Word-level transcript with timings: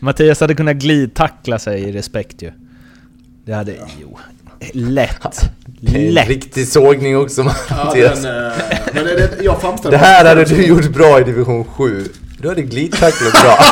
Mattias 0.00 0.40
hade 0.40 0.54
kunnat 0.54 0.76
glidtackla 0.76 1.58
sig 1.58 1.80
i 1.82 1.92
respekt 1.92 2.42
ju. 2.42 2.52
Det 3.44 3.52
hade... 3.52 3.74
Jo. 4.02 4.18
Lätt. 4.72 5.50
Lätt. 5.80 6.28
riktig 6.28 6.68
sågning 6.68 7.16
också 7.16 7.42
Ja, 7.68 7.84
Mattias. 7.84 8.22
den, 8.22 8.46
eh, 8.46 8.52
men 8.92 9.04
det, 9.04 9.14
det, 9.14 9.44
jag 9.44 9.60
framställer 9.60 9.98
Det 9.98 10.04
här 10.04 10.24
hade 10.24 10.44
du 10.44 10.66
gjort 10.66 10.88
bra 10.88 11.20
i 11.20 11.24
division 11.24 11.64
7. 11.64 12.04
Du 12.40 12.48
hade 12.48 12.62
glidtacklat 12.62 13.32
bra. 13.32 13.58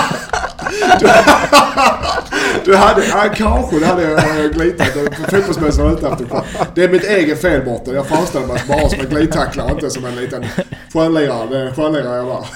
Du 2.65 2.77
hade, 2.77 3.07
ja, 3.07 3.25
kanske 3.35 3.79
det 3.79 3.87
hade 3.87 4.03
jag 4.03 4.53
glitat. 4.53 4.89
Fotbollsmässigt 5.31 5.85
var 5.85 5.93
ute 5.93 6.09
efter 6.09 6.25
kvar. 6.25 6.45
Det 6.75 6.85
är 6.85 6.89
mitt 6.89 7.05
eget 7.05 7.41
fel 7.41 7.65
Mårten. 7.65 7.95
Jag 7.95 8.07
framställer 8.07 8.47
mig 8.47 8.63
bara 8.69 8.89
som 8.89 9.01
en 9.01 9.07
glidtacklare, 9.07 9.71
inte 9.71 9.91
som 9.91 10.05
en 10.05 10.17
liten 10.17 10.45
skönlirare. 10.93 11.49
Det 11.51 11.59
är 11.59 11.67
en 11.67 11.75
skönlirare 11.75 12.17
jag 12.17 12.25
var. 12.25 12.47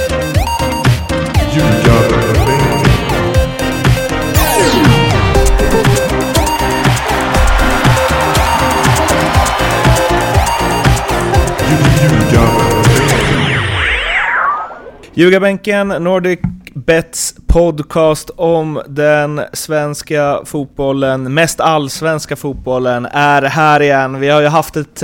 Ljugarbänken, 15.13 15.87
Nordic 15.87 16.39
Bets 16.73 17.35
podcast 17.47 18.29
om 18.35 18.81
den 18.87 19.41
svenska 19.53 20.41
fotbollen, 20.45 21.33
mest 21.33 21.59
allsvenska 21.59 22.35
fotbollen, 22.35 23.05
är 23.05 23.41
här 23.41 23.81
igen. 23.81 24.19
Vi 24.19 24.29
har 24.29 24.41
ju 24.41 24.47
haft 24.47 24.75
ett 24.75 25.03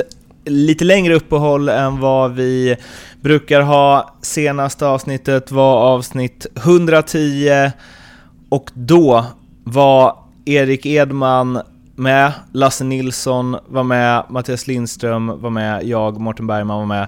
lite 0.50 0.86
längre 0.86 1.16
uppehåll 1.16 1.70
än 1.70 2.00
vad 2.00 2.36
vi 2.36 2.76
brukar 3.22 3.62
ha. 3.62 4.16
Senaste 4.22 4.88
avsnittet 4.88 5.52
var 5.52 5.78
avsnitt 5.78 6.46
110 6.55 7.72
och 8.50 8.70
då 8.74 9.26
var 9.64 10.18
Erik 10.46 10.86
Edman 10.86 11.62
med, 11.96 12.32
Lasse 12.52 12.84
Nilsson 12.84 13.58
var 13.68 13.84
med, 13.84 14.24
Mattias 14.30 14.68
Lindström 14.68 15.41
var 15.41 15.49
med, 15.49 15.84
jag, 15.84 16.20
Mårten 16.20 16.48
Bergman 16.48 16.77
var 16.77 16.86
med. 16.86 17.08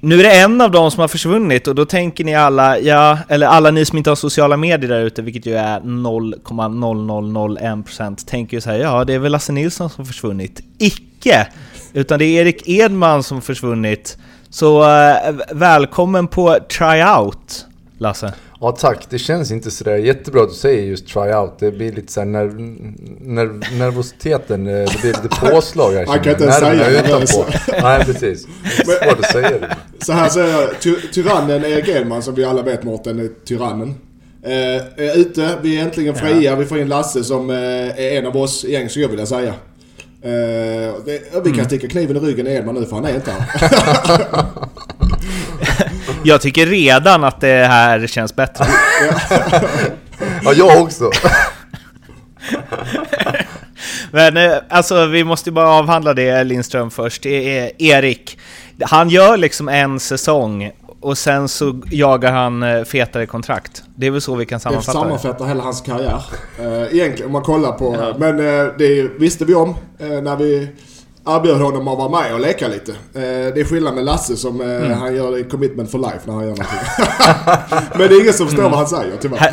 Nu 0.00 0.20
är 0.20 0.22
det 0.22 0.40
en 0.40 0.60
av 0.60 0.70
dem 0.70 0.90
som 0.90 1.00
har 1.00 1.08
försvunnit 1.08 1.68
och 1.68 1.74
då 1.74 1.84
tänker 1.84 2.24
ni 2.24 2.34
alla, 2.34 2.78
ja, 2.78 3.18
eller 3.28 3.46
alla 3.46 3.70
ni 3.70 3.84
som 3.84 3.98
inte 3.98 4.10
har 4.10 4.16
sociala 4.16 4.56
medier 4.56 4.90
där 4.90 5.00
ute, 5.00 5.22
vilket 5.22 5.46
ju 5.46 5.54
är 5.54 5.80
0,0001%, 5.80 8.26
tänker 8.26 8.56
ju 8.56 8.60
så 8.60 8.70
här, 8.70 8.78
ja 8.78 9.04
det 9.04 9.14
är 9.14 9.18
väl 9.18 9.32
Lasse 9.32 9.52
Nilsson 9.52 9.90
som 9.90 10.04
har 10.04 10.06
försvunnit. 10.06 10.60
Icke! 10.78 11.48
Utan 11.94 12.18
det 12.18 12.24
är 12.24 12.40
Erik 12.40 12.68
Edman 12.68 13.22
som 13.22 13.42
försvunnit. 13.42 14.18
Så 14.50 14.82
eh, 14.82 15.34
välkommen 15.52 16.28
på 16.28 16.58
tryout, 16.78 17.66
Lasse. 17.98 18.32
Ja 18.60 18.72
tack, 18.72 19.06
det 19.10 19.18
känns 19.18 19.50
inte 19.50 19.70
sådär 19.70 19.96
jättebra 19.96 20.42
att 20.42 20.48
du 20.48 20.54
säger 20.54 20.82
just 20.82 21.08
tryout. 21.08 21.58
Det 21.58 21.70
blir 21.70 21.92
lite 21.92 22.12
såhär 22.12 22.26
när, 22.26 22.44
när, 23.20 23.78
nervositeten, 23.78 24.66
eh, 24.66 24.72
det 24.72 25.00
blir 25.00 25.22
lite 25.22 25.28
påslag 25.40 25.92
här. 25.92 26.06
Man 26.06 26.20
kan 26.20 26.32
inte 26.32 26.44
jag. 26.44 26.54
säga 26.54 26.90
det, 26.90 27.00
utanpå. 27.00 27.44
Nej 27.82 28.04
precis. 28.04 28.46
Det 28.86 28.92
är 28.92 29.06
svårt 29.06 29.18
att 29.18 29.32
säga 29.32 29.50
det. 29.50 29.76
Så 29.98 30.12
här 30.12 30.28
säger 30.28 30.60
jag. 30.60 30.80
Ty 30.80 30.94
tyrannen 31.12 31.64
Erik 31.64 31.88
Edman, 31.88 32.22
som 32.22 32.34
vi 32.34 32.44
alla 32.44 32.62
vet 32.62 32.82
Mårten, 32.84 33.18
är 33.18 33.28
tyrannen. 33.44 33.94
Eh, 34.42 35.04
är 35.06 35.18
ute, 35.18 35.58
vi 35.62 35.78
är 35.80 35.84
äntligen 35.84 36.14
fria. 36.14 36.56
Vi 36.56 36.64
får 36.64 36.78
in 36.78 36.88
Lasse 36.88 37.24
som 37.24 37.50
eh, 37.50 37.56
är 37.56 38.18
en 38.18 38.26
av 38.26 38.36
oss 38.36 38.64
gäng, 38.64 38.88
skulle 38.88 39.04
jag 39.04 39.10
vilja 39.10 39.26
säga. 39.26 39.54
Eh, 40.24 40.94
det, 41.04 41.22
vi 41.44 41.52
kan 41.52 41.64
sticka 41.64 41.88
kniven 41.88 42.16
i 42.16 42.20
ryggen 42.20 42.46
i 42.46 42.50
Edman 42.50 42.74
nu 42.74 42.86
för 42.86 42.96
han 42.96 43.04
är 43.04 43.14
inte 43.14 43.30
här. 43.30 43.46
Jag 46.24 46.40
tycker 46.40 46.66
redan 46.66 47.24
att 47.24 47.40
det 47.40 47.66
här 47.66 48.06
känns 48.06 48.36
bättre. 48.36 48.66
Ja, 50.44 50.52
jag 50.52 50.82
också. 50.82 51.10
Men 54.10 54.36
eh, 54.36 54.52
alltså 54.68 55.06
vi 55.06 55.24
måste 55.24 55.50
ju 55.50 55.54
bara 55.54 55.68
avhandla 55.68 56.14
det 56.14 56.44
Lindström 56.44 56.90
först. 56.90 57.22
Det 57.22 57.58
är 57.58 57.70
Erik. 57.78 58.38
Han 58.80 59.10
gör 59.10 59.36
liksom 59.36 59.68
en 59.68 60.00
säsong 60.00 60.70
och 61.04 61.18
sen 61.18 61.48
så 61.48 61.80
jagar 61.90 62.32
han 62.32 62.62
eh, 62.62 62.84
fetare 62.84 63.26
kontrakt. 63.26 63.82
Det 63.96 64.06
är 64.06 64.10
väl 64.10 64.20
så 64.20 64.34
vi 64.34 64.46
kan 64.46 64.56
Det 64.58 64.62
sammanfatta 64.62 64.98
det. 64.98 65.04
sammanfattar 65.04 65.46
hela 65.46 65.62
hans 65.62 65.80
karriär. 65.80 66.22
Eh, 66.58 66.82
egentligen 66.96 67.26
om 67.26 67.32
man 67.32 67.42
kollar 67.42 67.72
på... 67.72 68.14
Men 68.18 68.38
eh, 68.38 68.66
det 68.78 69.02
visste 69.18 69.44
vi 69.44 69.54
om 69.54 69.74
när 69.98 70.36
vi 70.36 70.68
erbjöd 71.26 71.60
honom 71.60 71.88
att 71.88 71.98
vara 71.98 72.08
med 72.22 72.34
och 72.34 72.40
leka 72.40 72.68
lite. 72.68 72.92
Det 73.12 73.60
är 73.60 73.64
skillnad 73.64 73.94
med 73.94 74.04
Lasse 74.04 74.36
som 74.36 74.60
Mm. 74.60 74.92
han 74.98 75.14
gör 75.16 75.50
commitment 75.50 75.90
for 75.90 75.98
life 75.98 76.20
när 76.24 76.34
han 76.34 76.42
gör 76.42 76.50
någonting. 76.50 76.78
men 77.98 78.08
det 78.08 78.14
är 78.14 78.20
ingen 78.20 78.32
som 78.32 78.46
förstår 78.46 78.62
vad 78.62 78.72
han 78.78 78.86
säger 78.86 79.16
tyvärr. 79.20 79.52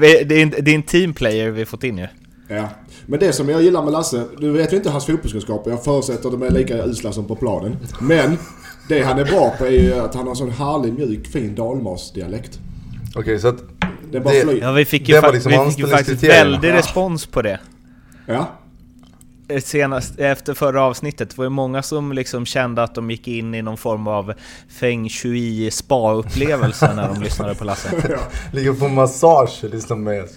Det 0.00 0.38
är, 0.38 0.42
en, 0.42 0.50
det 0.50 0.70
är 0.70 0.74
en 0.74 0.82
teamplayer 0.82 1.50
vi 1.50 1.64
fått 1.66 1.84
in 1.84 1.98
ju. 1.98 2.06
Ja. 2.48 2.68
Men 3.06 3.20
det 3.20 3.32
som 3.32 3.48
jag 3.48 3.62
gillar 3.62 3.82
med 3.82 3.92
Lasse, 3.92 4.22
du 4.38 4.50
vet 4.52 4.72
ju 4.72 4.76
inte 4.76 4.90
hans 4.90 5.06
fotbollskunskaper. 5.06 5.70
Jag 5.70 5.84
förutsätter 5.84 6.26
att 6.28 6.32
de 6.40 6.42
är 6.42 6.50
lika 6.50 6.84
usla 6.84 7.12
som 7.12 7.24
på 7.24 7.36
planen. 7.36 7.76
Men 8.00 8.38
det 8.88 9.02
han 9.02 9.18
är 9.18 9.24
bra 9.24 9.54
på 9.58 9.66
är 9.66 9.70
ju 9.70 9.94
att 9.94 10.14
han 10.14 10.26
har 10.26 10.34
sån 10.34 10.50
härlig, 10.50 10.92
mjuk, 10.92 11.26
fin 11.26 11.54
dalmasdialekt. 11.54 12.58
Okej, 13.16 13.38
så 13.38 13.48
att... 13.48 13.56
Det 14.12 14.20
bara 14.20 14.34
Det-. 14.34 14.58
Ja, 14.60 14.72
vi 14.72 14.84
fick 14.84 15.08
ju, 15.08 15.14
Det 15.14 15.20
fa- 15.20 15.32
liksom 15.32 15.52
vi 15.52 15.70
fick 15.70 15.78
ju 15.78 15.86
faktiskt 15.86 16.22
väldig 16.24 16.70
Ja. 16.70 16.74
respons 16.76 17.26
på 17.26 17.42
det. 17.42 17.60
Ja. 18.26 18.48
Eh, 19.48 19.60
Senast, 19.60 20.18
efter 20.18 20.54
förra 20.54 20.82
avsnittet 20.82 21.30
det 21.30 21.38
var 21.38 21.44
ju 21.44 21.48
många 21.50 21.82
som 21.82 22.12
liksom 22.12 22.46
kände 22.46 22.82
att 22.82 22.94
de 22.94 23.10
gick 23.10 23.28
in 23.28 23.54
i 23.54 23.62
någon 23.62 23.76
form 23.76 24.06
av 24.06 24.32
feng 24.68 25.08
shui 25.08 25.70
spa-upplevelse 25.70 26.94
när 26.94 27.08
de 27.08 27.22
lyssnade 27.22 27.54
på 27.54 27.64
Lasse. 27.64 27.88
ja. 28.10 28.18
Ligger 28.52 28.72
på 28.72 28.88
massage 28.88 29.60
och 29.64 29.70
lyssnar 29.70 29.96
med. 29.96 30.28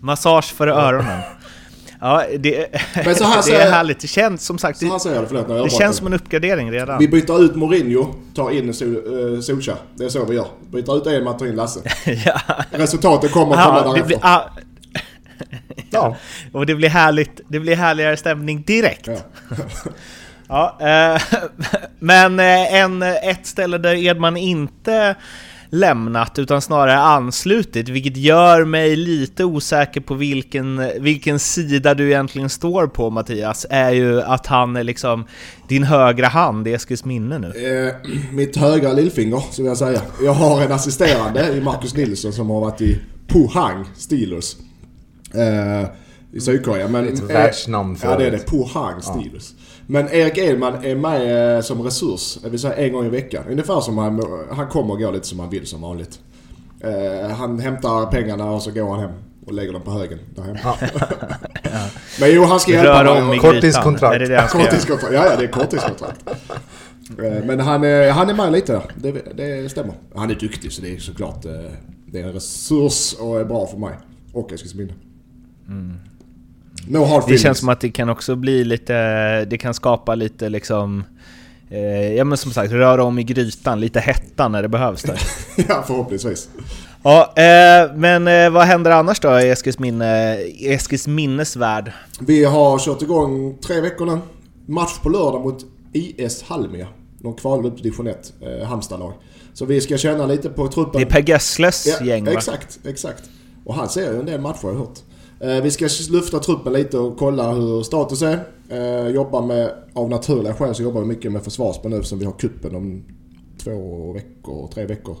Massage 0.00 0.44
för 0.54 0.66
öronen. 0.68 1.20
Ja, 2.00 2.24
det, 2.38 2.66
Men 3.04 3.14
så 3.14 3.24
här 3.24 3.42
det 3.50 3.56
är 3.56 3.70
härligt. 3.70 4.00
Det 4.00 4.08
känns 4.08 4.46
som 4.46 4.58
sagt, 4.58 4.78
Så 4.78 4.86
här 4.86 4.92
det, 4.94 5.00
säger 5.00 5.16
jag 5.16 5.28
förlåt. 5.28 5.48
när 5.48 5.56
jag 5.56 5.66
det 5.66 5.70
känns 5.70 5.96
som 5.96 6.06
en 6.06 6.12
uppgradering 6.12 6.72
redan. 6.72 6.98
Vi 6.98 7.08
byter 7.08 7.44
ut 7.44 7.54
Mourinho, 7.56 8.14
tar 8.34 8.50
in 8.50 8.74
Sol, 8.74 8.96
uh, 8.96 9.40
Solskjaer. 9.40 9.78
Det 9.96 10.04
är 10.04 10.08
så 10.08 10.24
vi 10.24 10.36
gör. 10.36 10.46
Byter 10.70 10.96
ut 10.96 11.06
Edman, 11.06 11.36
tar 11.38 11.46
in 11.46 11.56
Lasse. 11.56 11.80
ja. 12.24 12.40
Resultatet 12.70 13.32
kommer 13.32 13.56
att 13.56 13.64
komma 13.64 13.82
Ja, 13.84 13.92
det 13.92 14.02
blir, 14.02 14.16
därefter. 14.16 14.28
ah, 14.28 14.50
Ja. 15.90 16.16
och 16.52 16.66
det 16.66 16.74
blir 16.74 16.88
härligt. 16.88 17.40
Det 17.48 17.60
blir 17.60 17.76
härligare 17.76 18.16
stämning 18.16 18.62
direkt. 18.62 19.06
Ja. 19.06 19.16
Ja, 20.48 20.76
eh, 20.80 21.22
men 21.98 22.40
eh, 22.40 22.74
en, 22.74 23.02
ett 23.02 23.46
ställe 23.46 23.78
där 23.78 23.94
Edman 23.94 24.36
inte 24.36 25.14
lämnat 25.70 26.38
utan 26.38 26.62
snarare 26.62 26.98
anslutit, 26.98 27.88
vilket 27.88 28.16
gör 28.16 28.64
mig 28.64 28.96
lite 28.96 29.44
osäker 29.44 30.00
på 30.00 30.14
vilken, 30.14 30.90
vilken 31.00 31.38
sida 31.38 31.94
du 31.94 32.06
egentligen 32.06 32.48
står 32.48 32.86
på 32.86 33.10
Mattias, 33.10 33.66
är 33.70 33.90
ju 33.90 34.22
att 34.22 34.46
han 34.46 34.76
är 34.76 34.84
liksom 34.84 35.24
din 35.68 35.82
högra 35.82 36.26
hand 36.26 36.68
i 36.68 36.72
Eskils 36.72 37.04
minne 37.04 37.38
nu. 37.38 37.46
Eh, 37.46 38.10
mitt 38.32 38.56
högra 38.56 38.92
lillfinger, 38.92 39.42
som 39.50 39.66
jag 39.66 39.76
säga. 39.76 40.00
Jag 40.22 40.32
har 40.32 40.62
en 40.62 40.72
assisterande 40.72 41.52
i 41.52 41.60
Marcus 41.60 41.94
Nilsson 41.94 42.32
som 42.32 42.50
har 42.50 42.60
varit 42.60 42.80
i 42.80 42.98
Pohang 43.26 43.84
Steelers. 43.96 44.56
Eh, 45.34 45.88
i 46.32 46.40
Sydkorea. 46.40 46.88
Men, 46.88 47.04
Det 47.04 47.10
är 47.10 47.14
ett 47.14 47.20
eh, 47.20 47.26
världsnamn 47.26 47.96
för 47.96 48.10
Ja 48.10 48.16
det 48.16 48.26
är 48.26 48.30
det. 48.30 48.46
Pohang 48.46 49.02
Steelers. 49.02 49.54
Men 49.86 50.08
Erik 50.08 50.38
Edman 50.38 50.84
är 50.84 50.94
med 50.94 51.56
eh, 51.56 51.62
som 51.62 51.82
resurs, 51.82 52.38
det 52.42 52.48
vill 52.48 52.60
säga 52.60 52.74
en 52.74 52.92
gång 52.92 53.06
i 53.06 53.08
veckan. 53.08 53.44
Ungefär 53.50 53.80
som 53.80 53.98
han, 53.98 54.22
han 54.50 54.68
kommer 54.68 54.94
och 54.94 55.00
går 55.00 55.12
lite 55.12 55.26
som 55.26 55.40
han 55.40 55.50
vill 55.50 55.66
som 55.66 55.80
vanligt. 55.80 56.20
Eh, 56.80 57.30
han 57.30 57.58
hämtar 57.58 58.06
pengarna 58.06 58.50
och 58.50 58.62
så 58.62 58.70
går 58.70 58.90
han 58.90 59.00
hem 59.00 59.10
och 59.46 59.52
lägger 59.52 59.72
dem 59.72 59.82
på 59.82 59.90
högen 59.90 60.18
där 60.34 60.42
hemma. 60.42 60.58
Men 62.20 62.34
jo, 62.34 62.44
han 62.44 62.60
ska 62.60 62.72
hjälpa 62.72 63.24
mig. 63.24 63.38
Korttidskontrakt. 63.38 64.52
Korttidskontrakt. 64.52 65.14
Ja, 65.14 65.26
ja, 65.30 65.36
det 65.36 65.44
är 65.44 65.48
korttidskontrakt. 65.48 66.24
Men 67.44 67.60
han 67.60 67.84
är, 67.84 68.10
han 68.10 68.30
är 68.30 68.34
med 68.34 68.52
lite 68.52 68.72
där. 68.72 68.82
Det, 68.96 69.12
det 69.36 69.68
stämmer. 69.68 69.94
Han 70.14 70.30
är 70.30 70.34
duktig 70.34 70.72
så 70.72 70.82
det 70.82 70.94
är 70.94 70.98
såklart 70.98 71.42
det 72.12 72.20
är 72.20 72.24
en 72.24 72.32
resurs 72.32 73.14
och 73.20 73.40
är 73.40 73.44
bra 73.44 73.66
för 73.66 73.78
mig. 73.78 73.94
Och 74.32 74.52
Eskilsminne. 74.52 74.92
No 76.90 76.98
hard 76.98 77.08
Det 77.08 77.18
feelings. 77.18 77.42
känns 77.42 77.58
som 77.58 77.68
att 77.68 77.80
det 77.80 77.90
kan 77.90 78.08
också 78.08 78.36
bli 78.36 78.64
lite, 78.64 79.44
det 79.44 79.58
kan 79.58 79.74
skapa 79.74 80.14
lite 80.14 80.48
liksom 80.48 81.04
eh, 81.70 82.12
Ja 82.12 82.24
men 82.24 82.38
som 82.38 82.52
sagt, 82.52 82.72
röra 82.72 83.04
om 83.04 83.18
i 83.18 83.22
grytan, 83.24 83.80
lite 83.80 84.00
hetta 84.00 84.48
när 84.48 84.62
det 84.62 84.68
behövs 84.68 85.02
där. 85.02 85.20
ja, 85.68 85.84
förhoppningsvis. 85.86 86.48
Ja, 87.02 87.32
eh, 87.36 87.94
men 87.94 88.28
eh, 88.28 88.50
vad 88.50 88.64
händer 88.64 88.90
annars 88.90 89.20
då 89.20 89.40
i 89.40 89.50
Eskilsminne, 89.50 90.40
i 90.40 90.72
Eskilsminnes 90.72 91.56
värld? 91.56 91.92
Vi 92.20 92.44
har 92.44 92.78
kört 92.78 93.02
igång 93.02 93.58
tre 93.66 93.80
veckor 93.80 94.06
nu. 94.06 94.18
Match 94.66 94.98
på 95.02 95.08
lördag 95.08 95.40
mot 95.42 95.64
IS 95.92 96.42
Halmia. 96.42 96.86
De 97.18 97.34
kvalade 97.34 97.68
upp 97.68 97.74
till 97.74 97.82
division 97.82 98.06
1, 98.06 98.32
eh, 98.40 98.68
Halmstad-lag. 98.68 99.12
Så 99.54 99.64
vi 99.64 99.80
ska 99.80 99.98
känna 99.98 100.26
lite 100.26 100.48
på 100.48 100.68
truppen. 100.68 101.00
Det 101.00 101.06
är 101.06 101.10
Per 101.10 101.28
Gessles 101.28 102.00
gäng 102.00 102.24
va? 102.24 102.32
Exakt, 102.32 102.78
exakt. 102.84 103.22
Och 103.64 103.74
han 103.74 103.88
ser 103.88 104.12
ju 104.12 104.20
en 104.20 104.26
del 104.26 104.40
matcher 104.40 104.62
har 104.62 104.70
jag 104.70 104.78
hört. 104.78 104.98
Eh, 105.40 105.62
vi 105.62 105.70
ska 105.70 105.88
lufta 106.10 106.38
truppen 106.38 106.72
lite 106.72 106.98
och 106.98 107.18
kolla 107.18 107.52
hur 107.52 107.82
status 107.82 108.22
är. 108.22 108.44
Eh, 108.68 109.08
jobba 109.08 109.40
med, 109.40 109.72
av 109.94 110.08
naturliga 110.10 110.54
skäl 110.54 110.74
så 110.74 110.82
jobbar 110.82 111.00
vi 111.00 111.06
mycket 111.06 111.32
med 111.32 111.44
försvarsspel 111.44 111.90
nu 111.90 111.96
eftersom 111.96 112.18
vi 112.18 112.24
har 112.24 112.32
kuppen 112.32 112.74
om 112.74 113.04
två 113.64 114.12
veckor, 114.12 114.70
tre 114.74 114.86
veckor. 114.86 115.16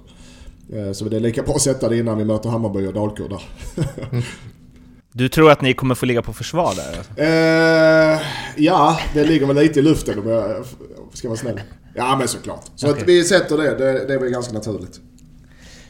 Eh, 0.72 0.92
så 0.92 1.04
det 1.04 1.16
är 1.16 1.20
lika 1.20 1.42
bra 1.42 1.54
att 1.54 1.60
sätta 1.60 1.88
det 1.88 1.96
innan 1.98 2.18
vi 2.18 2.24
möter 2.24 2.48
Hammarby 2.48 2.86
och 2.86 2.94
Dalkurd 2.94 3.30
där. 3.30 3.42
Du 5.12 5.28
tror 5.28 5.50
att 5.50 5.62
ni 5.62 5.74
kommer 5.74 5.94
få 5.94 6.06
ligga 6.06 6.22
på 6.22 6.32
försvar 6.32 6.74
där? 6.76 6.98
Alltså? 6.98 7.22
Eh, 7.22 8.20
ja, 8.56 9.00
det 9.14 9.24
ligger 9.24 9.46
väl 9.46 9.56
lite 9.56 9.78
i 9.80 9.82
luften 9.82 10.18
om 10.18 10.28
jag 10.28 10.64
ska 11.12 11.28
vara 11.28 11.38
snäll. 11.38 11.60
Ja, 11.94 12.16
men 12.18 12.28
såklart. 12.28 12.64
Så 12.74 12.90
okay. 12.90 13.02
att 13.02 13.08
vi 13.08 13.24
sätter 13.24 13.56
det, 13.56 13.74
det, 13.74 14.06
det 14.06 14.14
är 14.14 14.18
väl 14.18 14.30
ganska 14.30 14.52
naturligt. 14.52 15.00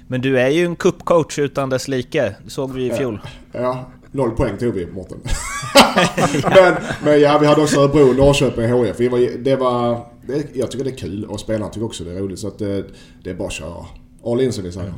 Men 0.06 0.20
du 0.20 0.40
är 0.40 0.48
ju 0.48 0.64
en 0.64 0.76
kuppcoach 0.76 1.38
utan 1.38 1.70
dess 1.70 1.88
like. 1.88 2.34
Det 2.44 2.50
såg 2.50 2.72
vi 2.72 2.86
i 2.86 2.90
fjol. 2.90 3.20
Ja. 3.52 3.90
Noll 4.18 4.30
poäng 4.30 4.58
tog 4.58 4.74
vi 4.74 4.86
Mårten. 4.86 5.18
men, 6.42 6.74
men 7.04 7.20
ja, 7.20 7.38
vi 7.38 7.46
hade 7.46 7.62
också 7.62 7.80
Örebro, 7.80 8.12
Norrköping, 8.12 8.70
HF. 8.70 9.00
Vi 9.00 9.08
var, 9.08 9.38
det 9.38 9.56
var, 9.56 10.06
det, 10.26 10.46
jag 10.54 10.70
tycker 10.70 10.84
det 10.84 10.90
är 10.90 10.96
kul 10.96 11.24
och 11.24 11.40
spelarna 11.40 11.68
tycker 11.68 11.86
också 11.86 12.04
det 12.04 12.10
är 12.10 12.20
roligt. 12.20 12.38
Så 12.38 12.48
att 12.48 12.58
det, 12.58 12.84
det 13.24 13.30
är 13.30 13.34
bara 13.34 13.48
att 13.48 13.52
köra. 13.52 13.86
All 14.24 14.40
in 14.40 14.52
som 14.52 14.64
vi 14.64 14.72
säger. 14.72 14.92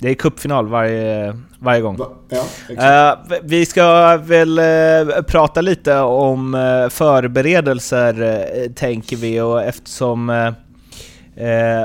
Det 0.00 0.10
är 0.10 0.14
cupfinal 0.14 0.68
varje, 0.68 1.38
varje 1.58 1.80
gång. 1.80 1.98
Ja, 2.28 3.14
uh, 3.14 3.38
vi 3.42 3.66
ska 3.66 4.16
väl 4.16 4.58
uh, 4.58 5.22
prata 5.22 5.60
lite 5.60 5.98
om 5.98 6.54
uh, 6.54 6.88
förberedelser, 6.88 8.68
tänker 8.74 9.16
vi. 9.16 9.40
Och 9.40 9.62
eftersom, 9.62 10.52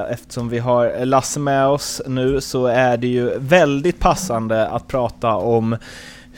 eftersom 0.09 0.49
vi 0.49 0.59
har 0.59 1.05
Lasse 1.05 1.39
med 1.39 1.67
oss 1.67 2.01
nu 2.07 2.41
så 2.41 2.65
är 2.65 2.97
det 2.97 3.07
ju 3.07 3.39
väldigt 3.39 3.99
passande 3.99 4.67
att 4.67 4.87
prata 4.87 5.35
om 5.35 5.77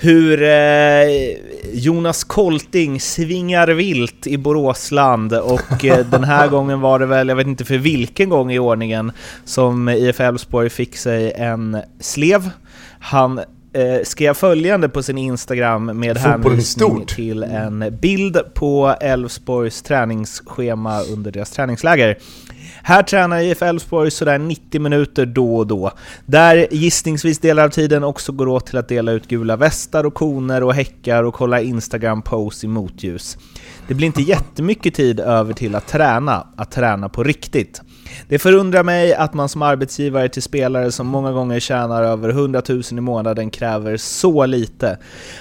hur 0.01 0.43
eh, 0.43 1.37
Jonas 1.73 2.23
Kolting 2.23 2.99
svingar 2.99 3.67
vilt 3.67 4.27
i 4.27 4.37
Boråsland 4.37 5.33
och 5.33 5.85
eh, 5.85 6.05
den 6.05 6.23
här 6.23 6.47
gången 6.49 6.81
var 6.81 6.99
det 6.99 7.05
väl, 7.05 7.29
jag 7.29 7.35
vet 7.35 7.47
inte 7.47 7.65
för 7.65 7.77
vilken 7.77 8.29
gång 8.29 8.51
i 8.51 8.59
ordningen, 8.59 9.11
som 9.45 9.89
IF 9.89 10.19
Elfsborg 10.19 10.69
fick 10.69 10.97
sig 10.97 11.31
en 11.31 11.77
slev. 11.99 12.49
Han 12.99 13.37
eh, 13.73 14.03
skrev 14.03 14.33
följande 14.33 14.89
på 14.89 15.03
sin 15.03 15.17
Instagram 15.17 15.85
med 15.85 16.17
hänvisning 16.17 17.05
till 17.05 17.43
en 17.43 17.97
bild 18.01 18.37
på 18.53 18.95
Elfsborgs 19.01 19.81
träningsschema 19.81 21.01
under 21.01 21.31
deras 21.31 21.51
träningsläger. 21.51 22.17
Här 22.89 23.03
tränar 23.03 23.39
IF 23.39 23.61
Elfsborg 23.61 24.11
sådär 24.11 24.37
90 24.37 24.81
minuter 24.81 25.25
då 25.25 25.57
och 25.57 25.67
då, 25.67 25.91
där 26.25 26.67
gissningsvis 26.71 27.39
delar 27.39 27.63
av 27.63 27.69
tiden 27.69 28.03
också 28.03 28.31
går 28.31 28.47
åt 28.47 28.65
till 28.65 28.77
att 28.77 28.87
dela 28.87 29.11
ut 29.11 29.27
gula 29.27 29.55
västar 29.55 30.03
och 30.03 30.13
koner 30.13 30.63
och 30.63 30.73
häckar 30.73 31.23
och 31.23 31.33
kolla 31.33 31.61
Instagram-posts 31.61 32.63
i 32.63 32.67
motljus. 32.67 33.37
Det 33.87 33.93
blir 33.93 34.07
inte 34.07 34.21
jättemycket 34.21 34.93
tid 34.93 35.19
över 35.19 35.53
till 35.53 35.75
att 35.75 35.87
träna, 35.87 36.47
att 36.57 36.71
träna 36.71 37.09
på 37.09 37.23
riktigt. 37.23 37.81
Det 38.27 38.39
förundrar 38.39 38.83
mig 38.83 39.13
att 39.13 39.33
man 39.33 39.49
som 39.49 39.61
arbetsgivare 39.61 40.29
till 40.29 40.41
spelare 40.41 40.91
som 40.91 41.07
många 41.07 41.31
gånger 41.31 41.59
tjänar 41.59 42.03
över 42.03 42.29
100 42.29 42.61
000 42.69 42.81
i 42.91 42.93
månaden 42.93 43.49
kräver 43.49 43.97
så 43.97 44.45
lite. 44.45 44.97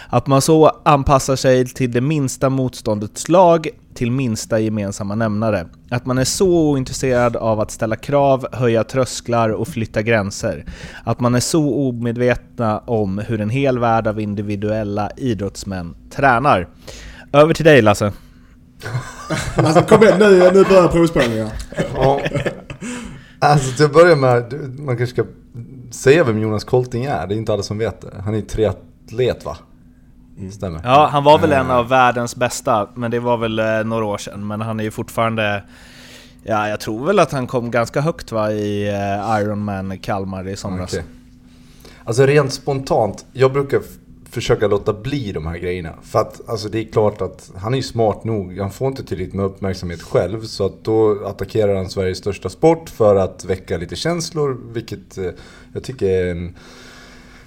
Att 0.09 0.27
man 0.27 0.43
så 0.43 0.81
anpassar 0.85 1.37
sig 1.37 1.67
till 1.67 1.93
det 1.93 2.01
minsta 2.01 2.49
motståndets 2.49 3.29
lag, 3.29 3.69
till 3.95 4.11
minsta 4.11 4.59
gemensamma 4.59 5.15
nämnare. 5.15 5.67
Att 5.91 6.07
man 6.07 6.19
är 6.19 6.25
så 6.25 6.71
ointresserad 6.71 7.37
av 7.37 7.61
att 7.61 7.71
ställa 7.71 7.97
krav, 7.97 8.47
höja 8.53 8.85
trösklar 8.85 9.51
och 9.51 9.69
flytta 9.69 10.03
gränser. 10.03 10.65
Att 11.05 11.21
man 11.21 11.35
är 11.35 11.41
så 11.41 11.89
omedvetna 11.89 12.79
om 12.79 13.19
hur 13.19 13.41
en 13.41 13.51
hel 13.51 13.79
värld 13.79 14.07
av 14.07 14.21
individuella 14.21 15.11
idrottsmän 15.17 15.95
tränar. 16.11 16.69
Över 17.33 17.55
till 17.55 17.65
dig 17.65 17.83
Lasse. 17.83 18.13
alltså 19.57 19.83
kom 19.83 20.03
igen, 20.03 20.19
nu, 20.19 20.51
nu 20.53 20.65
börjar 20.65 20.89
provspelningen. 20.89 21.49
Ja. 21.95 22.21
Alltså 23.39 23.77
till 23.77 23.85
att 23.85 23.93
börja 23.93 24.17
med, 24.17 24.55
man 24.79 24.97
kanske 24.97 25.23
ska 25.23 25.25
säga 25.91 26.25
vem 26.25 26.39
Jonas 26.39 26.65
Kolting 26.65 27.05
är. 27.05 27.27
Det 27.27 27.35
är 27.35 27.37
inte 27.37 27.53
alla 27.53 27.63
som 27.63 27.79
vet 27.79 28.01
det. 28.01 28.23
Han 28.25 28.35
är 28.35 28.41
triatlet 28.41 29.45
va? 29.45 29.57
Mm. 30.39 30.53
Stämmer. 30.53 30.81
Ja, 30.85 31.09
han 31.13 31.25
var 31.25 31.39
väl 31.39 31.53
en 31.53 31.71
av 31.71 31.89
världens 31.89 32.37
bästa, 32.37 32.89
men 32.95 33.11
det 33.11 33.21
var 33.21 33.37
väl 33.37 33.59
eh, 33.59 33.85
några 33.85 34.05
år 34.05 34.19
sedan. 34.19 34.47
Men 34.47 34.61
han 34.61 34.81
är 34.81 34.85
ju 34.85 34.91
fortfarande... 34.91 35.63
Ja, 36.43 36.69
jag 36.69 36.81
tror 36.81 37.07
väl 37.07 37.19
att 37.19 37.33
han 37.33 37.47
kom 37.47 37.71
ganska 37.71 38.01
högt 38.01 38.33
va, 38.33 38.53
i 38.53 38.89
eh, 38.89 39.41
Ironman 39.41 39.99
Kalmar 39.99 40.49
i 40.49 40.57
somras. 40.57 40.93
Okay. 40.93 41.05
Alltså 42.05 42.27
rent 42.27 42.53
spontant, 42.53 43.27
jag 43.33 43.53
brukar 43.53 43.81
försöka 44.31 44.67
låta 44.67 44.93
bli 44.93 45.33
de 45.33 45.47
här 45.47 45.59
grejerna. 45.59 45.95
För 46.03 46.19
att 46.19 46.49
alltså, 46.49 46.69
det 46.69 46.79
är 46.79 46.85
klart 46.85 47.21
att 47.21 47.51
han 47.57 47.75
är 47.75 47.83
smart 47.83 48.25
nog. 48.25 48.59
Han 48.59 48.71
får 48.71 48.89
inte 48.89 49.05
tillräckligt 49.05 49.35
med 49.35 49.45
uppmärksamhet 49.45 50.03
själv. 50.03 50.43
Så 50.43 50.67
att 50.67 50.85
då 50.85 51.27
attackerar 51.27 51.77
han 51.77 51.91
Sveriges 51.91 52.19
största 52.19 52.49
sport 52.49 52.91
för 52.91 53.17
att 53.17 53.45
väcka 53.45 53.77
lite 53.77 53.97
känslor. 53.97 54.61
Vilket 54.73 55.19
eh, 55.19 55.31
jag 55.73 55.83
tycker 55.83 56.07
är 56.07 56.31
en, 56.31 56.57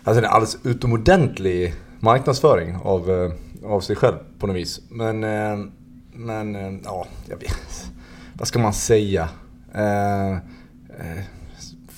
alltså 0.04 0.24
en 0.24 0.30
alldeles 0.30 0.58
utomordentlig 0.64 1.74
marknadsföring 2.00 2.76
av, 2.84 3.12
eh, 3.12 3.32
av 3.72 3.82
sig 3.82 3.96
själv 3.96 4.16
på 4.40 4.48
något 4.48 4.56
vis. 4.56 4.82
Men, 4.90 5.24
eh, 5.24 5.66
men 6.14 6.56
eh, 6.56 6.74
ja, 6.84 7.08
jag 7.30 7.38
vet. 7.38 7.92
Vad 8.34 8.48
ska 8.48 8.60
man 8.60 8.74
säga? 8.74 9.30
Eh, 9.74 10.32
eh, 10.32 11.24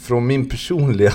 Eh, 0.03 0.07
från 0.07 0.27
min 0.27 0.49
personliga 0.49 1.13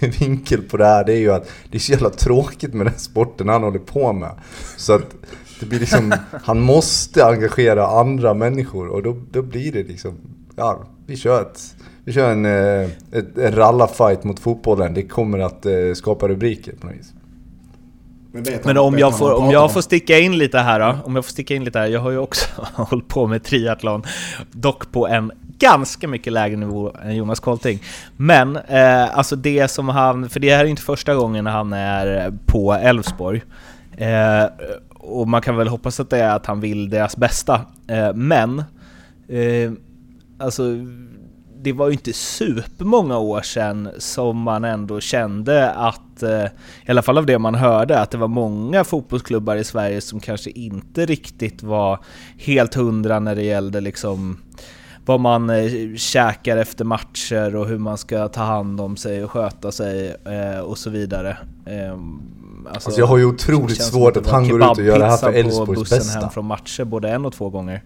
vinkel 0.20 0.62
på 0.62 0.76
det 0.76 0.84
här, 0.84 1.04
det 1.04 1.12
är 1.12 1.18
ju 1.18 1.32
att 1.32 1.50
det 1.70 1.76
är 1.76 1.80
så 1.80 1.92
jävla 1.92 2.10
tråkigt 2.10 2.74
med 2.74 2.86
den 2.86 2.98
sporten 2.98 3.48
han 3.48 3.62
håller 3.62 3.78
på 3.78 4.12
med. 4.12 4.30
Så 4.76 4.92
att 4.92 5.14
det 5.60 5.66
blir 5.66 5.80
liksom, 5.80 6.14
han 6.44 6.60
måste 6.60 7.26
engagera 7.26 7.86
andra 7.86 8.34
människor 8.34 8.88
och 8.88 9.02
då, 9.02 9.16
då 9.30 9.42
blir 9.42 9.72
det 9.72 9.82
liksom, 9.82 10.18
ja, 10.56 10.84
vi 11.06 11.16
kör 11.16 11.42
ett, 11.42 11.74
vi 12.04 12.12
kör 12.12 12.32
en, 12.32 12.46
ett, 12.46 13.38
en 13.38 13.56
rallarfight 13.56 14.24
mot 14.24 14.40
fotbollen. 14.40 14.94
Det 14.94 15.02
kommer 15.02 15.38
att 15.38 15.66
skapa 15.94 16.28
rubriker 16.28 16.72
på 16.72 16.86
något 16.86 16.96
vis. 16.96 17.12
Men, 18.32 18.44
Men 18.64 18.78
om, 18.78 18.98
jag 18.98 19.18
får, 19.18 19.34
om 19.34 19.50
jag 19.50 19.72
får 19.72 19.80
sticka 19.80 20.18
in 20.18 20.38
lite 20.38 20.58
här 20.58 20.80
då, 20.80 20.96
om 21.04 21.14
jag 21.14 21.24
får 21.24 21.30
sticka 21.30 21.54
in 21.54 21.64
lite 21.64 21.78
här, 21.78 21.86
jag 21.86 22.00
har 22.00 22.10
ju 22.10 22.18
också 22.18 22.46
hållit 22.74 23.08
på 23.08 23.26
med 23.26 23.44
triathlon, 23.44 24.02
dock 24.52 24.92
på 24.92 25.08
en 25.08 25.32
ganska 25.62 26.08
mycket 26.08 26.32
lägre 26.32 26.56
nivå 26.56 26.92
än 27.04 27.16
Jonas 27.16 27.40
Kolting. 27.40 27.82
Men 28.16 28.56
eh, 28.56 29.18
alltså 29.18 29.36
det 29.36 29.70
som 29.70 29.88
han, 29.88 30.28
för 30.28 30.40
det 30.40 30.54
här 30.54 30.64
är 30.64 30.68
inte 30.68 30.82
första 30.82 31.14
gången 31.14 31.46
han 31.46 31.72
är 31.72 32.32
på 32.46 32.72
Elfsborg. 32.72 33.42
Eh, 33.96 34.44
och 34.90 35.28
man 35.28 35.42
kan 35.42 35.56
väl 35.56 35.68
hoppas 35.68 36.00
att 36.00 36.10
det 36.10 36.18
är 36.18 36.36
att 36.36 36.46
han 36.46 36.60
vill 36.60 36.90
deras 36.90 37.16
bästa. 37.16 37.60
Eh, 37.86 38.14
men, 38.14 38.58
eh, 39.28 39.72
alltså 40.38 40.62
det 41.62 41.72
var 41.72 41.86
ju 41.86 41.92
inte 41.92 42.12
supermånga 42.12 43.18
år 43.18 43.42
sedan 43.42 43.88
som 43.98 44.38
man 44.38 44.64
ändå 44.64 45.00
kände 45.00 45.70
att, 45.70 46.22
eh, 46.22 46.44
i 46.86 46.90
alla 46.90 47.02
fall 47.02 47.18
av 47.18 47.26
det 47.26 47.38
man 47.38 47.54
hörde, 47.54 48.00
att 48.00 48.10
det 48.10 48.18
var 48.18 48.28
många 48.28 48.84
fotbollsklubbar 48.84 49.56
i 49.56 49.64
Sverige 49.64 50.00
som 50.00 50.20
kanske 50.20 50.50
inte 50.50 51.06
riktigt 51.06 51.62
var 51.62 51.98
helt 52.38 52.74
hundra 52.74 53.20
när 53.20 53.34
det 53.34 53.42
gällde 53.42 53.80
liksom 53.80 54.38
vad 55.04 55.20
man 55.20 55.50
eh, 55.50 55.94
käkar 55.96 56.56
efter 56.56 56.84
matcher 56.84 57.56
och 57.56 57.66
hur 57.66 57.78
man 57.78 57.98
ska 57.98 58.28
ta 58.28 58.42
hand 58.42 58.80
om 58.80 58.96
sig 58.96 59.24
och 59.24 59.30
sköta 59.30 59.72
sig 59.72 60.16
eh, 60.24 60.60
och 60.60 60.78
så 60.78 60.90
vidare. 60.90 61.36
Eh, 61.66 61.92
alltså, 61.92 62.88
alltså 62.88 63.00
jag 63.00 63.06
har 63.06 63.18
ju 63.18 63.24
otroligt 63.24 63.82
svårt 63.82 64.16
att 64.16 64.26
han 64.26 64.48
går 64.48 64.62
ut 64.62 64.78
och 64.78 64.84
gör 64.84 64.98
det 64.98 65.06
här 65.06 65.16
för 65.16 65.32
Elfsborgs 65.32 65.90
bästa. 65.90 66.20
hem 66.20 66.30
från 66.30 66.46
matcher 66.46 66.84
både 66.84 67.08
en 67.08 67.26
och 67.26 67.32
två 67.32 67.50
gånger. 67.50 67.82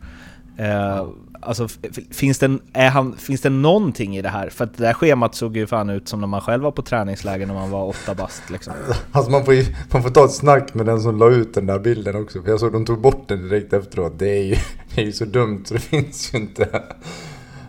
Eh, 0.56 1.06
Alltså, 1.47 1.69
finns 2.11 2.38
det, 2.38 2.59
är 2.73 2.91
han, 2.91 3.17
finns 3.17 3.41
det 3.41 3.50
någonting 3.50 4.17
i 4.17 4.23
det 4.23 4.29
här? 4.29 4.49
För 4.49 4.65
att 4.65 4.76
det 4.76 4.85
där 4.85 4.93
schemat 4.93 5.35
såg 5.35 5.57
ju 5.57 5.67
fan 5.67 5.91
ut 5.91 6.09
som 6.09 6.21
när 6.21 6.26
man 6.26 6.41
själv 6.41 6.62
var 6.62 6.71
på 6.71 6.83
träningsläger 6.83 7.47
när 7.47 7.55
man 7.55 7.71
var 7.71 7.85
åtta 7.85 8.15
bast 8.15 8.50
liksom. 8.50 8.73
Alltså 9.12 9.31
man 9.31 9.45
får, 9.45 9.55
man 9.93 10.03
får 10.03 10.11
ta 10.11 10.25
ett 10.25 10.33
snack 10.33 10.75
med 10.75 10.87
den 10.87 11.00
som 11.00 11.19
la 11.19 11.31
ut 11.31 11.55
den 11.55 11.67
där 11.67 11.79
bilden 11.79 12.23
också. 12.23 12.43
För 12.43 12.50
jag 12.50 12.61
såg 12.61 12.67
att 12.67 12.73
de 12.73 12.85
tog 12.85 13.00
bort 13.00 13.29
den 13.29 13.49
direkt 13.49 13.73
efteråt. 13.73 14.19
Det 14.19 14.29
är 14.29 14.43
ju, 14.43 14.57
det 14.95 15.00
är 15.00 15.05
ju 15.05 15.12
så 15.12 15.25
dumt 15.25 15.62
så 15.65 15.75
det 15.75 15.81
finns 15.91 16.35
ju 16.35 16.38
inte. 16.38 16.65
Det 16.65 16.71
är 16.71 16.83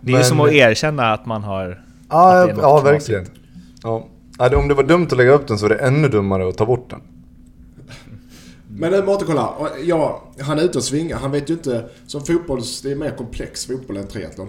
Men, 0.01 0.15
ju 0.15 0.23
som 0.23 0.39
att 0.39 0.51
erkänna 0.51 1.13
att 1.13 1.25
man 1.25 1.43
har... 1.43 1.83
Ja, 2.09 2.49
ja 2.49 2.81
verkligen. 2.81 3.25
Ja. 3.83 4.07
Om 4.39 4.67
det 4.67 4.73
var 4.73 4.83
dumt 4.83 5.07
att 5.11 5.17
lägga 5.17 5.31
upp 5.31 5.47
den 5.47 5.57
så 5.57 5.67
var 5.67 5.75
det 5.75 5.81
ännu 5.81 6.07
dummare 6.07 6.49
att 6.49 6.57
ta 6.57 6.65
bort 6.65 6.89
den. 6.89 7.01
Men 8.79 8.91
nu 8.91 9.03
Mårten, 9.03 9.27
kolla. 9.27 9.69
Ja, 9.85 10.23
han 10.39 10.59
är 10.59 10.63
ute 10.63 10.77
och 10.77 10.83
svingar. 10.83 11.17
Han 11.17 11.31
vet 11.31 11.49
ju 11.49 11.53
inte... 11.53 11.89
Som 12.07 12.25
fotbolls... 12.25 12.81
Det 12.81 12.91
är 12.91 12.95
mer 12.95 13.11
komplex 13.17 13.65
fotboll 13.65 13.97
än 13.97 14.07
triathlon. 14.07 14.47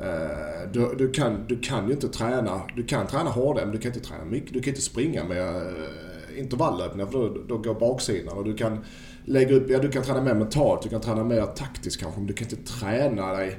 Eh, 0.00 0.72
du, 0.72 0.94
du, 0.98 1.12
kan, 1.12 1.44
du 1.48 1.58
kan 1.58 1.86
ju 1.86 1.92
inte 1.92 2.08
träna... 2.08 2.60
Du 2.76 2.82
kan 2.82 3.06
träna 3.06 3.30
hårdare, 3.30 3.64
men 3.64 3.74
du 3.74 3.80
kan 3.80 3.92
inte 3.92 4.08
träna 4.08 4.24
mycket. 4.24 4.52
Du 4.52 4.60
kan 4.60 4.70
inte 4.70 4.82
springa 4.82 5.24
med 5.24 5.38
eh, 5.38 6.38
intervallöppningar, 6.38 6.38
intervallöpningar, 6.38 7.06
för 7.06 7.18
då, 7.18 7.44
då 7.48 7.58
går 7.58 7.80
baksidan. 7.80 8.38
Och 8.38 8.44
du 8.44 8.54
kan 8.54 8.78
lägga 9.24 9.54
upp... 9.54 9.70
Ja, 9.70 9.78
du 9.78 9.90
kan 9.90 10.02
träna 10.02 10.22
mer 10.22 10.34
mentalt. 10.34 10.82
Du 10.82 10.88
kan 10.88 11.00
träna 11.00 11.24
mer 11.24 11.46
taktiskt 11.46 12.00
kanske, 12.00 12.20
men 12.20 12.26
du 12.26 12.32
kan 12.32 12.48
inte 12.48 12.72
träna 12.72 13.32
dig... 13.32 13.58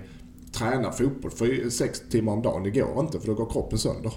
Träna 0.51 0.91
fotboll 0.91 1.31
för 1.31 1.69
sex 1.69 2.01
timmar 2.10 2.34
om 2.34 2.41
dagen. 2.41 2.63
Det 2.63 2.72
går 2.72 3.00
inte, 3.00 3.19
för 3.19 3.27
då 3.27 3.34
går 3.34 3.50
kroppen 3.50 3.79
sönder. 3.79 4.13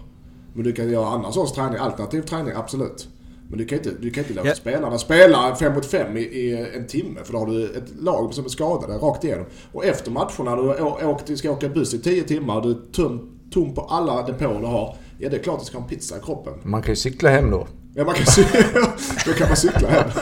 Men 0.55 0.65
du 0.65 0.73
kan 0.73 0.91
göra 0.91 1.07
annan 1.07 1.33
sorts 1.33 1.53
träning. 1.53 1.79
Alternativ 1.79 2.23
träning, 2.23 2.53
absolut. 2.57 3.09
Men 3.49 3.59
du 3.59 3.65
kan 3.67 3.79
inte, 3.79 3.91
du 4.01 4.11
kan 4.11 4.25
inte 4.25 4.35
låta 4.35 4.47
yeah. 4.47 4.57
spelarna 4.57 4.99
spela 4.99 5.57
fem 5.57 5.75
mot 5.75 5.87
fem 5.87 6.17
i, 6.17 6.21
i, 6.21 6.69
en 6.77 6.87
timme 6.87 7.21
för 7.25 7.33
då 7.33 7.39
har 7.39 7.47
du 7.47 7.65
ett 7.65 7.91
lag 8.01 8.35
som 8.35 8.45
är 8.45 8.49
skadade 8.49 8.93
rakt 8.93 9.25
igenom. 9.25 9.47
Och 9.73 9.85
efter 9.85 10.11
matcherna, 10.11 10.57
du 10.57 10.83
åkt, 11.07 11.39
ska 11.39 11.51
åka 11.51 11.69
buss 11.69 11.95
i 11.95 11.99
tio 11.99 12.23
timmar, 12.23 12.61
du 12.61 12.75
tömt 12.75 13.23
tom 13.51 13.75
på 13.75 13.81
alla 13.81 14.23
depåer 14.23 14.61
du 14.61 14.67
har. 14.67 14.97
Ja, 15.19 15.29
det 15.29 15.37
är 15.37 15.43
klart 15.43 15.55
att 15.55 15.61
du 15.61 15.67
ska 15.67 15.79
ha 15.79 15.83
en 15.83 15.89
pizza 15.89 16.17
i 16.17 16.21
kroppen. 16.21 16.53
Man 16.63 16.83
kan 16.83 16.93
ju 16.93 16.97
cykla 16.97 17.31
hem 17.31 17.51
då. 17.51 17.67
Ja, 17.95 18.05
man 18.05 18.15
kan 18.15 18.27
cykla. 18.27 18.61
då 19.27 19.33
kan 19.33 19.49
man 19.49 19.57
cykla 19.57 19.89
hem. 19.89 20.11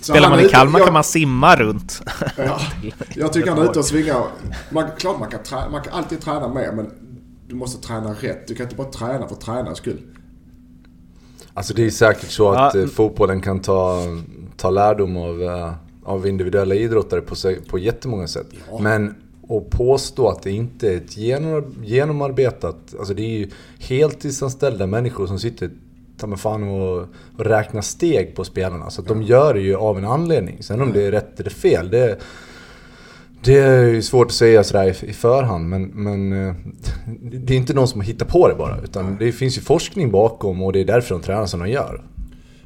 Så 0.00 0.12
Spelar 0.12 0.30
man 0.30 0.38
är 0.38 0.44
i 0.44 0.48
Kalmar 0.48 0.78
jag- 0.80 0.86
kan 0.86 0.92
man 0.92 1.04
simma 1.04 1.56
runt. 1.56 2.02
Ja, 2.36 2.60
jag 3.14 3.32
tycker 3.32 3.50
han 3.50 3.58
är 3.58 3.70
ute 3.70 3.78
och 3.78 3.84
svingar. 3.84 4.24
Man, 4.70 4.84
klart 4.98 5.18
man 5.20 5.30
kan, 5.30 5.42
trä, 5.42 5.56
man 5.70 5.82
kan 5.82 5.92
alltid 5.92 6.20
träna 6.20 6.48
mer, 6.48 6.72
men 6.72 6.90
du 7.48 7.54
måste 7.54 7.86
träna 7.86 8.14
rätt. 8.20 8.48
Du 8.48 8.54
kan 8.54 8.64
inte 8.64 8.76
bara 8.76 8.90
träna 8.90 9.28
för 9.28 9.34
tränarens 9.34 9.78
skull. 9.78 10.00
Alltså 11.56 11.74
det 11.74 11.86
är 11.86 11.90
säkert 11.90 12.30
så 12.30 12.50
att 12.50 12.74
Ja. 12.74 12.80
eh, 12.80 12.86
fotbollen 12.86 13.40
kan 13.40 13.60
ta, 13.60 14.02
ta 14.56 14.70
lärdom 14.70 15.16
av, 15.16 15.42
eh, 15.42 15.72
av 16.04 16.26
individuella 16.26 16.74
idrottare 16.74 17.20
på, 17.20 17.34
på 17.68 17.78
jättemånga 17.78 18.26
sätt. 18.26 18.46
Ja. 18.70 18.78
Men 18.78 19.14
att 19.48 19.70
påstå 19.70 20.28
att 20.28 20.42
det 20.42 20.50
inte 20.50 20.92
är 20.92 20.96
ett 20.96 21.16
genom, 21.16 21.74
genomarbetat... 21.84 22.76
Alltså 22.98 23.14
det 23.14 23.22
är 23.22 23.38
ju 23.38 23.50
heltidsanställda 23.78 24.86
människor 24.86 25.26
som 25.26 25.38
sitter 25.38 25.70
ta 26.18 26.26
mig 26.26 26.38
fan 26.38 26.62
och, 26.68 27.08
och 27.36 27.44
räknar 27.44 27.80
steg 27.82 28.34
på 28.36 28.44
spelarna. 28.44 28.90
Så 28.90 29.00
att 29.02 29.08
de 29.08 29.22
gör 29.22 29.54
det 29.54 29.60
ju 29.60 29.76
av 29.76 29.98
en 29.98 30.04
anledning. 30.04 30.62
Sen 30.62 30.80
om 30.82 30.92
det 30.92 31.02
är 31.06 31.10
rätt 31.10 31.40
eller 31.40 31.50
fel, 31.50 31.90
det, 31.90 32.18
det 33.44 33.58
är 33.58 33.84
ju 33.84 34.02
svårt 34.02 34.26
att 34.26 34.32
säga 34.32 34.64
sådär 34.64 35.04
i, 35.04 35.12
förhand. 35.12 35.68
Men, 35.68 35.82
men 35.82 36.48
eh, 36.48 36.54
det 37.22 37.54
är 37.54 37.58
inte 37.58 37.74
någon 37.74 37.88
som 37.88 38.00
har 38.00 38.06
hittat 38.06 38.28
på 38.28 38.48
det 38.48 38.54
bara. 38.54 38.80
Utan 38.84 39.16
det 39.18 39.32
finns 39.32 39.56
ju 39.56 39.60
forskning 39.60 40.10
bakom 40.10 40.62
och 40.62 40.72
det 40.72 40.80
är 40.80 40.84
därför 40.84 41.14
de 41.14 41.22
tränar 41.22 41.46
som 41.46 41.60
de 41.60 41.70
gör. 41.70 42.04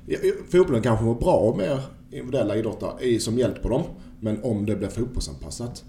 Ja, 0.06 0.18
ja, 0.22 0.32
Fotbollen 0.52 0.82
kanske 0.82 1.04
mår 1.04 1.14
bra 1.14 1.54
med 1.56 1.78
individuella 2.10 2.56
idrottare 2.56 3.20
som 3.20 3.38
hjälp 3.38 3.62
på 3.62 3.68
dem. 3.68 3.82
Men 4.20 4.42
om 4.42 4.66
det 4.66 4.76
blir 4.76 4.88
fotbollsanpassat. 4.88 5.84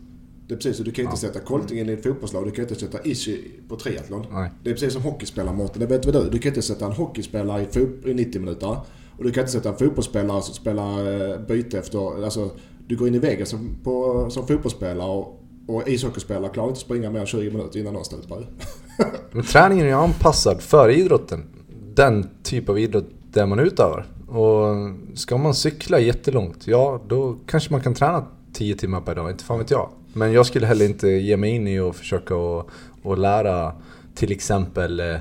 Det 0.48 0.54
är 0.54 0.58
precis 0.58 0.78
så, 0.78 0.84
du 0.84 0.92
kan 0.92 1.06
inte 1.06 1.18
sätta 1.18 1.40
Koltingen 1.40 1.90
i 1.90 1.94
ett 1.94 2.04
fotbollslag, 2.04 2.46
du 2.46 2.52
kan 2.52 2.64
inte 2.64 2.76
sätta 2.76 3.04
Ishi 3.04 3.52
på 3.68 3.76
triathlon. 3.76 4.26
Nej. 4.32 4.50
Det 4.64 4.70
är 4.70 4.74
precis 4.74 4.94
som 4.94 5.02
hockeyspelare 5.02 5.68
det 5.74 5.86
vet 5.86 6.06
väl 6.06 6.14
du? 6.14 6.30
Du 6.30 6.40
kan 6.40 6.50
inte 6.50 6.62
sätta 6.62 6.86
en 6.86 6.92
hockeyspelare 6.92 7.66
i 8.06 8.14
90 8.14 8.40
minuter. 8.42 8.78
Och 9.18 9.24
du 9.24 9.32
kan 9.32 9.42
inte 9.42 9.52
sätta 9.52 9.70
en 9.70 9.78
fotbollsspelare 9.78 10.42
som 10.42 10.54
spelar 10.54 11.22
eh, 11.32 11.40
byte 11.40 11.80
efter... 11.80 12.24
Alltså, 12.24 12.52
du 12.88 12.98
går 12.98 13.08
in 13.08 13.16
i 13.16 13.20
väggen 13.20 13.46
som, 13.46 13.76
på, 13.84 14.26
som 14.30 14.48
fotbollsspelare 14.48 15.10
och, 15.10 15.42
och 15.68 15.88
ishockeyspelare 15.88 16.50
klarar 16.54 16.70
inte 16.70 16.78
att 16.78 16.86
springa 16.86 17.10
mer 17.10 17.20
än 17.20 17.26
20 17.26 17.52
minuter 17.52 17.80
innan 17.80 17.94
de 17.94 18.04
stupar. 18.04 18.48
Men 19.32 19.44
träningen 19.44 19.86
är 19.86 19.90
ju 19.90 19.96
anpassad 19.96 20.62
för 20.62 20.90
idrotten. 20.90 21.44
Den 21.96 22.30
typ 22.44 22.70
av 22.70 22.80
idrott 22.80 23.10
där 23.34 23.46
man 23.46 23.60
utövar. 23.60 24.06
Och 24.28 24.76
ska 25.18 25.38
man 25.38 25.54
cykla 25.56 26.00
jättelångt, 26.00 26.68
ja 26.68 27.02
då 27.08 27.38
kanske 27.46 27.72
man 27.72 27.82
kan 27.82 27.94
träna 27.94 28.26
10 28.54 28.76
timmar 28.76 29.02
per 29.02 29.16
dag, 29.16 29.32
inte 29.32 29.44
fan 29.44 29.60
vet 29.60 29.72
jag. 29.72 29.90
Men 30.14 30.32
jag 30.32 30.46
skulle 30.46 30.68
heller 30.68 30.86
inte 30.86 31.08
ge 31.08 31.38
mig 31.38 31.50
in 31.50 31.68
i 31.68 31.80
att 31.80 31.96
försöka 31.96 32.36
och, 32.36 32.70
och 33.04 33.18
lära 33.18 33.74
till 34.16 34.32
exempel 34.32 35.00
eh, 35.00 35.16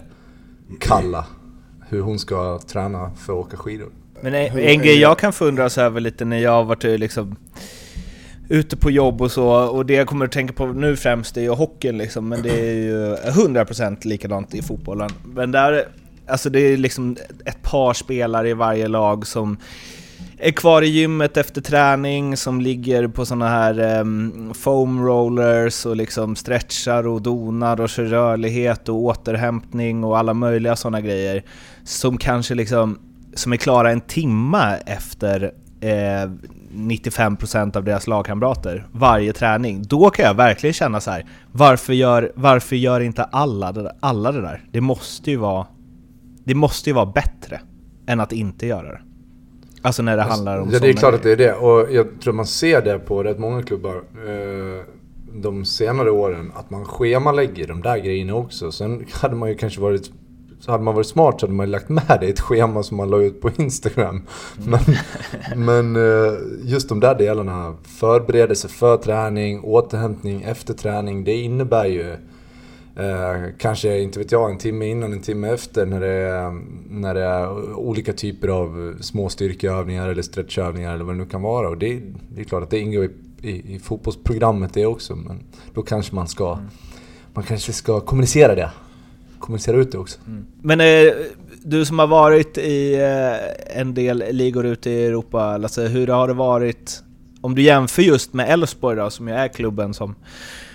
Kalla 0.78 1.26
hur 1.88 2.00
hon 2.00 2.18
ska 2.18 2.58
träna 2.58 3.10
för 3.10 3.32
att 3.32 3.46
åka 3.46 3.56
skidor. 3.56 3.88
Men 4.20 4.34
en, 4.34 4.50
Hur 4.50 4.60
en 4.60 4.80
är 4.80 4.84
grej 4.84 4.98
jag 4.98 5.18
kan 5.18 5.32
fundra 5.32 5.70
så 5.70 5.80
över 5.80 6.00
lite 6.00 6.24
när 6.24 6.38
jag 6.38 6.50
har 6.50 6.64
varit 6.64 6.84
eh, 6.84 6.98
liksom 6.98 7.36
ute 8.48 8.76
på 8.76 8.90
jobb 8.90 9.22
och 9.22 9.32
så, 9.32 9.46
och 9.46 9.86
det 9.86 9.94
jag 9.94 10.06
kommer 10.06 10.24
att 10.24 10.32
tänka 10.32 10.52
på 10.52 10.66
nu 10.66 10.96
främst 10.96 11.36
är 11.36 11.40
ju 11.40 11.50
hockeyn 11.50 11.98
liksom, 11.98 12.28
men 12.28 12.42
det 12.42 12.68
är 12.68 12.74
ju 12.74 13.14
100% 13.14 14.06
likadant 14.06 14.54
i 14.54 14.62
fotbollen. 14.62 15.10
Men 15.24 15.52
där, 15.52 15.88
alltså 16.26 16.50
det 16.50 16.60
är 16.60 16.76
liksom 16.76 17.16
ett 17.44 17.62
par 17.62 17.94
spelare 17.94 18.48
i 18.48 18.54
varje 18.54 18.88
lag 18.88 19.26
som 19.26 19.56
är 20.38 20.50
kvar 20.50 20.82
i 20.82 20.86
gymmet 20.86 21.36
efter 21.36 21.60
träning, 21.60 22.36
som 22.36 22.60
ligger 22.60 23.08
på 23.08 23.26
såna 23.26 23.48
här 23.48 24.00
um, 24.00 24.54
foam 24.54 25.06
rollers 25.06 25.86
och 25.86 25.96
liksom 25.96 26.36
stretchar 26.36 27.06
och 27.06 27.22
donar 27.22 27.80
och 27.80 27.88
kör 27.88 28.04
rörlighet 28.04 28.88
och 28.88 28.96
återhämtning 28.96 30.04
och 30.04 30.18
alla 30.18 30.34
möjliga 30.34 30.76
sådana 30.76 31.00
grejer. 31.00 31.44
Som 31.84 32.18
kanske 32.18 32.54
liksom, 32.54 32.98
som 33.34 33.52
är 33.52 33.56
klara 33.56 33.90
en 33.90 34.00
timma 34.00 34.76
efter 34.76 35.52
eh, 35.80 36.30
95% 36.72 37.76
av 37.76 37.84
deras 37.84 38.06
lagkamrater 38.06 38.86
varje 38.92 39.32
träning. 39.32 39.82
Då 39.82 40.10
kan 40.10 40.24
jag 40.24 40.34
verkligen 40.34 40.74
känna 40.74 41.00
så 41.00 41.10
här. 41.10 41.26
varför 41.52 41.92
gör, 41.92 42.32
varför 42.34 42.76
gör 42.76 43.00
inte 43.00 43.24
alla 43.24 43.72
det, 43.72 43.82
där, 43.82 43.92
alla 44.00 44.32
det 44.32 44.40
där? 44.40 44.64
Det 44.70 44.80
måste 44.80 45.30
ju 45.30 45.36
vara, 45.36 45.66
det 46.44 46.54
måste 46.54 46.90
ju 46.90 46.94
vara 46.94 47.06
bättre 47.06 47.60
än 48.06 48.20
att 48.20 48.32
inte 48.32 48.66
göra 48.66 48.92
det. 48.92 49.00
Alltså 49.82 50.02
när 50.02 50.16
det 50.16 50.22
handlar 50.22 50.58
om 50.58 50.70
Ja, 50.72 50.78
det 50.78 50.88
är 50.88 50.92
klart 50.92 51.14
att 51.14 51.22
det 51.22 51.32
är 51.32 51.36
det. 51.36 51.52
Och 51.52 51.92
jag 51.92 52.06
tror 52.20 52.32
man 52.32 52.46
ser 52.46 52.82
det 52.82 52.98
på 52.98 53.22
rätt 53.22 53.38
många 53.38 53.62
klubbar 53.62 53.94
eh, 53.96 54.84
de 55.34 55.64
senare 55.64 56.10
åren. 56.10 56.52
Att 56.54 56.70
man 56.70 56.84
schemalägger 56.84 57.66
de 57.66 57.82
där 57.82 57.98
grejerna 57.98 58.34
också. 58.34 58.72
Sen 58.72 59.06
hade 59.12 59.36
man 59.36 59.48
ju 59.48 59.54
kanske 59.54 59.80
varit... 59.80 60.12
Så 60.60 60.70
hade 60.70 60.84
man 60.84 60.94
varit 60.94 61.06
smart 61.06 61.40
så 61.40 61.46
hade 61.46 61.56
man 61.56 61.70
lagt 61.70 61.88
med 61.88 62.18
det 62.20 62.26
i 62.26 62.30
ett 62.30 62.40
schema 62.40 62.82
som 62.82 62.96
man 62.96 63.10
la 63.10 63.22
ut 63.22 63.40
på 63.40 63.50
Instagram. 63.56 64.22
Men, 64.56 64.80
men 65.56 65.96
eh, 65.96 66.32
just 66.64 66.88
de 66.88 67.00
där 67.00 67.14
delarna, 67.14 67.76
förberedelse 67.82 68.68
för 68.68 68.96
träning, 68.96 69.60
återhämtning 69.60 70.42
efter 70.42 70.74
träning. 70.74 71.24
Det 71.24 71.34
innebär 71.34 71.84
ju 71.84 72.16
Eh, 72.96 73.50
kanske, 73.58 74.00
inte 74.00 74.18
vet 74.18 74.32
jag, 74.32 74.50
en 74.50 74.58
timme 74.58 74.86
innan, 74.86 75.12
en 75.12 75.20
timme 75.20 75.48
efter 75.48 75.86
när 75.86 76.00
det 76.00 76.08
är, 76.08 76.60
när 76.90 77.14
det 77.14 77.24
är 77.24 77.74
olika 77.74 78.12
typer 78.12 78.48
av 78.48 78.96
små 79.00 79.28
styrkeövningar 79.28 80.08
eller 80.08 80.22
stretchövningar 80.22 80.94
eller 80.94 81.04
vad 81.04 81.14
det 81.14 81.18
nu 81.18 81.26
kan 81.26 81.42
vara. 81.42 81.68
Och 81.68 81.78
det, 81.78 82.02
det 82.28 82.40
är 82.40 82.44
klart 82.44 82.62
att 82.62 82.70
det 82.70 82.78
ingår 82.78 83.04
i, 83.04 83.10
i, 83.50 83.74
i 83.74 83.78
fotbollsprogrammet 83.78 84.74
det 84.74 84.86
också. 84.86 85.16
Men 85.16 85.40
då 85.74 85.82
kanske 85.82 86.14
man 86.14 86.28
ska, 86.28 86.58
man 87.34 87.44
kanske 87.44 87.72
ska 87.72 88.00
kommunicera 88.00 88.54
det. 88.54 88.70
Kommunicera 89.40 89.76
ut 89.76 89.92
det 89.92 89.98
också. 89.98 90.20
Men 90.62 90.80
eh, 90.80 91.12
du 91.62 91.84
som 91.84 91.98
har 91.98 92.06
varit 92.06 92.58
i 92.58 92.94
eh, 92.94 93.80
en 93.80 93.94
del 93.94 94.24
ligor 94.30 94.66
ute 94.66 94.90
i 94.90 95.06
Europa, 95.06 95.56
Lasse, 95.56 95.82
hur 95.82 96.06
har 96.06 96.28
det 96.28 96.34
varit? 96.34 97.02
Om 97.40 97.54
du 97.54 97.62
jämför 97.62 98.02
just 98.02 98.32
med 98.32 98.50
Elfsborg 98.50 98.96
då, 98.96 99.10
som 99.10 99.28
ju 99.28 99.34
är 99.34 99.48
klubben 99.48 99.94
som 99.94 100.14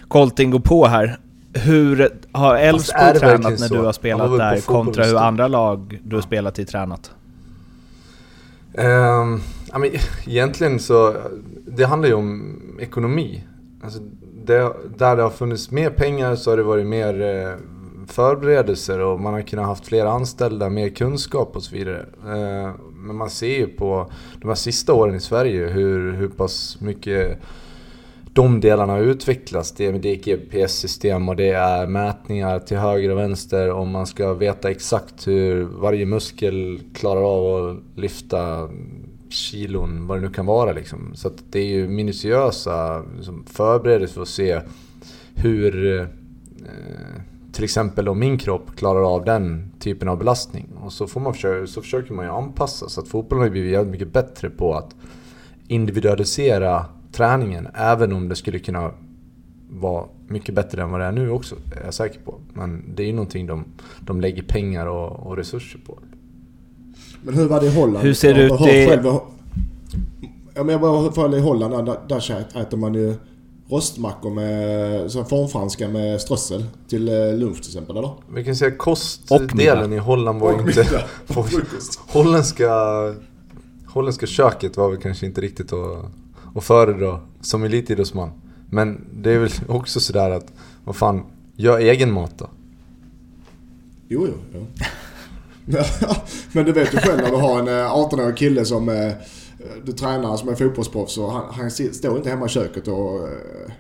Colting 0.08 0.52
går 0.52 0.60
på 0.60 0.88
här. 0.88 1.18
Hur 1.54 2.10
har 2.32 2.56
Elfsborg 2.56 3.20
tränat 3.20 3.60
när 3.60 3.68
så? 3.68 3.74
du 3.74 3.82
har 3.82 3.94
spelat 3.94 4.38
där 4.38 4.62
kontra 4.62 5.06
hur 5.06 5.18
andra 5.18 5.48
lag 5.48 6.00
du 6.04 6.16
har 6.16 6.24
spelat 6.24 6.60
i 6.60 6.66
tränat? 6.66 7.12
Ehm, 8.78 9.42
ja, 9.72 9.78
men 9.78 9.90
egentligen 10.28 10.80
så, 10.80 11.16
det 11.68 11.84
handlar 11.86 12.10
ju 12.10 12.16
om 12.16 12.58
ekonomi. 12.80 13.44
Alltså 13.84 14.00
det, 14.46 14.74
där 14.98 15.16
det 15.16 15.24
har 15.24 15.30
funnits 15.30 15.72
mer 15.72 15.90
pengar 15.90 16.36
så 16.36 16.50
har 16.50 16.58
det 16.58 16.64
varit 16.64 16.88
mer 16.88 17.22
eh, 17.22 17.54
förberedelser 18.08 19.00
och 19.00 19.20
man 19.20 19.34
har 19.34 19.42
kunnat 19.42 19.66
haft 19.66 19.88
fler 19.88 20.06
anställda, 20.06 20.70
mer 20.70 20.90
kunskap 20.90 21.56
och 21.56 21.64
så 21.64 21.76
vidare. 21.76 22.06
Eh, 22.26 22.72
men 22.96 23.16
man 23.16 23.30
ser 23.30 23.58
ju 23.58 23.68
på 23.68 24.12
de 24.42 24.48
här 24.48 24.56
sista 24.56 24.94
åren 24.94 25.16
i 25.16 25.20
Sverige 25.20 25.66
hur, 25.66 26.14
hur 26.14 26.28
pass 26.28 26.78
mycket 26.82 27.38
de 28.34 28.60
delarna 28.60 28.94
har 28.94 29.00
utvecklats. 29.00 29.72
Det, 29.72 29.86
är 29.86 30.16
GPS-system 30.16 31.30
och 31.30 31.36
det 31.36 31.50
är 31.50 31.88
mätningar 31.88 32.60
till 32.60 32.78
höger 32.78 33.10
och 33.10 33.18
vänster 33.18 33.72
om 33.72 33.92
man 33.92 34.08
ska 34.08 34.34
veta 34.34 34.72
exakt 34.72 35.28
hur 35.28 35.64
varje 35.64 36.06
muskel 36.06 36.80
klarar 36.94 37.22
av 37.22 37.70
att 37.70 38.00
lyfta 38.00 38.70
kilon, 39.30 40.08
vad 40.08 40.18
det 40.18 40.22
nu 40.22 40.34
kan 40.34 40.46
vara 40.46 40.72
liksom. 40.72 41.12
Så 41.16 41.28
att 41.28 41.44
det 41.50 41.60
är 41.60 41.68
ju 41.68 41.88
minutiösa 41.88 43.04
liksom, 43.18 43.46
förberedelser 43.48 44.14
för 44.14 44.22
att 44.22 44.28
se 44.28 44.62
hur 45.36 46.00
eh, 46.00 46.08
till 47.56 47.64
exempel 47.64 48.10
om 48.10 48.20
min 48.20 48.38
kropp 48.38 48.76
klarar 48.76 49.16
av 49.16 49.26
den 49.26 49.72
typen 49.80 50.08
av 50.10 50.18
belastning. 50.18 50.68
Och 50.84 50.94
så, 50.94 51.08
får 51.08 51.22
man 51.22 51.34
försöka, 51.34 51.68
så 51.68 51.82
försöker 51.82 52.14
man 52.14 52.26
ju 52.26 52.32
anpassa. 52.32 52.90
Så 52.90 53.02
att 53.02 53.08
fotbollen 53.08 53.44
har 53.44 53.50
blivit 53.50 53.72
jävligt 53.72 53.92
mycket 53.92 54.14
bättre 54.14 54.50
på 54.50 54.74
att 54.74 54.96
individualisera 55.68 56.86
träningen. 57.12 57.68
Även 57.74 58.14
om 58.14 58.30
det 58.30 58.36
skulle 58.36 58.60
kunna 58.60 58.92
vara 59.70 60.06
mycket 60.28 60.56
bättre 60.56 60.82
än 60.84 60.92
vad 60.92 61.00
det 61.02 61.06
är 61.06 61.12
nu 61.12 61.30
också, 61.30 61.56
är 61.82 61.86
jag 61.86 61.94
säker 61.94 62.20
på. 62.20 62.36
Men 62.54 62.84
det 62.96 63.04
är 63.04 63.08
ju 63.08 63.14
någonting 63.14 63.48
de, 63.48 63.66
de 64.00 64.22
lägger 64.22 64.44
pengar 64.44 64.86
och, 64.86 65.28
och 65.28 65.38
resurser 65.38 65.80
på. 65.86 66.00
Men 67.24 67.34
hur 67.34 67.46
var 67.48 67.60
det 67.60 67.66
i 67.66 67.76
Holland? 67.76 67.98
Hur 68.06 68.14
ser 68.14 68.34
det 68.34 68.44
Jag 68.48 68.62
ut 68.62 68.68
i- 68.68 68.88
Själv, 68.88 69.06
ja, 69.06 70.64
men 70.64 70.70
jag 70.70 70.82
bara 70.82 71.12
följer 71.12 71.40
i 71.40 71.42
Holland, 71.42 71.86
där, 71.86 71.98
där 72.08 72.62
äter 72.62 72.78
man 72.78 72.94
ju 72.94 73.14
rostmackor 73.70 74.30
med 74.30 75.12
så 75.12 75.24
formfranska 75.24 75.88
med 75.88 76.22
strössel 76.22 76.66
till 76.88 77.08
eh, 77.08 77.34
lunch 77.34 77.62
till 77.62 77.70
exempel, 77.70 77.98
eller? 77.98 78.14
Vi 78.34 78.44
kan 78.44 78.56
säga 78.56 78.72
kostdelen 78.72 79.94
i 79.94 79.98
Holland 79.98 80.40
var 80.40 80.54
Och 80.54 80.62
inte... 80.62 81.06
och 81.28 81.48
holländska, 82.08 82.70
holländska 83.88 84.26
köket 84.26 84.78
var 84.78 84.90
väl 84.90 85.02
kanske 85.02 85.26
inte 85.26 85.42
riktigt 85.42 85.74
att, 85.74 86.06
att 86.56 86.64
föredra 86.64 87.20
som 87.42 87.64
elitidrottsman. 87.64 88.32
Men 88.70 89.08
det 89.14 89.32
är 89.32 89.40
väl 89.40 89.52
också 89.68 90.00
sådär 90.00 90.30
att, 90.30 90.54
vad 90.84 90.96
fan, 90.96 91.26
gör 91.56 91.80
egen 91.80 92.12
mat 92.12 92.34
då. 92.38 92.50
Jo, 94.08 94.28
jo. 94.28 94.34
jo. 94.54 94.68
Men 96.52 96.66
du 96.66 96.72
vet 96.72 96.94
ju 96.94 96.98
själv 96.98 97.22
när 97.22 97.30
du 97.30 97.38
har 97.38 97.60
en 97.60 97.68
eh, 97.68 97.92
18-årig 97.92 98.38
kille 98.38 98.66
som 98.66 98.90
eh, 98.90 99.12
Eh, 99.66 99.84
du 99.86 99.92
tränar 99.92 100.38
som 100.38 100.50
är 100.50 100.56
fotbollsproffs 100.56 101.18
och 101.18 101.32
han, 101.32 101.44
han 101.52 101.72
står 101.72 102.18
inte 102.18 102.30
hemma 102.30 102.46
i 102.46 102.50
köket 102.50 102.88
och 102.88 103.16
eh, 103.16 103.72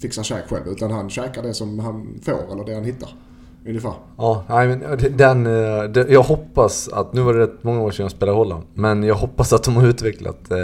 fixar 0.00 0.22
käk 0.22 0.48
själv. 0.48 0.68
Utan 0.68 0.90
han 0.90 1.10
käkar 1.10 1.42
det 1.42 1.54
som 1.54 1.78
han 1.78 2.20
får 2.22 2.52
eller 2.52 2.64
det 2.64 2.74
han 2.74 2.84
hittar. 2.84 3.14
Ungefär. 3.66 3.94
Ja, 4.16 4.44
nej, 4.48 4.68
men 4.68 4.82
eh, 4.82 4.96
den, 4.96 5.46
eh, 5.46 5.82
den, 5.82 6.12
jag 6.12 6.22
hoppas 6.22 6.88
att, 6.88 7.12
nu 7.12 7.20
var 7.20 7.34
det 7.34 7.40
rätt 7.40 7.64
många 7.64 7.80
år 7.80 7.90
sedan 7.90 8.04
jag 8.04 8.10
spelade 8.10 8.36
i 8.36 8.38
Holland, 8.38 8.62
men 8.74 9.02
jag 9.02 9.14
hoppas 9.14 9.52
att 9.52 9.64
de 9.64 9.76
har 9.76 9.86
utvecklat 9.86 10.50
eh, 10.50 10.58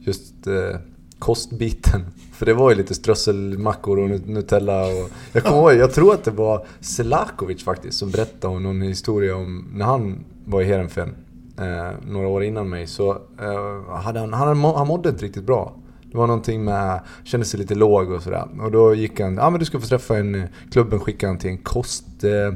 just 0.00 0.46
eh, 0.46 0.80
kostbiten. 1.18 2.00
För 2.32 2.46
det 2.46 2.54
var 2.54 2.70
ju 2.70 2.76
lite 2.76 2.94
strösselmackor 2.94 3.98
och 3.98 4.28
Nutella 4.28 4.82
och... 4.82 5.10
Jag 5.32 5.44
kommer 5.44 5.58
ihåg, 5.58 5.74
jag 5.74 5.94
tror 5.94 6.14
att 6.14 6.24
det 6.24 6.30
var 6.30 6.66
Selakovic 6.80 7.64
faktiskt 7.64 7.98
som 7.98 8.10
berättade 8.10 8.56
om 8.56 8.62
någon 8.62 8.82
historia 8.82 9.36
om 9.36 9.68
när 9.74 9.84
han 9.84 10.24
var 10.44 10.62
i 10.62 10.64
Heerenveen 10.64 11.14
eh, 11.60 11.90
några 12.06 12.28
år 12.28 12.44
innan 12.44 12.68
mig 12.68 12.86
så 12.86 13.10
eh, 13.40 13.94
hade 13.94 14.20
han, 14.20 14.32
han, 14.32 14.64
han 14.64 14.86
mådde 14.86 15.08
inte 15.08 15.24
riktigt 15.24 15.44
bra. 15.44 15.79
Det 16.12 16.18
var 16.18 16.26
någonting 16.26 16.64
med, 16.64 17.00
kände 17.24 17.46
sig 17.46 17.60
lite 17.60 17.74
låg 17.74 18.10
och 18.10 18.22
sådär. 18.22 18.46
Och 18.60 18.70
då 18.70 18.94
gick 18.94 19.20
han, 19.20 19.36
ja 19.36 19.42
ah, 19.42 19.50
men 19.50 19.60
du 19.60 19.66
ska 19.66 19.80
få 19.80 19.86
träffa 19.86 20.16
en, 20.16 20.48
klubben 20.72 21.00
skickade 21.00 21.30
han 21.30 21.38
till 21.38 21.50
en 21.50 21.58
kostexpert 21.58 22.46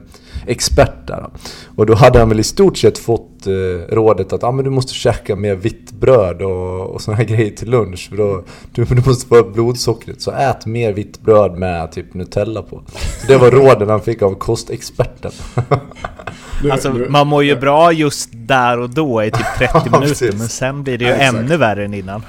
eh, 0.89 1.07
där. 1.07 1.31
Och 1.77 1.87
då 1.87 1.95
hade 1.95 2.19
han 2.19 2.29
väl 2.29 2.41
i 2.41 2.43
stort 2.43 2.79
sett 2.79 2.99
fått 2.99 3.47
eh, 3.47 3.95
rådet 3.95 4.33
att 4.33 4.45
ah, 4.45 4.53
men 4.53 4.65
du 4.65 4.71
måste 4.71 4.95
käka 4.95 5.37
mer 5.37 5.55
vitt 5.55 5.93
bröd 5.93 6.43
och, 6.43 6.91
och 6.91 7.01
såna 7.01 7.17
här 7.17 7.25
grejer 7.35 7.51
till 7.51 7.71
lunch. 7.71 8.09
För 8.09 8.17
då, 8.17 8.45
du, 8.73 8.85
du 8.85 9.03
måste 9.07 9.29
få 9.29 9.37
upp 9.37 9.55
blodsockret. 9.55 10.23
Så 10.23 10.31
ät 10.31 10.67
mer 10.67 10.93
vitt 10.93 11.21
bröd 11.21 11.59
med 11.59 11.93
typ 11.93 12.15
Nutella 12.15 12.63
på. 12.63 12.83
Så 13.21 13.27
det 13.27 13.37
var 13.37 13.51
råden 13.51 13.89
han 13.89 14.01
fick 14.01 14.23
av 14.23 14.35
kostexperten. 14.35 15.33
alltså 16.71 16.93
man 17.09 17.27
mår 17.27 17.45
ju 17.45 17.57
bra 17.57 17.93
just 17.93 18.29
där 18.33 18.79
och 18.79 18.91
då 18.91 19.25
i 19.25 19.31
typ 19.31 19.47
30 19.73 19.91
minuter. 19.91 20.39
men 20.39 20.49
sen 20.49 20.83
blir 20.83 20.99
det 20.99 21.05
ju 21.05 21.13
ännu 21.13 21.57
värre 21.57 21.85
än 21.85 21.95
innan. 21.95 22.23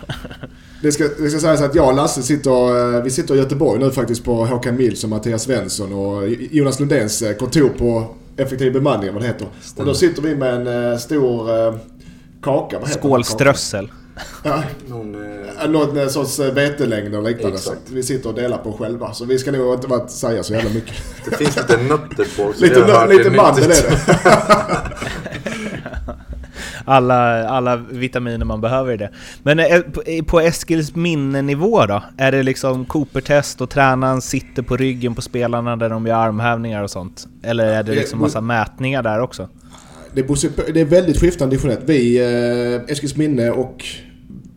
Det 0.86 0.92
ska, 0.92 1.08
det 1.18 1.30
ska 1.30 1.39
sägas 1.39 1.62
att 1.62 1.75
jag 1.75 1.88
och 1.88 1.94
Lasse 1.94 2.24
sitter, 2.24 2.96
eh, 2.96 3.04
vi 3.04 3.10
sitter 3.10 3.36
i 3.36 3.38
Göteborg 3.38 3.80
nu 3.80 3.92
faktiskt 3.92 4.24
på 4.24 4.46
Håkan 4.46 4.75
Mills 4.75 5.04
och 5.04 5.10
Mattias 5.10 5.44
Svensson 5.44 5.94
och 5.94 6.30
Jonas 6.30 6.80
Lundéns 6.80 7.22
eh, 7.22 7.36
kontor 7.36 7.70
på 7.77 8.15
Effektiv 8.38 8.74
bemanning 8.74 9.13
vad 9.13 9.22
det 9.22 9.27
heter. 9.27 9.48
Stämmer. 9.62 9.82
Och 9.82 9.94
då 9.94 10.00
sitter 10.00 10.22
vi 10.22 10.36
med 10.36 10.54
en 10.54 10.68
uh, 10.68 10.98
stor 10.98 11.48
kaka. 12.42 12.80
Vad 12.80 12.88
heter 12.88 13.01
Skålströssel. 13.01 13.92
Ja. 14.44 14.63
Någon, 14.88 15.15
eh... 15.15 15.70
Någon 15.70 16.10
sorts 16.10 16.39
vetelängd 16.39 17.15
och 17.15 17.24
liknande. 17.24 17.58
Exakt. 17.58 17.82
vi 17.89 18.04
sitter 18.04 18.30
och 18.30 18.36
delar 18.36 18.58
på 18.58 18.74
själva. 18.74 19.13
Så 19.13 19.25
vi 19.25 19.39
ska 19.39 19.51
nog 19.51 19.74
inte 19.74 19.88
bara 19.88 20.08
säga 20.08 20.44
så 20.44 20.54
jävla 20.54 20.70
mycket. 20.70 20.96
Det 21.25 21.38
finns 21.38 21.58
lite 21.58 21.77
nötter 21.77 22.38
på. 22.38 22.54
lite 22.58 23.08
lite 23.08 23.30
mandel 23.30 23.63
är 23.63 23.68
det. 23.68 24.92
alla, 26.86 27.48
alla 27.48 27.75
vitaminer 27.75 28.46
man 28.46 28.62
behöver 28.62 28.94
i 28.94 28.98
det. 28.98 29.10
Men 29.44 29.60
eh, 29.60 29.82
på 30.25 30.39
Eskils 30.39 30.96
minnenivå 30.96 31.86
då? 31.86 32.04
Är 32.18 32.32
det 32.32 32.44
liksom 32.44 32.86
Cooper-test 32.86 33.62
och 33.62 33.70
tränaren 33.70 34.22
sitter 34.22 34.62
på 34.62 34.77
ryggen 34.77 35.15
på 35.15 35.22
spelarna 35.22 35.75
där 35.75 35.89
de 35.89 36.08
gör 36.08 36.15
armhävningar 36.15 36.84
och 36.84 36.92
sånt? 36.92 37.27
Eller 37.44 37.65
är 37.65 37.84
det 37.84 37.96
liksom 37.96 38.20
massa 38.20 38.42
mätningar 38.42 39.04
där 39.04 39.20
också? 39.20 39.50
Det 40.13 40.22
är 40.22 40.86
väldigt 40.86 41.20
skiftande 41.20 41.56
division 41.56 41.86
Vi, 41.86 42.18
eh, 42.18 42.92
Eskils 42.92 43.15
minne 43.15 43.51
och 43.51 43.86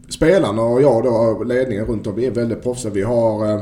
spelarna 0.09 0.63
och 0.63 0.83
jag 0.83 1.05
då, 1.05 1.45
ledningen 1.45 1.85
runt 1.85 2.07
om, 2.07 2.15
vi 2.15 2.27
är 2.27 2.31
väldigt 2.31 2.63
proffsiga. 2.63 2.93
Vi 2.93 3.03
har 3.03 3.51
eh, 3.51 3.61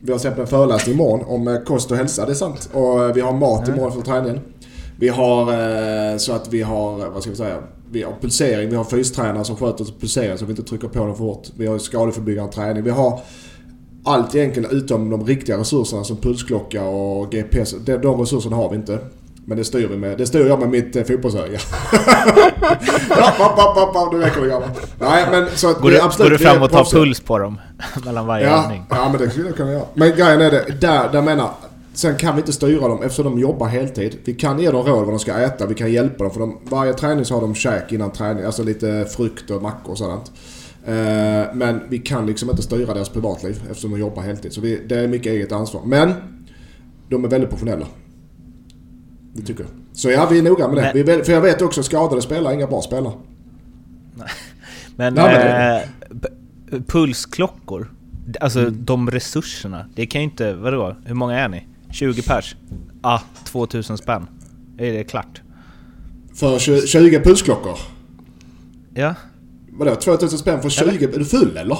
vi 0.00 0.12
har 0.12 0.18
släppt 0.18 0.38
en 0.38 0.46
föreläsning 0.46 0.94
imorgon 0.94 1.24
om 1.26 1.64
kost 1.66 1.90
och 1.90 1.96
hälsa, 1.96 2.26
det 2.26 2.32
är 2.32 2.34
sant. 2.34 2.70
Och 2.72 3.16
vi 3.16 3.20
har 3.20 3.32
mat 3.32 3.68
imorgon 3.68 3.92
för 3.92 4.00
träningen. 4.00 4.40
Vi 4.98 5.08
har 5.08 6.18
så 6.18 6.32
att 6.32 6.52
vi 6.52 6.62
har, 6.62 7.10
vad 7.10 7.22
ska 7.22 7.30
vi 7.30 7.36
säga, 7.36 7.58
vi 7.90 8.02
har 8.02 8.12
pulsering, 8.20 8.70
vi 8.70 8.76
har 8.76 8.84
fystränare 8.84 9.44
som 9.44 9.56
sköter 9.56 9.84
pulsering 10.00 10.38
så 10.38 10.44
vi 10.44 10.50
inte 10.50 10.62
trycker 10.62 10.88
på 10.88 10.98
dem 10.98 11.16
för 11.16 11.24
hårt. 11.24 11.48
Vi 11.56 11.66
har 11.66 11.78
skadeförebyggande 11.78 12.52
träning. 12.52 12.82
Vi 12.82 12.90
har 12.90 13.20
allt 14.04 14.34
egentligen 14.34 14.70
utom 14.70 15.10
de 15.10 15.26
riktiga 15.26 15.58
resurserna 15.58 16.04
som 16.04 16.16
pulsklocka 16.16 16.84
och 16.84 17.30
GPS. 17.30 17.74
De, 17.84 17.96
de 17.96 18.20
resurserna 18.20 18.56
har 18.56 18.70
vi 18.70 18.76
inte. 18.76 18.98
Men 19.48 19.58
det 19.58 19.64
styr, 19.64 19.88
vi 19.88 19.96
med, 19.96 20.18
det 20.18 20.26
styr 20.26 20.46
jag 20.46 20.60
med 20.60 20.68
mitt 20.68 20.96
eh, 20.96 21.04
fotbollsöga. 21.04 21.58
ja, 23.08 24.10
nu 24.12 24.18
räcker 24.18 24.40
det 24.40 24.48
grabbar. 24.48 24.68
Nej, 25.00 25.26
men 25.30 25.46
så 25.54 25.70
att 25.70 25.80
går, 25.80 25.90
du, 25.90 26.00
absolut, 26.00 26.30
går 26.30 26.38
du 26.38 26.44
fram 26.44 26.62
och 26.62 26.70
tar 26.70 26.84
puls 26.84 27.20
på 27.20 27.38
dem? 27.38 27.60
mellan 28.04 28.26
varje 28.26 28.46
ja, 28.46 28.64
övning? 28.64 28.84
Ja, 28.90 29.08
men 29.08 29.20
det 29.20 29.30
skulle 29.30 29.46
jag 29.46 29.56
kunna 29.56 29.72
göra. 29.72 29.84
Men 29.94 30.10
grejen 30.10 30.40
är 30.40 30.50
det, 30.50 30.80
där, 30.80 31.12
där 31.12 31.22
menar 31.22 31.50
Sen 31.96 32.16
kan 32.16 32.34
vi 32.34 32.40
inte 32.40 32.52
styra 32.52 32.88
dem 32.88 33.02
eftersom 33.02 33.24
de 33.24 33.38
jobbar 33.38 33.66
heltid. 33.66 34.18
Vi 34.24 34.34
kan 34.34 34.58
ge 34.58 34.70
dem 34.70 34.86
råd 34.86 35.04
vad 35.04 35.08
de 35.08 35.18
ska 35.18 35.38
äta, 35.38 35.66
vi 35.66 35.74
kan 35.74 35.92
hjälpa 35.92 36.24
dem. 36.24 36.32
För 36.32 36.40
de, 36.40 36.58
varje 36.64 36.92
träning 36.92 37.24
så 37.24 37.34
har 37.34 37.40
de 37.40 37.54
käk 37.54 37.92
innan 37.92 38.12
träning, 38.12 38.44
alltså 38.44 38.62
lite 38.62 39.06
frukt 39.16 39.50
och 39.50 39.62
mackor 39.62 39.90
och 39.90 39.98
sådant. 39.98 40.32
Eh, 40.86 41.54
men 41.54 41.80
vi 41.88 41.98
kan 41.98 42.26
liksom 42.26 42.50
inte 42.50 42.62
styra 42.62 42.94
deras 42.94 43.08
privatliv 43.08 43.62
eftersom 43.70 43.90
de 43.90 44.00
jobbar 44.00 44.22
heltid. 44.22 44.52
Så 44.52 44.60
vi, 44.60 44.80
det 44.88 44.96
är 44.96 45.08
mycket 45.08 45.26
eget 45.26 45.52
ansvar. 45.52 45.82
Men 45.84 46.12
de 47.08 47.24
är 47.24 47.28
väldigt 47.28 47.50
professionella. 47.50 47.86
Det 49.32 49.42
tycker 49.42 49.64
jag. 49.64 49.72
Så 49.92 50.10
ja, 50.10 50.28
vi 50.30 50.38
är 50.38 50.42
noga 50.42 50.68
med 50.68 50.94
det. 50.94 51.04
Men, 51.06 51.24
för 51.24 51.32
jag 51.32 51.40
vet 51.40 51.62
också 51.62 51.80
att 51.80 51.86
skadade 51.86 52.22
spelare 52.22 52.54
inga 52.54 52.66
bra 52.66 52.82
spelare. 52.82 53.14
Men, 54.96 55.14
Nej, 55.14 55.34
men 55.34 55.76
eh, 56.72 56.82
pulsklockor, 56.86 57.90
alltså 58.40 58.60
mm. 58.60 58.84
de 58.84 59.10
resurserna. 59.10 59.86
Det 59.94 60.06
kan 60.06 60.20
ju 60.20 60.24
inte, 60.24 60.54
vadå? 60.54 60.96
Hur 61.04 61.14
många 61.14 61.38
är 61.38 61.48
ni? 61.48 61.66
20 61.96 62.22
pers? 62.22 62.56
Ah, 63.02 63.20
2000 63.44 63.98
spänn. 63.98 64.26
Är 64.78 64.92
det 64.92 65.04
klart? 65.04 65.42
För 66.34 66.58
20 66.86 67.20
pulsklockor? 67.20 67.78
Ja. 68.94 69.14
Vadå 69.72 69.94
2000 69.94 70.38
spänn 70.38 70.62
för 70.62 70.70
20? 70.70 70.84
Eller? 70.84 71.02
Är 71.14 71.18
du 71.18 71.24
full 71.24 71.56
eller? 71.56 71.78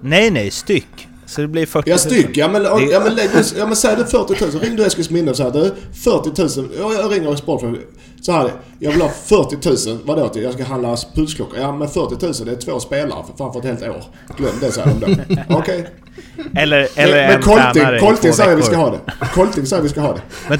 Nej, 0.00 0.30
nej, 0.30 0.50
styck. 0.50 1.08
Så 1.26 1.40
det 1.40 1.48
blir 1.48 1.66
40 1.66 1.90
000. 1.90 1.92
Ja, 1.92 1.98
styck. 1.98 2.36
Ja 2.36 2.48
men, 2.48 2.64
ja, 2.64 3.00
men, 3.04 3.14
lägg, 3.14 3.30
ja, 3.58 3.66
men 3.66 3.76
säg 3.76 3.96
det 3.96 4.06
40 4.06 4.44
000. 4.44 4.62
Ring 4.62 4.76
du 4.76 4.84
Eskilsminne 4.84 5.30
och 5.30 5.36
säg 5.36 5.52
du 5.52 5.74
40 6.04 6.60
000. 6.60 6.68
Ja, 6.78 6.92
jag 6.92 7.12
ringer 7.12 7.36
Sportföreningen. 7.36 7.86
Så 8.20 8.32
här, 8.32 8.50
jag 8.78 8.92
vill 8.92 9.00
ha 9.00 9.08
40 9.08 9.90
000. 9.90 9.98
Vadå 10.04 10.28
till? 10.28 10.42
Jag 10.42 10.52
ska 10.52 10.64
handla 10.64 10.96
pulsklockor. 11.14 11.58
Ja 11.58 11.72
men 11.72 11.88
40 11.88 12.26
000 12.26 12.32
det 12.44 12.52
är 12.52 12.56
två 12.56 12.80
spelare 12.80 13.24
för 13.30 13.36
fan 13.36 13.52
för 13.52 13.60
ett 13.60 13.66
helt 13.66 13.82
år. 13.82 14.04
Glöm 14.36 14.54
det 14.60 14.72
säger 14.72 14.86
de 14.86 15.00
då. 15.00 15.06
Okej. 15.48 15.80
Okay. 15.80 15.84
Eller, 16.62 16.88
eller 16.96 17.28
men, 17.28 17.36
en 17.36 17.42
Colting, 17.42 18.00
Colting 18.00 18.32
säger 18.32 18.56
vi 18.56 18.62
ska 18.62 18.76
ha 18.76 18.90
det. 18.90 19.00
Colting 19.34 19.66
säger 19.66 19.82
vi 19.82 19.88
ska 19.88 20.00
ha 20.00 20.12
det. 20.12 20.22
Men, 20.48 20.58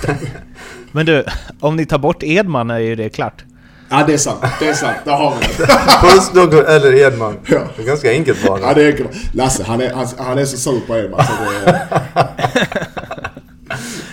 men 0.92 1.06
du, 1.06 1.24
om 1.60 1.76
ni 1.76 1.86
tar 1.86 1.98
bort 1.98 2.22
Edman 2.22 2.70
är 2.70 2.78
ju 2.78 2.94
det 2.94 3.08
klart. 3.08 3.44
Ja, 3.88 4.04
det 4.06 4.12
är 4.12 4.18
sant. 4.18 4.44
Det 4.60 4.68
är 4.68 4.74
sant. 4.74 4.96
Där 5.04 5.12
har 5.12 5.34
vi 5.40 5.46
det. 5.46 5.66
Pulsdoktor 6.00 6.64
eller 6.64 6.94
Edman. 6.94 7.36
Ja. 7.46 7.60
Det 7.76 7.82
är 7.82 7.86
ganska 7.86 8.10
enkelt 8.10 8.46
bara. 8.46 8.60
Ja, 8.60 8.74
det 8.74 8.82
är 8.82 8.86
enkelt. 8.90 9.34
Lasse, 9.34 9.64
han 9.66 9.80
är, 9.80 9.94
han, 9.94 10.06
han 10.18 10.38
är 10.38 10.44
så 10.44 10.56
sur 10.56 10.80
på 10.86 10.96
Edman 10.96 11.26
så 11.26 11.32
det 11.66 11.88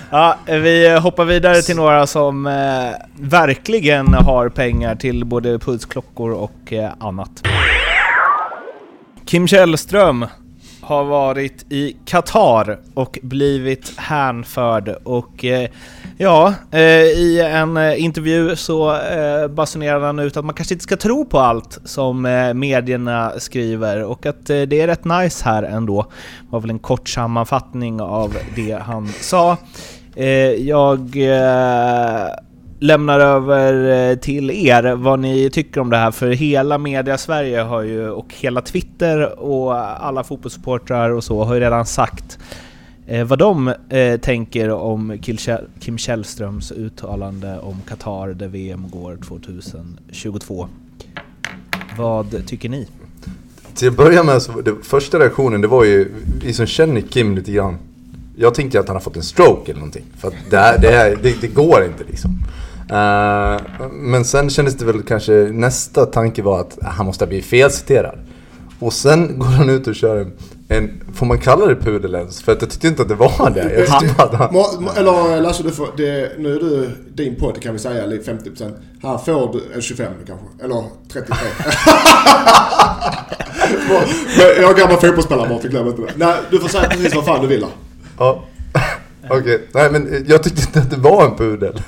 Ja, 0.09 0.37
vi 0.45 0.97
hoppar 0.99 1.25
vidare 1.25 1.61
till 1.61 1.75
några 1.75 2.07
som 2.07 2.47
eh, 2.47 2.53
verkligen 3.19 4.13
har 4.13 4.49
pengar 4.49 4.95
till 4.95 5.25
både 5.25 5.59
pulsklockor 5.59 6.31
och 6.31 6.73
eh, 6.73 6.91
annat. 6.99 7.31
Kim 9.25 9.47
Källström 9.47 10.25
har 10.83 11.03
varit 11.03 11.65
i 11.69 11.95
Qatar 12.05 12.79
och 12.93 13.19
blivit 13.21 13.93
hänförd 13.97 14.95
och 15.03 15.45
eh, 15.45 15.69
ja, 16.17 16.53
eh, 16.71 16.81
i 17.03 17.41
en 17.51 17.77
eh, 17.77 18.03
intervju 18.03 18.55
så 18.55 18.95
eh, 18.95 19.47
basunerade 19.47 20.05
han 20.05 20.19
ut 20.19 20.37
att 20.37 20.45
man 20.45 20.55
kanske 20.55 20.73
inte 20.73 20.83
ska 20.83 20.97
tro 20.97 21.25
på 21.25 21.39
allt 21.39 21.79
som 21.85 22.25
eh, 22.25 22.53
medierna 22.53 23.31
skriver 23.37 24.03
och 24.03 24.25
att 24.25 24.49
eh, 24.49 24.61
det 24.61 24.81
är 24.81 24.87
rätt 24.87 25.05
nice 25.05 25.45
här 25.45 25.63
ändå. 25.63 26.01
Det 26.41 26.47
var 26.49 26.59
väl 26.59 26.69
en 26.69 26.79
kort 26.79 27.09
sammanfattning 27.09 28.01
av 28.01 28.37
det 28.55 28.81
han 28.85 29.07
sa. 29.07 29.57
Jag 30.57 31.17
lämnar 32.83 33.19
över 33.19 34.09
eh, 34.11 34.17
till 34.17 34.51
er 34.51 34.95
vad 34.95 35.19
ni 35.19 35.49
tycker 35.49 35.81
om 35.81 35.89
det 35.89 35.97
här, 35.97 36.11
för 36.11 36.31
hela 36.31 36.77
media 36.77 37.17
Sverige 37.17 37.61
har 37.61 37.81
ju, 37.81 38.09
och 38.09 38.33
hela 38.33 38.61
Twitter 38.61 39.39
och 39.39 39.75
alla 40.05 40.23
fotbollssupportrar 40.23 41.09
och 41.09 41.23
så 41.23 41.43
har 41.43 41.53
ju 41.53 41.59
redan 41.59 41.85
sagt 41.85 42.39
eh, 43.07 43.25
vad 43.25 43.39
de 43.39 43.73
eh, 43.89 44.19
tänker 44.19 44.69
om 44.69 45.17
Kim 45.79 45.97
Källströms 45.97 46.71
uttalande 46.71 47.59
om 47.59 47.81
Qatar 47.87 48.27
där 48.27 48.47
VM 48.47 48.89
går 48.89 49.17
2022. 49.27 50.67
Vad 51.97 52.47
tycker 52.47 52.69
ni? 52.69 52.87
Till 53.75 53.87
att 53.87 53.97
börja 53.97 54.23
med, 54.23 54.41
så, 54.41 54.61
det, 54.61 54.75
första 54.83 55.19
reaktionen 55.19 55.61
det 55.61 55.67
var 55.67 55.83
ju, 55.83 56.11
vi 56.41 56.53
som 56.53 56.65
känner 56.65 57.01
Kim 57.01 57.35
lite 57.35 57.51
grann, 57.51 57.77
jag 58.35 58.53
tänkte 58.53 58.79
att 58.79 58.87
han 58.87 58.95
har 58.95 59.01
fått 59.01 59.15
en 59.15 59.23
stroke 59.23 59.71
eller 59.71 59.79
någonting. 59.79 60.05
För 60.17 60.27
att 60.27 60.33
det, 60.49 60.77
det, 60.81 61.17
det, 61.23 61.41
det 61.41 61.47
går 61.47 61.85
inte 61.85 62.03
liksom. 62.09 62.43
Uh, 62.93 63.61
men 63.91 64.25
sen 64.25 64.49
kändes 64.49 64.75
det 64.75 64.85
väl 64.85 65.03
kanske, 65.03 65.33
nästa 65.33 66.05
tanke 66.05 66.41
var 66.41 66.59
att 66.59 66.77
han 66.81 67.05
måste 67.05 67.25
ha 67.25 67.27
blivit 67.27 67.45
felciterad. 67.45 68.19
Och 68.79 68.93
sen 68.93 69.39
går 69.39 69.45
han 69.45 69.69
ut 69.69 69.87
och 69.87 69.95
kör 69.95 70.15
en, 70.21 70.31
en 70.67 71.01
får 71.13 71.25
man 71.25 71.37
kalla 71.39 71.65
det 71.65 71.75
pudelens? 71.75 72.41
För 72.41 72.51
att 72.51 72.61
jag 72.61 72.69
tyckte 72.69 72.87
inte 72.87 73.01
att 73.01 73.07
det 73.07 73.15
var 73.15 73.49
det. 73.49 73.85
Jag 73.89 73.99
tyckte 73.99 74.23
att 74.23 74.33
han... 74.33 74.55
Eller 74.97 75.41
Lasse, 75.41 75.63
du 75.63 75.71
får, 75.71 75.87
det, 75.97 76.31
nu 76.39 76.55
är 76.55 76.59
det 76.59 76.89
din 77.13 77.35
podd 77.35 77.61
kan 77.61 77.73
vi 77.73 77.79
säga, 77.79 78.05
50%. 78.05 78.73
Här 79.01 79.17
får 79.17 79.53
du 79.53 79.75
en 79.75 79.81
25 79.81 80.13
kanske. 80.27 80.45
Eller 80.63 80.83
33. 81.13 81.35
jag 84.61 84.71
är 84.71 84.77
gammal 84.77 84.97
fotbollsspelare 84.97 85.49
Martin, 85.49 85.71
glöm 85.71 85.87
inte 85.87 86.01
det. 86.01 86.11
Nej, 86.15 86.35
du 86.51 86.59
får 86.59 86.67
säga 86.67 86.89
precis 86.89 87.15
vad 87.15 87.25
fan 87.25 87.41
du 87.41 87.47
vill. 87.47 87.65
Ja. 88.17 88.43
Okej, 89.29 89.67
nej 89.71 89.91
men 89.91 90.25
jag 90.27 90.43
tyckte 90.43 90.61
inte 90.61 90.79
att 90.79 90.89
det 90.89 90.97
var 90.97 91.25
en 91.25 91.35
pudel. 91.35 91.81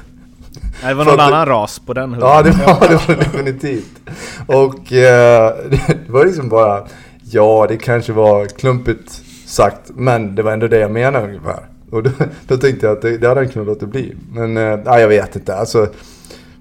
Det 0.81 0.93
var 0.93 1.05
någon 1.05 1.19
annan 1.19 1.45
ras 1.45 1.79
på 1.79 1.93
den 1.93 2.09
hunden. 2.09 2.29
Ja, 2.29 2.41
det 2.41 2.51
var 2.51 2.87
det 2.89 3.07
var 3.07 3.15
definitivt. 3.15 3.99
Och 4.47 4.93
eh, 4.93 5.53
det 5.69 6.09
var 6.09 6.25
liksom 6.25 6.49
bara, 6.49 6.87
ja 7.31 7.65
det 7.69 7.77
kanske 7.77 8.13
var 8.13 8.45
klumpigt 8.45 9.21
sagt, 9.45 9.91
men 9.95 10.35
det 10.35 10.43
var 10.43 10.51
ändå 10.51 10.67
det 10.67 10.79
jag 10.79 10.91
menade 10.91 11.27
ungefär. 11.27 11.59
Och 11.91 12.03
då, 12.03 12.09
då 12.47 12.57
tänkte 12.57 12.85
jag 12.85 12.95
att 12.95 13.01
det, 13.01 13.17
det 13.17 13.27
hade 13.27 13.39
han 13.39 13.49
kunnat 13.49 13.67
låta 13.67 13.85
bli. 13.85 14.15
Men 14.31 14.57
eh, 14.57 14.99
jag 14.99 15.07
vet 15.07 15.35
inte. 15.35 15.55
Alltså, 15.55 15.87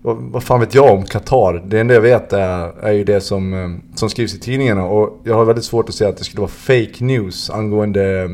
vad, 0.02 0.16
vad 0.16 0.42
fan 0.42 0.60
vet 0.60 0.74
jag 0.74 0.92
om 0.92 1.04
Qatar? 1.04 1.62
Det 1.66 1.80
enda 1.80 1.94
jag 1.94 2.00
vet 2.00 2.32
är, 2.32 2.84
är 2.84 2.92
ju 2.92 3.04
det 3.04 3.20
som, 3.20 3.54
eh, 3.54 3.96
som 3.98 4.10
skrivs 4.10 4.34
i 4.34 4.40
tidningarna. 4.40 4.84
Och 4.84 5.20
jag 5.24 5.34
har 5.34 5.44
väldigt 5.44 5.64
svårt 5.64 5.88
att 5.88 5.94
säga 5.94 6.10
att 6.10 6.16
det 6.16 6.24
skulle 6.24 6.40
vara 6.40 6.50
fake 6.50 7.04
news 7.04 7.50
angående 7.50 8.30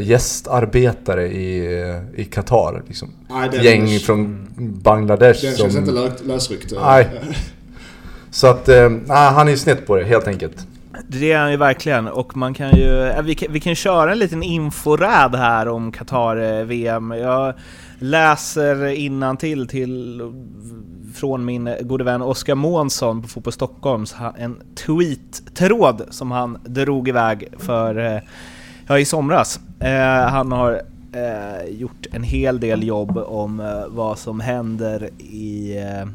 gästarbetare 0.00 1.26
i, 1.26 1.80
eh, 1.82 2.20
i 2.20 2.24
Qatar. 2.24 2.82
Liksom. 2.86 3.10
Nej, 3.30 3.64
Gäng 3.64 3.98
från 3.98 4.48
Bangladesh 4.82 5.42
Den 5.42 5.52
som... 5.52 5.62
känns 5.70 5.76
inte 5.76 5.90
lö- 5.92 6.26
lösryckt. 6.26 6.72
Nej. 6.80 7.08
Så 8.30 8.46
att, 8.46 8.68
eh, 8.68 8.88
nej, 8.90 9.30
han 9.32 9.46
är 9.46 9.52
ju 9.52 9.58
snett 9.58 9.86
på 9.86 9.96
det 9.96 10.04
helt 10.04 10.28
enkelt. 10.28 10.66
Det 11.08 11.32
är 11.32 11.38
han 11.38 11.50
ju 11.50 11.56
verkligen 11.56 12.08
och 12.08 12.36
man 12.36 12.54
kan 12.54 12.70
ju, 12.70 13.12
vi 13.22 13.34
kan, 13.34 13.52
vi 13.52 13.60
kan 13.60 13.74
köra 13.74 14.12
en 14.12 14.18
liten 14.18 14.42
inforäd 14.42 15.34
här 15.34 15.68
om 15.68 15.92
Qatar-VM. 15.92 17.10
Jag 17.10 17.54
läser 17.98 19.36
till 19.36 19.66
till 19.68 20.20
från 21.14 21.44
min 21.44 21.74
gode 21.80 22.04
vän 22.04 22.22
Oskar 22.22 22.54
Månsson 22.54 23.22
på 23.22 23.28
Fotboll 23.28 23.52
Stockholms 23.52 24.14
en 24.38 24.56
tweet-tråd 24.86 26.02
som 26.10 26.30
han 26.30 26.58
drog 26.64 27.08
iväg 27.08 27.48
för, 27.58 28.14
eh, 28.14 28.20
ja 28.86 28.98
i 28.98 29.04
somras. 29.04 29.60
Eh, 29.80 30.30
han 30.30 30.52
har 30.52 30.82
eh, 31.12 31.68
gjort 31.70 32.06
en 32.12 32.22
hel 32.22 32.60
del 32.60 32.82
jobb 32.82 33.18
om 33.18 33.60
eh, 33.60 33.86
vad 33.88 34.18
som 34.18 34.40
händer 34.40 35.10
i 35.18 35.76
eh, 35.78 36.08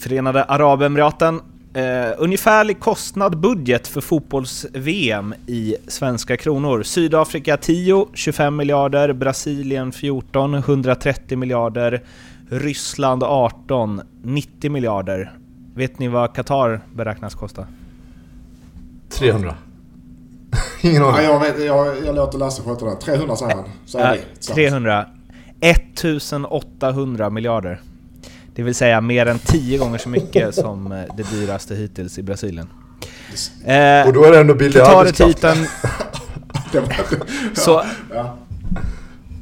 Förenade 0.00 0.44
Arabemiraten. 0.44 1.40
Eh, 1.74 2.12
ungefärlig 2.18 2.80
kostnad 2.80 3.40
budget 3.40 3.88
för 3.88 4.00
fotbolls-VM 4.00 5.34
i 5.46 5.76
svenska 5.88 6.36
kronor. 6.36 6.82
Sydafrika 6.82 7.56
10, 7.56 8.06
25 8.14 8.56
miljarder. 8.56 9.12
Brasilien 9.12 9.92
14, 9.92 10.54
130 10.54 11.38
miljarder. 11.38 12.02
Ryssland 12.48 13.22
18, 13.22 14.00
90 14.22 14.70
miljarder. 14.70 15.32
Vet 15.74 15.98
ni 15.98 16.08
vad 16.08 16.34
Qatar 16.34 16.80
beräknas 16.94 17.34
kosta? 17.34 17.66
300. 19.08 19.54
Ingen 20.84 21.02
Ja, 21.02 21.12
aning. 21.12 21.24
jag, 21.24 21.40
vet, 21.40 21.64
jag, 21.64 22.06
jag 22.06 22.14
låter 22.14 22.38
Lasse 22.38 22.62
sköta 22.62 22.84
den. 22.84 22.98
300 22.98 23.36
säger 23.36 23.54
han. 23.54 23.64
Säger 23.86 24.06
Ja, 24.06 24.12
vi. 24.12 24.20
Så. 24.40 24.54
300. 24.54 25.06
1800 25.60 27.30
miljarder. 27.30 27.80
Det 28.54 28.62
vill 28.62 28.74
säga 28.74 29.00
mer 29.00 29.26
än 29.26 29.38
10 29.38 29.78
gånger 29.78 29.98
så 29.98 30.08
mycket 30.08 30.54
som 30.64 30.92
eh, 30.92 31.02
det 31.16 31.30
dyraste 31.30 31.74
hittills 31.74 32.18
i 32.18 32.22
Brasilien. 32.22 32.68
Eh, 33.64 34.06
Och 34.06 34.12
då 34.12 34.24
är 34.24 34.32
det 34.32 34.40
ändå 34.40 34.54
billig 34.54 34.80
arbetskraft. 34.80 35.42
Det 36.72 36.82
så, 37.54 37.82
ja. 38.14 38.36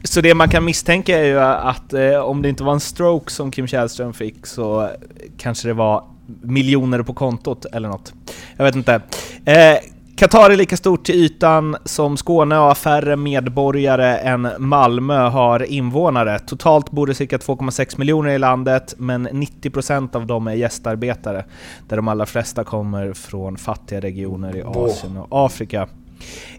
så 0.05 0.20
det 0.20 0.35
man 0.35 0.48
kan 0.48 0.64
misstänka 0.64 1.18
är 1.18 1.24
ju 1.24 1.40
att 1.40 1.92
eh, 1.92 2.14
om 2.18 2.42
det 2.42 2.48
inte 2.48 2.64
var 2.64 2.72
en 2.72 2.81
stroke 2.81 3.33
som 3.33 3.50
Kim 3.50 3.66
Källström 3.66 4.12
fick 4.12 4.46
så 4.46 4.90
kanske 5.38 5.68
det 5.68 5.74
var 5.74 6.05
miljoner 6.42 7.02
på 7.02 7.14
kontot 7.14 7.64
eller 7.64 7.88
något. 7.88 8.12
Jag 8.57 8.64
vet 8.64 8.74
inte. 8.74 9.00
Eh, 9.44 9.76
Qatar 10.16 10.51
är 10.51 10.57
lika 10.57 10.77
stort 10.77 11.05
till 11.05 11.14
ytan 11.14 11.77
som 11.85 12.16
Skåne 12.16 12.59
och 12.59 12.64
har 12.64 12.75
färre 12.75 13.16
medborgare 13.16 14.16
än 14.16 14.48
Malmö 14.59 15.29
har 15.29 15.62
invånare. 15.62 16.38
Totalt 16.38 16.90
bor 16.90 17.07
det 17.07 17.14
cirka 17.14 17.37
2,6 17.37 17.98
miljoner 17.98 18.31
i 18.31 18.38
landet, 18.38 18.94
men 18.98 19.29
90% 19.29 20.16
av 20.16 20.27
dem 20.27 20.46
är 20.46 20.53
gästarbetare, 20.53 21.44
där 21.88 21.96
de 21.96 22.09
allra 22.09 22.27
flesta 22.27 22.64
kommer 22.64 23.12
från 23.12 23.57
fattiga 23.57 24.01
regioner 24.01 24.57
i 24.57 24.62
Asien 24.62 25.16
och 25.16 25.46
Afrika. 25.46 25.88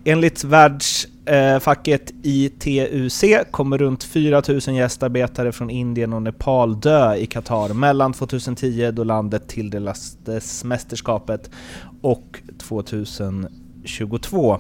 Enligt 0.04 0.44
världsfacket 0.44 2.12
ITUC 2.24 3.24
kommer 3.52 3.78
runt 3.78 4.04
4000 4.04 4.76
gästarbetare 4.76 5.52
från 5.52 5.70
Indien 5.70 6.14
och 6.14 6.22
Nepal 6.22 6.80
dö 6.80 7.16
i 7.16 7.26
Qatar 7.26 7.74
mellan 7.74 8.14
2010 8.14 8.92
då 8.92 9.04
landet 9.04 9.48
tilldelades 9.48 10.64
mästerskapet 10.64 11.50
och 12.04 12.42
2022. 12.58 14.60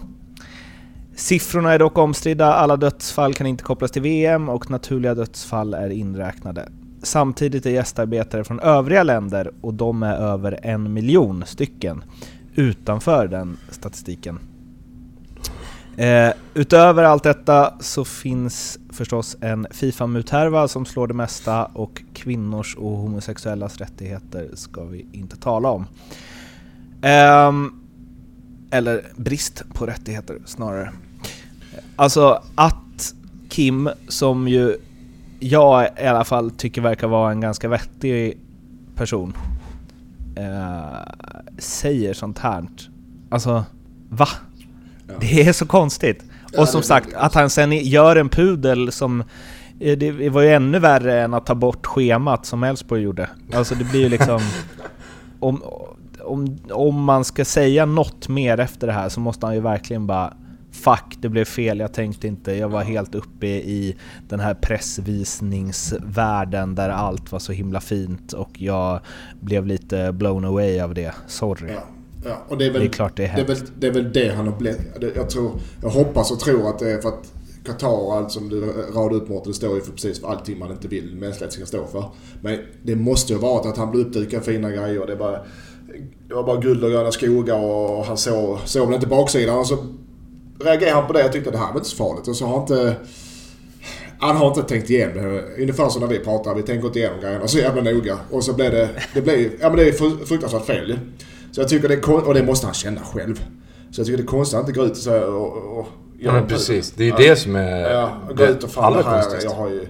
Siffrorna 1.15 1.73
är 1.73 1.79
dock 1.79 1.97
omstridda, 1.97 2.53
alla 2.53 2.77
dödsfall 2.77 3.33
kan 3.33 3.47
inte 3.47 3.63
kopplas 3.63 3.91
till 3.91 4.01
VM 4.01 4.49
och 4.49 4.69
naturliga 4.69 5.15
dödsfall 5.15 5.73
är 5.73 5.89
inräknade. 5.89 6.69
Samtidigt 7.03 7.65
är 7.65 7.69
gästarbetare 7.69 8.43
från 8.43 8.59
övriga 8.59 9.03
länder, 9.03 9.51
och 9.61 9.73
de 9.73 10.03
är 10.03 10.15
över 10.15 10.59
en 10.63 10.93
miljon 10.93 11.43
stycken, 11.45 12.03
utanför 12.55 13.27
den 13.27 13.57
statistiken. 13.69 14.39
Eh, 15.97 16.29
utöver 16.53 17.03
allt 17.03 17.23
detta 17.23 17.73
så 17.79 18.05
finns 18.05 18.79
förstås 18.91 19.37
en 19.41 19.67
Fifa-muthärva 19.71 20.67
som 20.67 20.85
slår 20.85 21.07
det 21.07 21.13
mesta 21.13 21.65
och 21.65 22.03
kvinnors 22.13 22.75
och 22.75 22.97
homosexuellas 22.97 23.77
rättigheter 23.77 24.49
ska 24.53 24.83
vi 24.83 25.05
inte 25.11 25.37
tala 25.37 25.69
om. 25.69 25.85
Ehm, 27.03 27.71
eller 28.71 29.05
brist 29.15 29.63
på 29.73 29.85
rättigheter 29.85 30.37
snarare. 30.45 30.91
Alltså 31.95 32.43
att 32.55 33.13
Kim, 33.49 33.89
som 34.07 34.47
ju 34.47 34.77
jag 35.39 35.87
i 36.03 36.05
alla 36.05 36.23
fall 36.23 36.51
tycker 36.51 36.81
verkar 36.81 37.07
vara 37.07 37.31
en 37.31 37.41
ganska 37.41 37.67
vettig 37.67 38.37
person, 38.95 39.33
eh, 40.35 41.13
säger 41.57 42.13
sånt 42.13 42.39
här. 42.39 42.65
Alltså, 43.29 43.65
va? 44.09 44.27
Ja. 45.07 45.13
Det 45.19 45.41
är 45.47 45.53
så 45.53 45.65
konstigt. 45.65 46.23
Ja, 46.53 46.61
och 46.61 46.69
som 46.69 46.81
sagt, 46.81 47.13
att 47.13 47.33
han 47.33 47.49
sen 47.49 47.71
gör 47.71 48.15
en 48.15 48.29
pudel 48.29 48.91
som... 48.91 49.21
eh, 49.79 49.97
Det 49.97 50.29
var 50.29 50.41
ju 50.41 50.53
ännu 50.53 50.79
värre 50.79 51.21
än 51.21 51.33
att 51.33 51.45
ta 51.45 51.55
bort 51.55 51.85
schemat 51.85 52.45
som 52.45 52.63
Elfsborg 52.63 53.01
gjorde. 53.01 53.29
Alltså 53.53 53.75
det 53.75 53.83
blir 53.83 53.99
ju 54.01 54.09
liksom... 54.09 54.41
Om, 55.39 55.61
om, 56.23 56.57
om 56.71 57.03
man 57.03 57.23
ska 57.23 57.45
säga 57.45 57.85
något 57.85 58.29
mer 58.29 58.59
efter 58.59 58.87
det 58.87 58.93
här 58.93 59.09
så 59.09 59.19
måste 59.19 59.45
han 59.45 59.55
ju 59.55 59.61
verkligen 59.61 60.07
bara 60.07 60.33
Fuck, 60.73 61.17
det 61.21 61.29
blev 61.29 61.45
fel, 61.45 61.79
jag 61.79 61.93
tänkte 61.93 62.27
inte, 62.27 62.51
jag 62.51 62.69
var 62.69 62.81
helt 62.81 63.15
uppe 63.15 63.47
i 63.47 63.95
den 64.29 64.39
här 64.39 64.53
pressvisningsvärlden 64.53 66.75
där 66.75 66.89
allt 66.89 67.31
var 67.31 67.39
så 67.39 67.51
himla 67.51 67.81
fint 67.81 68.33
och 68.33 68.61
jag 68.61 68.99
blev 69.39 69.65
lite 69.65 70.11
blown 70.11 70.45
away 70.45 70.79
av 70.79 70.93
det. 70.93 71.13
Sorry. 71.27 71.73
Ja, 71.73 71.83
ja. 72.25 72.37
Och 72.47 72.57
det 72.57 72.65
är 72.65 72.71
väl 72.71 72.81
Det 72.81 72.87
är 72.87 72.91
klart 72.91 73.15
det 73.15 73.25
är 73.25 73.35
det 73.35 73.41
är, 73.41 73.45
väl, 73.45 73.57
det 73.79 73.87
är 73.87 73.91
väl 73.91 74.13
det 74.13 74.35
han 74.35 74.47
har 74.47 74.57
blivit. 74.57 74.81
Jag, 75.15 75.29
tror, 75.29 75.51
jag 75.81 75.89
hoppas 75.89 76.31
och 76.31 76.39
tror 76.39 76.69
att 76.69 76.79
det 76.79 76.91
är 76.91 77.01
för 77.01 77.09
att 77.09 77.33
Qatar, 77.65 78.17
allt 78.17 78.31
som 78.31 78.49
du 78.49 78.61
radade 78.93 79.15
upp 79.15 79.29
Mårten, 79.29 79.51
det 79.51 79.57
står 79.57 79.75
ju 79.75 79.81
för 79.81 79.91
precis 79.91 80.21
för 80.21 80.27
allting 80.27 80.59
man 80.59 80.71
inte 80.71 80.87
vill 80.87 81.15
mänskligheten 81.15 81.51
ska 81.51 81.65
stå 81.65 81.87
för. 81.87 82.05
Men 82.41 82.59
det 82.83 82.95
måste 82.95 83.33
ju 83.33 83.39
ha 83.39 83.53
varit 83.53 83.65
att 83.65 83.77
han 83.77 83.91
blev 83.91 84.05
uppdukad 84.05 84.43
fina 84.43 84.71
grejer. 84.71 85.07
Det 85.07 85.15
var, 85.15 85.45
det 86.27 86.33
var 86.33 86.43
bara 86.43 86.57
guld 86.57 86.83
och 86.83 86.91
gröna 86.91 87.11
skogar 87.11 87.55
och 87.55 88.05
han 88.05 88.17
såg, 88.17 88.59
såg 88.65 88.85
väl 88.87 88.95
inte 88.95 89.07
baksidan. 89.07 89.57
Och 89.57 89.67
så 89.67 89.77
reagerade 90.59 90.95
han 90.95 91.07
på 91.07 91.13
det. 91.13 91.21
Jag 91.21 91.31
tyckte 91.31 91.51
det 91.51 91.57
här 91.57 91.67
var 91.67 91.75
inte 91.75 91.89
så 91.89 91.95
farligt. 91.95 92.27
Och 92.27 92.35
så 92.35 92.45
har 92.45 92.61
inte... 92.61 92.95
Han 94.19 94.35
har 94.35 94.47
inte 94.47 94.61
tänkt 94.63 94.89
igenom 94.89 95.15
det. 95.23 95.43
Ungefär 95.61 95.89
som 95.89 96.01
när 96.01 96.07
vi 96.07 96.19
pratar. 96.19 96.55
Vi 96.55 96.61
tänker 96.61 96.87
inte 96.87 96.99
igenom 96.99 97.19
grejerna 97.21 97.47
så 97.47 97.57
jävla 97.57 97.81
noga. 97.81 98.17
Och 98.31 98.43
så 98.43 98.53
blev 98.53 98.71
det... 98.71 98.89
Det 99.13 99.21
blev 99.21 99.51
Ja 99.61 99.69
men 99.69 99.77
det 99.77 99.87
är 99.87 99.91
fru- 99.91 100.25
fruktansvärt 100.25 100.65
fel. 100.65 100.99
Så 101.51 101.61
jag 101.61 101.69
tycker 101.69 101.87
det 101.87 101.95
är 101.95 102.27
Och 102.27 102.33
det 102.33 102.43
måste 102.43 102.65
han 102.67 102.73
känna 102.73 103.01
själv. 103.01 103.45
Så 103.91 103.99
jag 103.99 104.05
tycker 104.07 104.17
det 104.17 104.23
är 104.23 104.27
konstigt 104.27 104.59
att 104.59 104.67
inte 104.67 104.79
gå 104.79 104.85
ut 104.85 104.91
och 104.91 104.97
säga 104.97 105.27
och... 105.27 105.79
och 105.79 105.87
Ja 106.19 106.31
men 106.31 106.47
precis, 106.47 106.91
det 106.91 107.03
är 107.03 107.07
ju 107.07 107.27
det 107.29 107.35
som 107.35 107.55
är 107.55 107.91
Ja, 107.91 108.11
gå 108.37 108.43
ut 108.45 108.63
och 108.63 108.69
fan 108.69 108.93
det 108.93 109.03
här. 109.03 109.23
Jag 109.43 109.51
har 109.51 109.69
ju... 109.69 109.87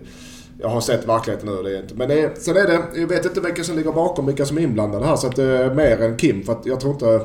Jag 0.64 0.70
har 0.70 0.82
sett 0.82 1.08
verkligheten 1.08 1.50
nu. 1.50 1.64
Det 1.64 1.78
är 1.78 1.82
inte, 1.82 1.96
men 1.96 2.10
det 2.10 2.22
är, 2.22 2.32
sen 2.40 2.58
är 2.58 2.68
det... 2.68 3.00
Jag 3.02 3.08
vet 3.08 3.26
inte 3.26 3.42
vilka 3.42 3.64
som 3.64 3.76
ligger 3.76 3.92
bakom, 3.92 4.26
vilka 4.26 4.46
som 4.46 4.58
är 4.58 4.62
inblandade 4.62 5.06
här. 5.06 5.16
Så 5.16 5.28
att 5.28 5.36
det 5.36 5.44
är 5.44 5.74
mer 5.74 6.02
än 6.02 6.18
Kim. 6.18 6.44
För 6.44 6.54
att 6.54 6.66
jag 6.66 6.80
tror 6.80 6.94
inte... 6.94 7.22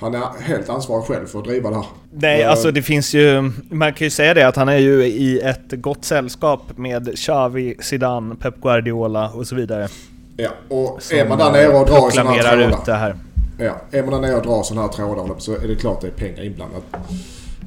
Han 0.00 0.14
är 0.14 0.22
helt 0.40 0.68
ansvarig 0.68 1.04
själv 1.04 1.26
för 1.26 1.38
att 1.38 1.44
driva 1.44 1.70
det 1.70 1.76
här. 1.76 1.84
Nej, 2.12 2.42
Eh, 2.42 2.50
alltså 2.50 2.70
det 2.70 2.82
finns 2.82 3.14
ju... 3.14 3.50
Man 3.70 3.92
kan 3.94 4.04
ju 4.06 4.10
säga 4.10 4.34
det 4.34 4.48
att 4.48 4.56
han 4.56 4.68
är 4.68 4.76
ju 4.78 5.04
i 5.06 5.40
ett 5.40 5.72
gott 5.72 6.04
sällskap 6.04 6.62
med 6.76 7.18
Xavi, 7.18 7.76
Zidane, 7.80 8.34
Pep 8.34 8.60
Guardiola 8.62 9.30
och 9.30 9.46
så 9.46 9.54
vidare. 9.54 9.88
Ja, 10.36 10.50
och 10.68 11.02
Som 11.02 11.18
är 11.18 11.28
man 11.28 11.38
där 11.38 11.52
nere 11.52 11.68
och 11.68 11.86
drar 11.86 12.08
i 12.08 12.10
sådana 12.10 12.30
här 12.30 12.42
trådar. 12.42 12.68
ut 12.68 12.84
det 12.86 12.94
här. 12.94 13.16
Ja, 13.58 13.72
är 13.90 14.02
man 14.02 14.12
där 14.12 14.28
nere 14.28 14.36
och 14.36 14.42
drar 14.46 14.62
sådana 14.62 14.86
här 14.86 14.92
trådar 14.92 15.34
så 15.38 15.52
är 15.56 15.68
det 15.68 15.74
klart 15.74 16.00
det 16.00 16.06
är 16.06 16.10
pengar 16.10 16.44
inblandat. 16.44 16.82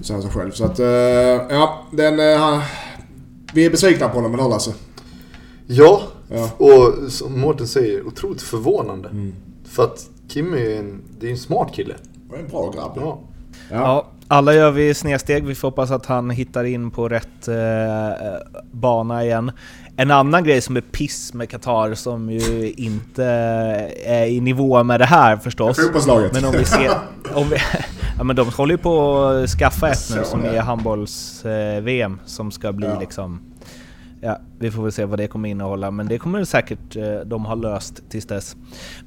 Säger 0.01 0.21
sig 0.21 0.31
själv. 0.31 0.51
Så 0.51 0.65
att, 0.65 0.79
eh, 0.79 0.87
ja, 1.49 1.85
den... 1.91 2.19
eh, 2.19 2.59
vi 3.53 3.65
är 3.65 3.69
besvikna 3.69 4.09
på 4.09 4.15
honom, 4.15 4.33
eller 4.33 4.43
hur 4.43 4.49
Lasse? 4.49 4.73
Ja, 5.67 6.01
Ja. 6.29 6.49
och 6.57 7.11
som 7.11 7.39
Mårten 7.39 7.67
säger, 7.67 8.07
otroligt 8.07 8.41
förvånande. 8.41 9.09
Mm. 9.09 9.33
För 9.65 9.83
att 9.83 10.09
Kim 10.27 10.53
är 10.53 10.79
en, 10.79 11.01
det 11.19 11.27
är 11.27 11.31
en 11.31 11.37
smart 11.37 11.73
kille. 11.73 11.93
Är 12.33 12.39
en 12.39 12.47
bra 12.47 12.71
grabb. 12.71 12.91
Ja. 12.95 13.19
Ja, 13.71 14.07
alla 14.27 14.53
gör 14.53 14.71
vi 14.71 14.93
snedsteg. 14.93 15.45
Vi 15.45 15.55
får 15.55 15.67
hoppas 15.67 15.91
att 15.91 16.05
han 16.05 16.29
hittar 16.29 16.63
in 16.63 16.91
på 16.91 17.09
rätt 17.09 17.47
eh, 17.47 17.55
bana 18.71 19.23
igen. 19.25 19.51
En 19.97 20.11
annan 20.11 20.43
grej 20.43 20.61
som 20.61 20.77
är 20.77 20.81
piss 20.81 21.33
med 21.33 21.49
Qatar, 21.49 21.93
som 21.93 22.29
ju 22.29 22.71
inte 22.77 23.25
är 24.05 24.25
i 24.25 24.41
nivå 24.41 24.83
med 24.83 24.99
det 24.99 25.05
här 25.05 25.37
förstås. 25.37 25.77
Fotbollslaget. 25.77 26.33
Men 26.33 26.45
om 26.45 26.51
vi 26.51 26.65
ser... 26.65 26.91
Om 27.33 27.49
vi, 27.49 27.55
ja 28.17 28.23
men 28.23 28.35
de 28.35 28.47
håller 28.47 28.73
ju 28.73 28.77
på 28.77 29.23
att 29.23 29.49
skaffa 29.49 29.89
ett 29.89 30.09
nu 30.15 30.23
som 30.23 30.45
ja. 30.45 30.51
är 30.51 30.59
handbolls-VM 30.61 32.19
som 32.25 32.51
ska 32.51 32.71
bli 32.71 32.87
Ja. 32.87 32.99
liksom... 32.99 33.39
Ja, 34.25 34.39
vi 34.59 34.71
får 34.71 34.83
väl 34.83 34.91
se 34.91 35.05
vad 35.05 35.19
det 35.19 35.27
kommer 35.27 35.49
innehålla, 35.49 35.91
men 35.91 36.07
det 36.07 36.17
kommer 36.17 36.43
säkert 36.43 36.95
eh, 36.95 37.19
de 37.25 37.45
ha 37.45 37.55
löst 37.55 38.09
tills 38.09 38.25
dess. 38.25 38.55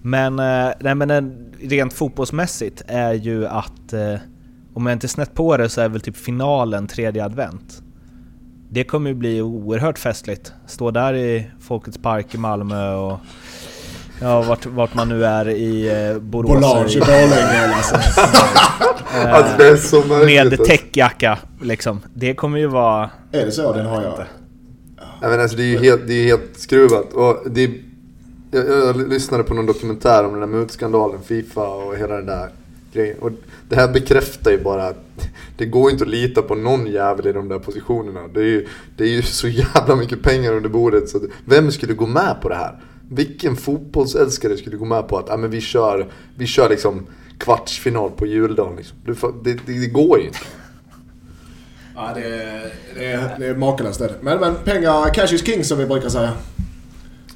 Men, 0.02 0.38
eh, 0.38 0.72
nej, 0.80 0.94
men 0.94 1.10
eh, 1.10 1.22
rent 1.68 1.92
fotbollsmässigt 1.92 2.82
är 2.86 3.12
ju 3.12 3.46
att, 3.46 3.94
om 4.74 4.86
jag 4.86 4.92
inte 4.92 5.06
är 5.06 5.08
snett 5.08 5.34
på 5.34 5.56
det, 5.56 5.68
så 5.68 5.80
är 5.80 5.88
väl 5.88 6.00
typ 6.00 6.16
finalen 6.16 6.86
tredje 6.86 7.24
advent. 7.24 7.82
Det 8.70 8.84
kommer 8.84 9.10
ju 9.10 9.14
bli 9.14 9.42
oerhört 9.42 9.98
festligt. 9.98 10.52
Stå 10.66 10.90
där 10.90 11.14
i 11.14 11.50
Folkets 11.60 11.98
Park 11.98 12.34
i 12.34 12.38
Malmö 12.38 12.94
och 12.94 13.20
ja, 14.20 14.42
vart, 14.42 14.66
vart 14.66 14.94
man 14.94 15.08
nu 15.08 15.24
är 15.24 15.48
i 15.48 15.88
eh, 15.88 16.18
Borås. 16.18 16.48
Bolage 16.50 16.96
i 16.96 17.00
Borlänge 17.00 17.74
alltså. 17.74 17.94
eh, 19.16 19.34
Alltså 19.34 19.56
det 19.58 19.68
är 19.68 19.76
så 19.76 19.96
märkligt. 19.96 20.26
med 20.26 20.46
alltså. 20.46 20.64
täckjacka 20.64 21.38
liksom. 21.62 22.00
Det 22.14 22.34
kommer 22.34 22.58
ju 22.58 22.66
vara... 22.66 23.10
Är 23.32 23.46
det 23.46 23.52
så? 23.52 23.72
Den 23.72 23.86
har 23.86 24.02
jag. 24.02 24.24
Jag 25.20 25.30
menar, 25.30 25.42
alltså, 25.42 25.56
det 25.56 25.62
är 25.62 25.66
ju 25.66 25.78
helt, 25.78 26.06
det 26.06 26.14
är 26.14 26.24
helt 26.24 26.58
skruvat. 26.58 27.12
Och 27.12 27.50
det 27.50 27.64
är, 27.64 27.70
jag, 28.50 28.68
jag 28.68 29.08
lyssnade 29.08 29.44
på 29.44 29.54
någon 29.54 29.66
dokumentär 29.66 30.24
om 30.24 30.32
den 30.32 30.40
där 30.40 30.58
mutskandalen, 30.58 31.22
Fifa 31.22 31.68
och 31.68 31.96
hela 31.96 32.16
den 32.16 32.26
där 32.26 32.48
grejen. 32.92 33.18
Och 33.18 33.30
det 33.68 33.76
här 33.76 33.92
bekräftar 33.92 34.50
ju 34.50 34.62
bara 34.62 34.86
att 34.86 35.28
det 35.56 35.66
går 35.66 35.90
inte 35.90 36.04
att 36.04 36.10
lita 36.10 36.42
på 36.42 36.54
någon 36.54 36.86
jävel 36.86 37.26
i 37.26 37.32
de 37.32 37.48
där 37.48 37.58
positionerna. 37.58 38.28
Det 38.34 38.40
är 38.40 38.44
ju, 38.44 38.66
det 38.96 39.04
är 39.04 39.08
ju 39.08 39.22
så 39.22 39.48
jävla 39.48 39.96
mycket 39.96 40.22
pengar 40.22 40.52
under 40.52 40.68
bordet. 40.68 41.08
Så 41.08 41.16
att, 41.16 41.22
vem 41.44 41.72
skulle 41.72 41.94
gå 41.94 42.06
med 42.06 42.36
på 42.42 42.48
det 42.48 42.54
här? 42.54 42.80
Vilken 43.10 43.56
fotbollsälskare 43.56 44.56
skulle 44.56 44.76
gå 44.76 44.84
med 44.84 45.08
på 45.08 45.18
att 45.18 45.30
ah, 45.30 45.36
men 45.36 45.50
vi, 45.50 45.60
kör, 45.60 46.06
vi 46.34 46.46
kör 46.46 46.68
liksom 46.68 47.06
kvartsfinal 47.38 48.10
på 48.10 48.26
juldagen? 48.26 48.76
Liksom. 48.76 48.98
Det, 49.44 49.52
det, 49.66 49.80
det 49.80 49.86
går 49.86 50.18
ju 50.18 50.26
inte. 50.26 50.38
Ja, 52.00 52.10
det 52.14 52.20
är, 52.20 52.72
det 52.94 53.12
är, 53.12 53.38
det 53.38 53.46
är 53.46 53.54
makalöst. 53.54 54.02
Men, 54.20 54.40
men 54.40 54.54
pengar, 54.54 55.14
cash 55.14 55.34
is 55.34 55.46
king 55.46 55.64
som 55.64 55.78
vi 55.78 55.86
brukar 55.86 56.08
säga. 56.08 56.32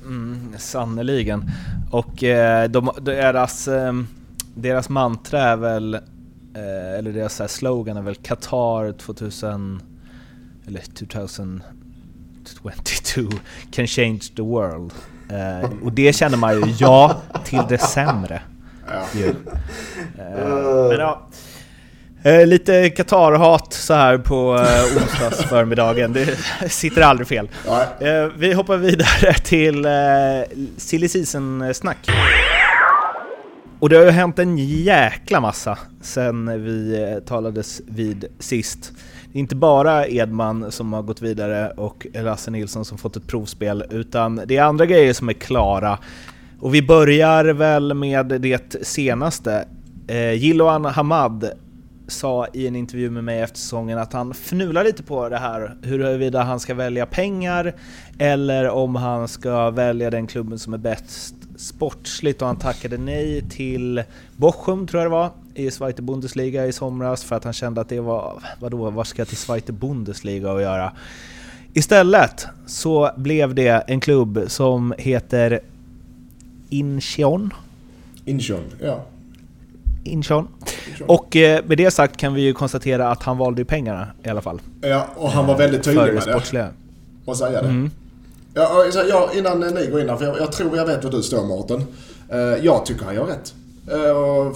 Mm, 0.04 0.54
Sannerligen. 0.58 1.50
Och 1.90 2.24
eh, 2.24 2.70
de, 2.70 2.90
deras, 3.00 3.68
eh, 3.68 3.92
deras 4.54 4.88
mantra 4.88 5.40
är 5.40 5.56
väl, 5.56 5.94
eh, 5.94 6.98
eller 6.98 7.12
deras 7.12 7.38
här 7.38 7.46
slogan 7.46 7.96
är 7.96 8.02
väl 8.02 8.14
Qatar 8.14 8.92
2000, 8.92 9.82
eller 10.66 10.80
2022 10.80 13.28
can 13.70 13.86
change 13.86 14.20
the 14.36 14.42
world. 14.42 14.92
Eh, 15.30 15.70
och 15.84 15.92
det 15.92 16.16
känner 16.16 16.36
man 16.36 16.54
ju 16.54 16.74
ja 16.78 17.22
till 17.44 17.62
det 17.68 17.78
sämre. 17.78 18.42
Ja. 18.88 19.06
Men 20.16 20.98
ja. 20.98 21.28
Eh, 22.24 22.46
lite 22.46 22.90
Qatar-hat 22.90 23.72
så 23.72 23.94
här 23.94 24.18
på 24.18 24.54
eh, 24.54 25.02
onsdagsförmiddagen. 25.02 26.12
Det 26.12 26.36
sitter 26.68 27.02
aldrig 27.02 27.28
fel. 27.28 27.48
Eh, 28.00 28.28
vi 28.36 28.52
hoppar 28.52 28.76
vidare 28.76 29.34
till 29.44 29.84
eh, 29.84 29.90
silly 30.76 31.08
season-snack. 31.08 32.08
Och 33.78 33.88
det 33.88 33.96
har 33.96 34.04
ju 34.04 34.10
hänt 34.10 34.38
en 34.38 34.58
jäkla 34.58 35.40
massa 35.40 35.78
sen 36.02 36.64
vi 36.64 37.02
eh, 37.02 37.18
talades 37.18 37.80
vid 37.86 38.24
sist. 38.38 38.92
Det 39.32 39.38
är 39.38 39.40
inte 39.40 39.56
bara 39.56 40.06
Edman 40.06 40.72
som 40.72 40.92
har 40.92 41.02
gått 41.02 41.22
vidare 41.22 41.70
och 41.70 42.06
Lasse 42.14 42.50
Nilsson 42.50 42.84
som 42.84 42.98
fått 42.98 43.16
ett 43.16 43.26
provspel, 43.26 43.84
utan 43.90 44.42
det 44.46 44.56
är 44.56 44.62
andra 44.62 44.86
grejer 44.86 45.12
som 45.12 45.28
är 45.28 45.32
klara. 45.32 45.98
Och 46.60 46.74
vi 46.74 46.82
börjar 46.82 47.44
väl 47.44 47.94
med 47.94 48.26
det 48.26 48.86
senaste. 48.86 49.64
Eh, 50.06 50.32
Jiloan 50.32 50.84
Hamad 50.84 51.50
sa 52.12 52.46
i 52.52 52.66
en 52.66 52.76
intervju 52.76 53.10
med 53.10 53.24
mig 53.24 53.40
efter 53.40 53.58
säsongen 53.58 53.98
att 53.98 54.12
han 54.12 54.30
fnular 54.30 54.84
lite 54.84 55.02
på 55.02 55.28
det 55.28 55.38
här, 55.38 55.76
huruvida 55.82 56.42
han 56.42 56.60
ska 56.60 56.74
välja 56.74 57.06
pengar 57.06 57.74
eller 58.18 58.68
om 58.68 58.94
han 58.96 59.28
ska 59.28 59.70
välja 59.70 60.10
den 60.10 60.26
klubben 60.26 60.58
som 60.58 60.74
är 60.74 60.78
bäst 60.78 61.34
sportsligt 61.56 62.42
och 62.42 62.48
han 62.48 62.56
tackade 62.56 62.98
nej 62.98 63.42
till 63.50 64.02
Bochum 64.36 64.86
tror 64.86 65.02
jag 65.02 65.10
det 65.10 65.16
var 65.16 65.30
i 65.54 65.70
Zweite 65.70 66.02
Bundesliga 66.02 66.66
i 66.66 66.72
somras 66.72 67.24
för 67.24 67.36
att 67.36 67.44
han 67.44 67.52
kände 67.52 67.80
att 67.80 67.88
det 67.88 68.00
var, 68.00 68.42
vadå, 68.60 68.90
vad 68.90 69.06
ska 69.06 69.20
jag 69.20 69.28
till 69.28 69.36
Zweite 69.36 69.72
Bundesliga 69.72 70.52
att 70.52 70.62
göra? 70.62 70.92
Istället 71.74 72.46
så 72.66 73.10
blev 73.16 73.54
det 73.54 73.68
en 73.68 74.00
klubb 74.00 74.44
som 74.46 74.94
heter 74.98 75.60
Incheon. 76.68 77.52
Incheon, 78.24 78.64
ja. 78.80 79.04
Incheon. 80.04 80.48
Incheon. 80.88 81.08
Och 81.08 81.36
eh, 81.36 81.64
med 81.64 81.78
det 81.78 81.90
sagt 81.90 82.16
kan 82.16 82.34
vi 82.34 82.42
ju 82.42 82.52
konstatera 82.52 83.10
att 83.10 83.22
han 83.22 83.38
valde 83.38 83.60
ju 83.60 83.64
pengarna 83.64 84.06
i 84.24 84.28
alla 84.28 84.40
fall. 84.40 84.60
Ja, 84.80 85.06
och 85.16 85.30
han 85.30 85.46
var 85.46 85.58
väldigt 85.58 85.82
tydlig 85.82 86.02
med 86.02 86.14
det 86.14 86.20
sportsliga. 86.20 86.68
Och 87.24 87.36
säga 87.36 87.62
det. 87.62 87.68
Mm. 87.68 87.90
Ja, 88.54 88.84
ja, 89.08 89.30
innan 89.34 89.60
ni 89.60 89.86
går 89.86 90.00
in 90.00 90.08
här, 90.08 90.16
för 90.16 90.24
jag, 90.24 90.38
jag 90.38 90.52
tror 90.52 90.76
jag 90.76 90.86
vet 90.86 91.04
var 91.04 91.10
du 91.10 91.22
står 91.22 91.44
Mårten. 91.44 91.84
Eh, 92.28 92.38
jag 92.38 92.86
tycker 92.86 93.04
han 93.04 93.14
gör 93.14 93.26
rätt. 93.26 93.54
Eh, 93.90 94.52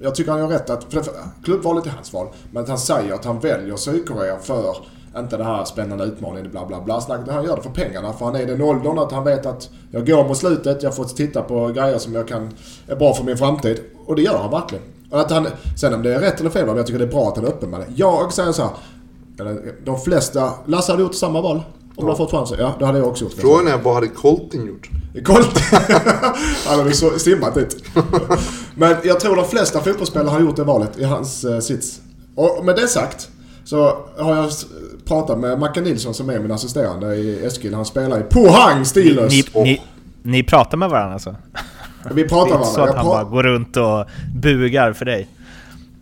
jag 0.00 0.14
tycker 0.14 0.30
han 0.30 0.40
gör 0.40 0.48
rätt 0.48 0.70
att, 0.70 0.84
för 0.92 1.02
klubbvalet 1.44 1.86
är 1.86 1.90
hans 1.90 2.12
val, 2.12 2.26
men 2.50 2.62
att 2.62 2.68
han 2.68 2.78
säger 2.78 3.14
att 3.14 3.24
han 3.24 3.40
väljer 3.40 3.76
Sydkorea 3.76 4.38
för, 4.38 4.76
inte 5.16 5.36
det 5.36 5.44
här 5.44 5.64
spännande 5.64 6.04
utmaningen, 6.04 6.50
bla 6.50 6.66
bla 6.66 6.80
bla 6.80 7.00
snacket, 7.00 7.34
han 7.34 7.44
gör 7.44 7.56
det 7.56 7.62
för 7.62 7.70
pengarna. 7.70 8.12
För 8.12 8.24
han 8.24 8.36
är 8.36 8.40
i 8.40 8.44
den 8.44 8.62
åldern 8.62 8.98
att 8.98 9.12
han 9.12 9.24
vet 9.24 9.46
att 9.46 9.70
jag 9.90 10.06
går 10.06 10.28
mot 10.28 10.36
slutet, 10.36 10.82
jag 10.82 10.96
får 10.96 11.04
titta 11.04 11.42
på 11.42 11.68
grejer 11.68 11.98
som 11.98 12.14
jag 12.14 12.28
kan, 12.28 12.50
är 12.88 12.96
bra 12.96 13.14
för 13.14 13.24
min 13.24 13.36
framtid. 13.36 13.80
Och 14.06 14.16
det 14.16 14.22
gör 14.22 14.38
han 14.38 14.50
verkligen. 14.50 14.84
Att 15.10 15.30
han, 15.30 15.46
sen 15.76 15.94
om 15.94 16.02
det 16.02 16.14
är 16.14 16.20
rätt 16.20 16.40
eller 16.40 16.50
fel, 16.50 16.66
men 16.66 16.76
jag 16.76 16.86
tycker 16.86 16.98
det 16.98 17.04
är 17.04 17.10
bra 17.10 17.28
att 17.28 17.36
han 17.36 17.44
är 17.44 17.48
öppen 17.48 17.70
med 17.70 17.80
det. 17.80 17.86
Jag 17.94 18.32
säger 18.32 18.52
så 18.52 18.62
här, 18.62 18.72
de 19.84 20.00
flesta, 20.00 20.52
Lasse 20.66 20.92
hade 20.92 21.02
gjort 21.02 21.14
samma 21.14 21.40
val. 21.40 21.62
Om 21.96 22.04
du 22.04 22.10
har 22.10 22.16
fått 22.16 22.30
chansen. 22.30 22.56
Ja, 22.60 22.74
det 22.78 22.86
hade 22.86 22.98
jag 22.98 23.08
också 23.08 23.24
gjort. 23.24 23.32
Frågan 23.32 23.68
är 23.68 23.78
vad 23.78 23.94
hade 23.94 24.08
Colting 24.08 24.66
gjort? 24.66 24.90
Kolt! 25.24 25.58
Han 26.66 26.78
hade 26.78 26.92
så 26.92 27.18
simmat 27.18 27.54
dit. 27.54 27.84
Men 28.74 28.96
jag 29.04 29.20
tror 29.20 29.36
de 29.36 29.44
flesta 29.44 29.80
fotbollsspelare 29.80 30.28
har 30.28 30.40
gjort 30.40 30.56
det 30.56 30.64
valet 30.64 30.98
i 30.98 31.04
hans 31.04 31.44
eh, 31.44 31.58
sits. 31.58 32.00
Och 32.34 32.64
med 32.64 32.76
det 32.76 32.88
sagt 32.88 33.28
så 33.64 33.96
har 34.18 34.36
jag 34.36 34.50
pratat 35.04 35.38
med 35.38 35.58
Mackan 35.58 35.84
Nilsson 35.84 36.14
som 36.14 36.30
är 36.30 36.38
min 36.38 36.52
assisterande 36.52 37.16
i 37.16 37.44
Eskil. 37.46 37.74
Han 37.74 37.84
spelar 37.84 38.20
i 38.20 38.22
Pohang 38.22 38.84
Steelers. 38.84 39.32
Ni, 39.54 39.62
ni, 39.62 39.82
ni 40.22 40.42
pratar 40.42 40.76
med 40.76 40.90
varandra 40.90 41.14
alltså? 41.14 41.36
Vi 42.10 42.22
Det 42.22 42.28
pratar 42.28 42.54
är 42.54 42.58
inte 42.58 42.66
så 42.68 42.80
varandra. 42.80 42.90
att 43.00 43.06
han 43.06 43.06
bara 43.06 43.24
går 43.24 43.42
runt 43.42 43.76
och 43.76 44.04
bugar 44.36 44.92
för 44.92 45.04
dig? 45.04 45.28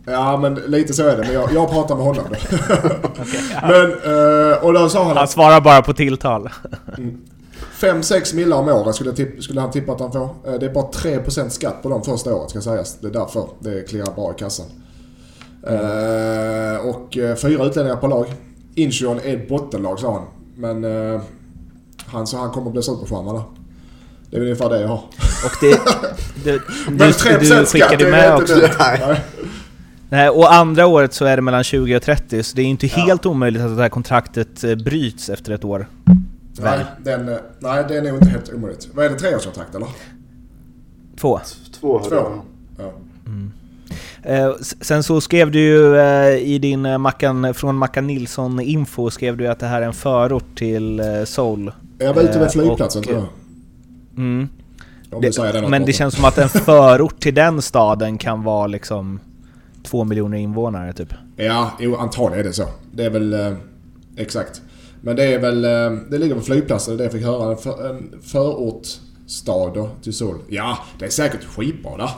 ja 0.05 0.37
men 0.37 0.53
lite 0.55 0.93
så 0.93 1.07
är 1.07 1.17
det. 1.17 1.23
Men 1.23 1.33
jag, 1.33 1.53
jag 1.53 1.69
pratar 1.69 1.95
med 1.95 2.05
honom 2.05 2.23
då. 2.29 2.35
men, 3.61 3.91
eh, 4.51 4.63
och 4.63 4.73
då 4.73 4.89
sa 4.89 5.03
han 5.07 5.17
Han 5.17 5.27
svarar 5.27 5.61
bara 5.61 5.81
på 5.81 5.93
tilltal. 5.93 6.49
5-6 7.79 8.35
millar 8.35 8.57
om 8.57 8.69
året 8.69 8.95
skulle, 8.95 9.11
tipp, 9.13 9.43
skulle 9.43 9.61
han 9.61 9.71
tippa 9.71 9.91
att 9.91 9.99
han 9.99 10.11
får. 10.11 10.29
Eh, 10.47 10.53
Det 10.59 10.65
är 10.65 10.73
bara 10.73 10.85
3% 10.91 11.49
skatt 11.49 11.83
på 11.83 11.89
de 11.89 12.03
första 12.03 12.35
året 12.35 12.49
ska 12.49 12.61
sägas. 12.61 12.97
Det 13.01 13.07
är 13.07 13.11
därför 13.11 13.47
det 13.59 13.89
klirrar 13.89 14.15
bra 14.15 14.31
i 14.37 14.39
kassan. 14.39 14.65
Eh, 15.67 16.85
och 16.89 17.17
eh, 17.17 17.35
fyra 17.35 17.65
utlänningar 17.65 17.97
på 17.97 18.07
lag. 18.07 18.25
Incheon 18.75 19.19
är 19.23 19.33
ett 19.37 19.49
bottenlag 19.49 19.99
sa 19.99 20.13
han. 20.13 20.23
Men 20.55 21.13
eh, 21.15 21.21
han 22.05 22.27
sa 22.27 22.37
han 22.37 22.51
kommer 22.51 22.71
bli 22.71 22.81
superstjärna 22.83 23.33
där. 23.33 23.43
Det 24.33 24.37
är 24.37 24.39
väl 24.39 24.49
ungefär 24.49 24.69
det 24.69 24.81
jag 24.81 24.87
har. 24.87 24.97
Och 25.45 25.51
det... 25.61 25.79
Du, 26.43 26.61
Men 26.87 26.97
du, 26.97 27.03
3% 27.05 27.39
du 27.59 27.65
skickade 27.65 28.05
det 28.05 28.11
med 28.11 28.35
också. 28.35 28.55
dumt. 28.55 28.69
Nej. 28.79 29.21
Nej. 30.09 30.29
Och 30.29 30.53
andra 30.53 30.85
året 30.87 31.13
så 31.13 31.25
är 31.25 31.35
det 31.35 31.41
mellan 31.41 31.63
20 31.63 31.95
och 31.95 32.01
30, 32.01 32.43
så 32.43 32.55
det 32.55 32.61
är 32.61 32.65
inte 32.65 32.87
helt 32.87 33.25
omöjligt 33.25 33.61
att 33.61 33.75
det 33.77 33.81
här 33.81 33.89
kontraktet 33.89 34.63
eh, 34.63 34.75
bryts 34.75 35.29
efter 35.29 35.51
ett 35.53 35.65
år. 35.65 35.87
Nej, 36.61 36.79
den, 37.03 37.29
eh, 37.29 37.35
nej, 37.59 37.85
det 37.87 37.97
är 37.97 38.01
nog 38.01 38.13
inte 38.17 38.29
helt 38.29 38.53
omöjligt. 38.53 38.87
Vad 38.93 39.05
är 39.05 39.09
det? 39.09 39.15
Treårskontrakt 39.15 39.75
eller? 39.75 39.87
Två. 41.19 41.39
Två 41.79 41.99
Två. 42.09 42.15
Ja. 42.79 42.93
Eh, 44.23 44.51
s- 44.61 44.75
sen 44.81 45.03
så 45.03 45.21
skrev 45.21 45.51
du 45.51 45.59
ju 45.59 45.97
eh, 45.97 46.35
i 46.37 46.59
din 46.59 46.85
eh, 46.85 46.97
Mackan, 46.97 47.53
från 47.53 47.75
Mackan 47.75 48.07
Nilsson 48.07 48.59
info 48.59 49.09
skrev 49.09 49.37
du 49.37 49.47
att 49.47 49.59
det 49.59 49.65
här 49.67 49.81
är 49.81 49.85
en 49.85 49.93
förort 49.93 50.55
till 50.57 50.99
eh, 50.99 51.23
Seoul. 51.25 51.71
Jag 51.97 52.13
var 52.13 52.21
ute 52.21 52.33
Eh, 52.33 52.39
vid 52.41 52.51
flygplatsen 52.51 52.99
och- 52.99 53.05
tror 53.07 53.17
jag. 53.17 53.27
Mm. 54.17 54.47
Det 55.21 55.69
men 55.69 55.85
det 55.85 55.93
känns 55.93 56.15
som 56.15 56.25
att 56.25 56.37
en 56.37 56.49
förort 56.49 57.19
till 57.19 57.33
den 57.33 57.61
staden 57.61 58.17
kan 58.17 58.43
vara 58.43 58.67
liksom 58.67 59.19
två 59.83 60.03
miljoner 60.03 60.37
invånare 60.37 60.93
typ. 60.93 61.13
Ja, 61.35 61.71
jo, 61.79 61.95
antagligen 61.95 62.45
är 62.45 62.49
det 62.49 62.53
så. 62.53 62.65
Det 62.91 63.03
är 63.03 63.09
väl... 63.09 63.33
Eh, 63.33 63.53
exakt. 64.17 64.61
Men 65.01 65.15
det 65.15 65.23
är 65.23 65.39
väl... 65.39 65.65
Eh, 65.65 65.99
det 66.09 66.17
ligger 66.17 66.35
på 66.35 66.41
flygplatsen, 66.41 66.97
det 66.97 67.03
jag 67.03 67.11
fick 67.11 67.23
höra. 67.23 67.51
En, 67.51 67.57
för, 67.57 67.89
en 67.89 68.21
förortsstad 68.21 69.73
då, 69.73 69.89
till 70.03 70.13
Seoul. 70.13 70.37
Ja, 70.47 70.77
det 70.99 71.05
är 71.05 71.09
säkert 71.09 71.43
skitbra 71.43 71.97
där. 71.97 72.09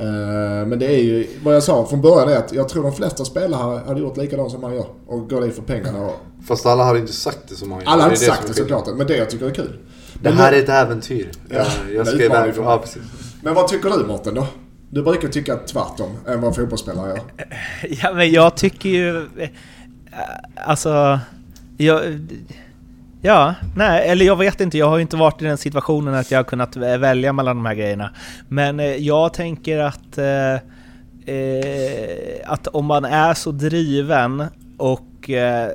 Eh, 0.00 0.66
men 0.66 0.78
det 0.78 0.86
är 0.86 1.02
ju, 1.02 1.26
vad 1.44 1.54
jag 1.54 1.62
sa 1.62 1.86
från 1.86 2.00
början 2.00 2.28
är 2.28 2.36
att 2.36 2.52
jag 2.52 2.68
tror 2.68 2.82
de 2.82 2.92
flesta 2.92 3.24
spelare 3.24 3.80
hade 3.86 4.00
gjort 4.00 4.16
likadant 4.16 4.52
som 4.52 4.64
han 4.64 4.74
gör. 4.74 4.86
Och 5.06 5.30
går 5.30 5.40
dit 5.40 5.54
för 5.54 5.62
pengarna. 5.62 6.06
Och, 6.06 6.14
Fast 6.48 6.66
alla 6.66 6.84
hade 6.84 6.98
inte 6.98 7.12
sagt 7.12 7.38
det 7.48 7.54
som 7.54 7.72
han 7.72 7.80
gör. 7.80 7.88
alla 7.88 8.04
är 8.04 8.10
inte 8.10 8.24
det 8.24 8.26
sagt 8.26 8.46
det 8.46 8.54
såklart, 8.54 8.88
men 8.96 9.06
det 9.06 9.16
jag 9.16 9.30
tycker 9.30 9.46
är 9.46 9.54
kul. 9.54 9.78
Det 10.22 10.30
här 10.30 10.52
är 10.52 10.58
ett 10.58 10.68
äventyr. 10.68 11.30
Ja, 11.48 11.64
jag 11.94 12.06
ska 12.06 12.24
iväg. 12.24 12.52
Ja, 12.56 12.78
precis. 12.78 13.02
Men 13.42 13.54
vad 13.54 13.68
tycker 13.68 13.90
du 13.90 14.04
Mårten 14.06 14.34
då? 14.34 14.46
Du 14.90 15.02
brukar 15.02 15.28
tycka 15.28 15.56
tvärtom 15.56 16.16
än 16.28 16.40
vad 16.40 16.56
fotbollsspelare 16.56 17.08
gör. 17.08 17.20
Ja, 18.02 18.12
men 18.14 18.32
jag 18.32 18.56
tycker 18.56 18.88
ju... 18.88 19.16
eh, 19.38 19.48
Alltså... 20.66 21.20
Jag, 21.78 22.00
ja, 23.22 23.54
nej, 23.76 24.08
eller 24.08 24.26
jag 24.26 24.36
vet 24.36 24.60
inte. 24.60 24.78
Jag 24.78 24.88
har 24.88 24.96
ju 24.96 25.02
inte 25.02 25.16
varit 25.16 25.42
i 25.42 25.44
den 25.44 25.58
situationen 25.58 26.14
att 26.14 26.30
jag 26.30 26.38
har 26.38 26.44
kunnat 26.44 26.76
vä- 26.76 26.98
välja 26.98 27.32
mellan 27.32 27.56
de 27.56 27.66
här 27.66 27.74
grejerna. 27.74 28.10
Men 28.48 28.80
eh, 28.80 28.86
jag 28.86 29.34
tänker 29.34 29.78
att... 29.78 30.18
Eh, 30.18 30.54
eh, 31.34 32.10
att 32.44 32.66
om 32.66 32.84
man 32.86 33.04
är 33.04 33.34
så 33.34 33.50
driven 33.52 34.44
och 34.78 35.30
eh, 35.30 35.70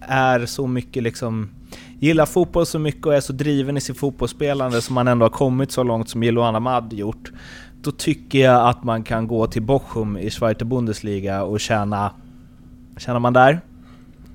är 0.00 0.46
så 0.46 0.66
mycket 0.66 1.02
liksom... 1.02 1.50
Gillar 1.98 2.26
fotboll 2.26 2.66
så 2.66 2.78
mycket 2.78 3.06
och 3.06 3.14
är 3.14 3.20
så 3.20 3.32
driven 3.32 3.76
i 3.76 3.80
sitt 3.80 3.98
fotbollsspelande 3.98 4.80
som 4.80 4.94
man 4.94 5.08
ändå 5.08 5.24
har 5.24 5.30
kommit 5.30 5.72
så 5.72 5.82
långt 5.82 6.08
som 6.08 6.22
Jiloan 6.22 6.56
Ahmad 6.56 6.92
gjort. 6.92 7.32
Då 7.82 7.90
tycker 7.90 8.38
jag 8.38 8.68
att 8.68 8.84
man 8.84 9.02
kan 9.02 9.28
gå 9.28 9.46
till 9.46 9.62
Bochum 9.62 10.16
i 10.16 10.30
Zweite 10.30 10.64
Bundesliga 10.64 11.42
och 11.42 11.60
tjäna... 11.60 12.12
Tjänar 12.96 13.20
man 13.20 13.32
där? 13.32 13.60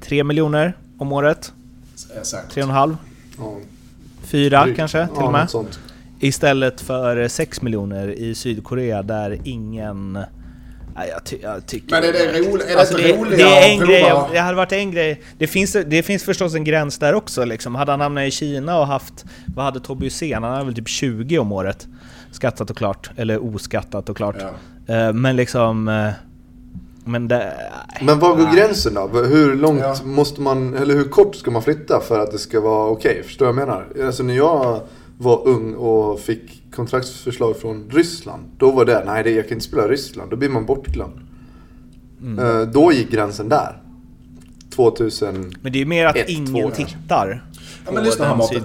3 0.02 0.24
miljoner 0.24 0.78
om 0.98 1.12
året? 1.12 1.54
Säkert. 1.96 2.56
3,5? 2.56 2.96
Ja, 3.38 3.58
4 4.22 4.64
drygt. 4.64 4.78
kanske 4.78 5.08
till 5.08 5.16
ja, 5.20 5.26
och 5.26 5.32
med? 5.32 5.50
Istället 6.20 6.82
för 6.82 7.28
6 7.28 7.62
miljoner 7.62 8.08
i 8.08 8.36
Sydkorea 8.36 9.04
där 9.04 9.40
ingen... 9.44 10.20
Nej, 10.96 11.10
jag, 11.10 11.24
ty 11.26 11.38
jag 11.42 11.66
tycker... 11.68 11.92
Men 11.92 12.04
är 12.04 12.14
det, 12.14 12.40
roligt, 12.40 12.66
är 12.66 12.74
det 12.74 12.80
Alltså, 12.80 12.98
det, 12.98 13.14
roligare 13.18 13.36
det 13.38 13.68
är 13.68 13.72
en 13.72 13.80
grej, 13.80 14.14
det 14.32 14.40
hade 14.40 14.58
varit 14.58 14.72
en 14.72 14.92
grej. 14.92 15.22
Det 15.38 15.48
finns, 15.48 15.78
det 15.88 16.04
finns 16.04 16.24
förstås 16.24 16.56
en 16.56 16.64
gräns 16.64 16.98
där 17.00 17.14
också 17.14 17.46
liksom. 17.46 17.76
Hade 17.76 17.92
han 17.92 18.02
hamnat 18.02 18.24
i 18.28 18.32
Kina 18.32 18.80
och 18.80 18.88
haft, 18.88 19.26
vad 19.56 19.66
hade 19.66 19.80
Tobbe 19.80 20.06
Hysén? 20.06 20.44
Han 20.44 20.52
hade 20.54 20.66
väl 20.66 20.74
typ 20.76 20.88
20 20.88 21.40
om 21.40 21.52
året. 21.52 21.88
Skattat 22.32 22.70
och 22.70 22.78
klart, 22.78 23.10
eller 23.18 23.56
oskattat 23.56 24.10
och 24.10 24.18
klart. 24.18 24.36
Ja. 24.88 24.96
Eh, 24.96 25.14
Men 25.14 25.36
liksom... 25.36 25.88
eh, 25.88 26.10
Men 27.06 27.28
det... 27.28 27.54
Men 28.02 28.20
var 28.20 28.36
går 28.36 28.44
nej. 28.44 28.56
gränsen 28.56 28.94
då? 28.94 29.08
Hur 29.08 29.56
långt 29.56 29.82
Ja. 29.82 29.96
måste 30.04 30.42
man, 30.42 30.74
eller 30.78 30.94
hur 30.96 31.04
kort 31.10 31.36
ska 31.36 31.52
man 31.52 31.62
flytta 31.64 32.00
för 32.00 32.20
att 32.20 32.32
det 32.32 32.38
ska 32.40 32.62
vara 32.62 32.90
okej? 32.90 33.24
Förstår 33.26 33.46
du 33.46 33.52
vad 33.54 33.62
jag 33.62 33.68
menar? 33.68 34.06
Alltså 34.06 34.24
när 34.24 34.36
jag 34.36 34.80
var 35.18 35.48
ung 35.48 35.74
och 35.76 36.20
fick 36.20 36.59
kontraktsförslag 36.80 37.58
från 37.58 37.90
Ryssland. 37.90 38.44
Då 38.58 38.72
var 38.72 38.86
det, 38.86 39.04
nej 39.06 39.24
det, 39.24 39.32
jag 39.32 39.48
kan 39.48 39.54
inte 39.58 39.66
spela 39.66 39.86
i 39.86 39.88
Ryssland. 39.88 40.32
Då 40.32 40.38
blir 40.38 40.50
man 40.50 40.66
bortglömd. 40.66 41.20
Mm. 42.22 42.40
Eh, 42.40 42.62
Då 42.68 42.92
gick 42.92 43.12
gränsen 43.12 43.50
där. 43.50 43.82
2000. 44.80 45.54
Men 45.62 45.72
det 45.72 45.78
är 45.78 45.80
ju 45.80 45.86
mer 45.86 46.06
att 46.06 46.16
Ett, 46.16 46.30
ingen 46.30 46.54
två, 46.54 46.72
tittar 46.72 47.44
Ja, 47.86 47.92
men 47.92 48.04
lyssna 48.04 48.26
här 48.26 48.36
Mårten. 48.36 48.64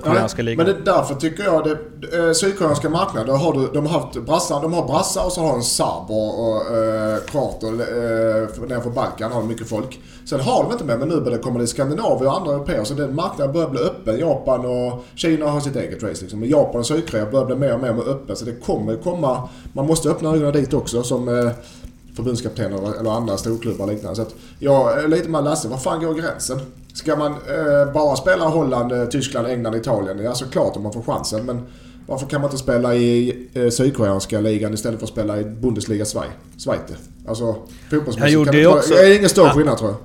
Men 0.57 0.67
det, 0.67 0.77
därför 0.85 1.15
tycker 1.15 1.45
jag 1.45 1.65
det, 1.65 2.19
eh, 2.19 2.33
sydkoreanska 2.33 2.91
marknaden, 2.91 3.37
har 3.37 3.53
du, 3.53 3.69
de 3.75 3.87
har 3.87 4.01
haft 4.01 4.23
brassar, 4.27 4.63
de 4.63 4.73
har 4.73 4.87
brassar 4.87 5.25
och 5.25 5.33
så 5.33 5.41
har 5.41 5.53
de 5.53 5.63
serber 5.63 6.41
och 6.41 6.77
eh, 6.77 7.19
kroater 7.27 7.69
eh, 7.69 8.61
nedanför 8.61 8.91
Balkan 8.91 9.33
har 9.33 9.41
de 9.41 9.49
mycket 9.49 9.69
folk. 9.69 10.01
Sen 10.25 10.41
har 10.41 10.63
de 10.63 10.73
inte 10.73 10.85
med, 10.85 10.99
men 10.99 11.09
nu 11.09 11.21
börjar 11.21 11.37
det 11.37 11.43
komma 11.43 11.59
till 11.59 11.69
Skandinavien 11.69 12.27
och 12.27 12.41
andra 12.41 12.53
europeer 12.53 12.85
så 12.85 12.95
den 12.95 13.15
marknaden 13.15 13.53
börjar 13.53 13.69
bli 13.69 13.81
öppen. 13.81 14.19
Japan 14.19 14.67
och 14.67 15.05
Kina 15.15 15.47
har 15.47 15.61
sitt 15.61 15.77
eget 15.77 16.03
race 16.03 16.23
liksom. 16.23 16.41
Men 16.41 16.49
Japan 16.49 16.81
och 16.81 16.87
Sydkorea 16.87 17.27
börjar 17.27 17.47
bli 17.47 17.57
mer 17.57 17.75
och 17.75 17.81
mer 17.81 18.09
öppen 18.09 18.37
så 18.37 18.45
det 18.45 18.53
kommer 18.53 18.97
komma, 18.97 19.49
man 19.73 19.87
måste 19.87 20.09
öppna 20.09 20.29
ögonen 20.29 20.53
dit 20.53 20.75
också 20.75 21.03
som 21.03 21.29
eh, 21.29 21.51
förbundskapten 22.17 22.73
eller, 22.73 23.17
andra 23.17 23.37
storklubbar 23.37 23.85
och 23.85 23.93
liknande. 23.93 24.17
Så 24.17 24.23
att 24.23 24.35
jag 24.59 25.05
är 25.05 25.09
lite 25.09 25.29
med 25.29 25.45
Lasse, 25.45 25.69
var 25.69 25.79
fan 25.79 26.01
går 26.05 26.15
gränsen? 26.15 26.61
Ska 26.93 27.17
man 27.17 27.33
eh, 27.33 27.93
bara 27.95 28.17
spela 28.17 28.45
Holland, 28.45 28.93
eh, 28.93 29.05
Tyskland, 29.05 29.47
England, 29.47 29.75
Italien? 29.75 30.19
Ja 30.19 30.35
såklart 30.35 30.77
om 30.77 30.83
man 30.83 30.93
får 30.93 31.03
chansen 31.03 31.47
men 31.47 31.63
varför 32.07 32.27
kan 32.27 32.41
man 32.41 32.51
inte 32.51 32.63
spela 32.63 32.95
i 32.95 33.47
eh, 33.55 33.69
sydkoreanska 33.71 34.41
ligan 34.41 34.75
istället 34.75 34.99
för 34.99 35.07
att 35.07 35.13
spela 35.13 35.41
i 35.41 35.45
Bundesliga 35.45 36.05
Schweiz? 36.05 37.11
Alltså 37.29 37.57
fotbollsmässigt 37.91 38.45
kan 38.45 38.55
det 38.55 38.63
inte 38.63 38.67
också- 38.67 38.95
är 38.95 39.17
ingen 39.17 39.29
stor 39.29 39.49
skillnad 39.49 39.79
tror 39.79 39.91
jag. 39.91 39.99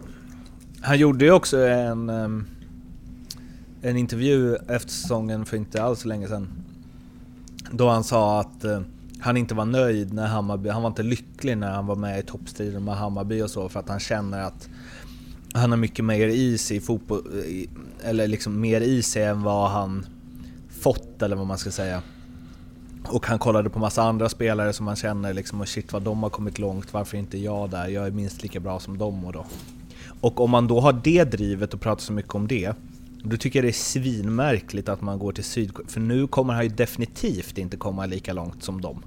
Han 0.82 0.98
gjorde 0.98 1.26
ju 1.26 1.32
också 1.32 1.58
en, 1.58 2.10
ehm, 2.10 2.46
en 3.82 3.98
intervju 3.98 4.56
efter 4.56 4.90
säsongen 4.90 5.46
för 5.46 5.58
inte 5.58 5.84
alls 5.84 6.00
så 6.00 6.08
länge 6.08 6.28
sedan. 6.28 6.48
Då 7.72 7.90
han 7.90 8.04
sa 8.04 8.40
att 8.40 8.64
eh, 8.64 8.82
han 9.20 9.38
inte 9.38 9.56
var 9.56 9.66
nöjd 9.66 10.14
när 10.14 10.28
Hammarby, 10.28 10.70
han 10.70 10.82
var 10.82 10.90
inte 10.90 11.04
lycklig 11.04 11.58
när 11.58 11.72
han 11.72 11.86
var 11.86 11.96
med 11.96 12.20
i 12.20 12.24
toppstriden 12.24 12.84
med 12.84 12.96
Hammarby 12.96 13.42
och 13.42 13.50
så 13.50 13.70
för 13.70 13.80
att 13.80 13.90
han 13.90 14.00
känner 14.00 14.42
att 14.42 14.70
han 15.54 15.72
har 15.72 15.78
mycket 15.78 16.06
mer 16.06 16.28
i 16.28 16.58
sig 16.58 16.78
i 16.78 16.80
fotboll, 16.80 17.24
eller 18.04 18.28
liksom 18.28 18.62
mer 18.62 18.82
i 18.82 19.02
sig 19.02 19.24
än 19.24 19.44
vad 19.44 19.70
han 19.70 20.06
fått 20.82 21.22
eller 21.22 21.36
vad 21.36 21.48
man 21.48 21.58
ska 21.58 21.72
säga. 21.72 22.02
Och 23.08 23.26
han 23.26 23.40
kollade 23.40 23.70
på 23.70 23.80
massa 23.80 24.04
andra 24.04 24.30
spelare 24.30 24.74
som 24.74 24.88
han 24.88 24.96
känner 24.96 25.34
liksom, 25.34 25.62
och 25.62 25.68
shit 25.68 25.94
vad 25.94 26.02
de 26.02 26.24
har 26.24 26.30
kommit 26.30 26.60
långt, 26.60 26.94
varför 26.94 27.18
inte 27.18 27.38
jag 27.38 27.70
där? 27.70 27.88
Jag 27.88 28.08
är 28.08 28.12
minst 28.12 28.44
lika 28.44 28.60
bra 28.60 28.80
som 28.80 28.98
dem 28.98 29.26
och 29.26 29.34
då. 29.34 29.46
Och 30.22 30.42
om 30.42 30.50
man 30.50 30.68
då 30.68 30.80
har 30.80 30.94
det 30.94 31.24
drivet 31.24 31.74
och 31.74 31.82
pratar 31.82 32.02
så 32.02 32.14
mycket 32.14 32.36
om 32.36 32.48
det, 32.48 32.74
då 33.24 33.38
tycker 33.38 33.60
jag 33.60 33.66
det 33.66 33.70
är 33.70 33.74
svinmärkligt 33.74 34.90
att 34.90 35.02
man 35.02 35.20
går 35.20 35.32
till 35.32 35.44
Sydkorea. 35.44 35.88
För 35.90 36.00
nu 36.00 36.28
kommer 36.28 36.54
han 36.54 36.64
ju 36.64 36.70
definitivt 36.70 37.58
inte 37.58 37.78
komma 37.78 38.06
lika 38.06 38.34
långt 38.34 38.64
som 38.64 38.82
dem. 38.82 39.04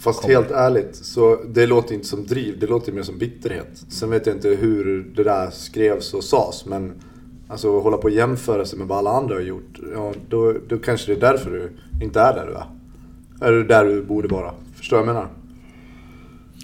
Fast 0.00 0.20
Kommer. 0.20 0.34
helt 0.34 0.50
ärligt, 0.50 0.96
så 0.96 1.40
det 1.48 1.66
låter 1.66 1.94
inte 1.94 2.06
som 2.06 2.26
driv, 2.26 2.58
det 2.58 2.66
låter 2.66 2.92
mer 2.92 3.02
som 3.02 3.18
bitterhet. 3.18 3.84
Sen 3.88 4.10
vet 4.10 4.26
jag 4.26 4.36
inte 4.36 4.48
hur 4.48 5.12
det 5.16 5.24
där 5.24 5.50
skrevs 5.50 6.14
och 6.14 6.24
sades, 6.24 6.66
men 6.66 6.92
alltså 7.48 7.80
hålla 7.80 7.96
på 7.96 8.02
och 8.02 8.10
jämföra 8.10 8.64
sig 8.64 8.78
med 8.78 8.88
vad 8.88 8.98
alla 8.98 9.10
andra 9.10 9.34
har 9.34 9.42
gjort, 9.42 9.80
ja, 9.94 10.12
då, 10.28 10.54
då 10.68 10.78
kanske 10.78 11.14
det 11.14 11.18
är 11.18 11.32
därför 11.32 11.50
du 11.50 11.70
inte 12.04 12.20
är 12.20 12.34
där 12.34 12.46
du 12.46 12.54
är. 12.54 13.52
Du 13.52 13.64
där 13.64 13.84
du 13.84 14.02
borde 14.02 14.28
vara? 14.28 14.54
Förstår 14.74 14.96
du 14.96 15.04
vad 15.04 15.08
jag 15.08 15.14
menar? 15.14 15.41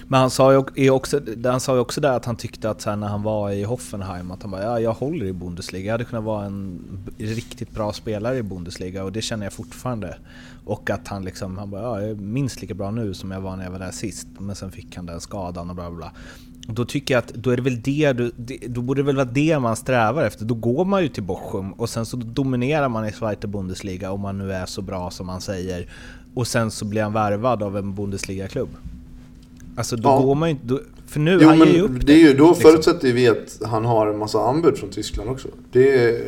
Men 0.06 0.20
han 0.20 0.30
sa 0.30 0.64
ju 0.76 0.90
också, 0.90 1.20
han 1.44 1.60
sa 1.60 1.74
ju 1.74 1.80
också 1.80 2.00
där 2.00 2.12
att 2.12 2.24
han 2.24 2.36
tyckte 2.36 2.70
att 2.70 2.80
så 2.80 2.90
här, 2.90 2.96
när 2.96 3.08
han 3.08 3.22
var 3.22 3.50
i 3.50 3.64
Hoffenheim 3.64 4.30
att 4.30 4.42
han 4.42 4.50
bara 4.50 4.62
ja, 4.62 4.80
jag 4.80 4.92
håller 4.92 5.26
i 5.26 5.32
Bundesliga. 5.32 5.84
Jag 5.84 5.92
hade 5.92 6.04
kunnat 6.04 6.24
vara 6.24 6.44
en 6.44 6.80
riktigt 7.18 7.70
bra 7.70 7.92
spelare 7.92 8.36
i 8.36 8.42
Bundesliga 8.42 9.04
och 9.04 9.12
det 9.12 9.22
känner 9.22 9.46
jag 9.46 9.52
fortfarande. 9.52 10.16
Och 10.64 10.90
att 10.90 11.08
han 11.08 11.24
liksom, 11.24 11.58
han 11.58 11.70
bara 11.70 11.82
ja, 11.82 12.00
jag 12.00 12.10
är 12.10 12.14
minst 12.14 12.60
lika 12.60 12.74
bra 12.74 12.90
nu 12.90 13.14
som 13.14 13.30
jag 13.30 13.40
var 13.40 13.56
när 13.56 13.64
jag 13.64 13.70
var 13.70 13.78
där 13.78 13.90
sist. 13.90 14.28
Men 14.38 14.56
sen 14.56 14.72
fick 14.72 14.96
han 14.96 15.06
den 15.06 15.20
skadan 15.20 15.70
och 15.70 15.76
bla 15.76 15.90
bla 15.90 15.96
bla. 15.96 16.12
Då 16.70 16.84
tycker 16.84 17.14
jag 17.14 17.18
att 17.18 17.28
då 17.28 17.50
är 17.50 17.56
det 17.56 17.62
väl 17.62 17.82
det 17.82 18.12
du, 18.12 18.32
då 18.68 18.80
borde 18.82 19.02
det 19.02 19.06
väl 19.06 19.16
vara 19.16 19.28
det 19.32 19.58
man 19.58 19.76
strävar 19.76 20.24
efter. 20.24 20.44
Då 20.44 20.54
går 20.54 20.84
man 20.84 21.02
ju 21.02 21.08
till 21.08 21.22
Bochum 21.22 21.72
och 21.72 21.90
sen 21.90 22.06
så 22.06 22.16
dominerar 22.16 22.88
man 22.88 23.06
i 23.06 23.12
Zweite 23.12 23.46
Bundesliga 23.46 24.12
om 24.12 24.20
man 24.20 24.38
nu 24.38 24.52
är 24.52 24.66
så 24.66 24.82
bra 24.82 25.10
som 25.10 25.26
man 25.26 25.40
säger. 25.40 25.86
Och 26.34 26.46
sen 26.46 26.70
så 26.70 26.84
blir 26.84 27.02
han 27.02 27.12
värvad 27.12 27.62
av 27.62 27.76
en 27.76 27.94
Bundesliga-klubb. 27.94 28.68
Alltså 29.78 29.96
då 29.96 30.08
Ja. 30.08 30.20
går 30.20 30.34
man 30.34 30.48
ju 30.48 30.54
inte... 30.54 30.66
då- 30.66 30.80
För 31.06 31.20
nu, 31.20 31.38
Jo 31.42 31.48
han 31.48 31.58
ger 31.58 31.66
ju 31.66 31.82
men 31.88 31.96
upp 31.96 32.06
det 32.06 32.12
är 32.12 32.16
ju, 32.18 32.34
då 32.34 32.48
liksom. 32.48 32.62
förutsätter 32.62 33.12
vi 33.12 33.28
att 33.28 33.60
han 33.64 33.84
har 33.84 34.06
en 34.06 34.18
massa 34.18 34.38
anbud 34.48 34.78
från 34.78 34.90
Tyskland 34.90 35.30
också. 35.30 35.48
Det 35.72 36.20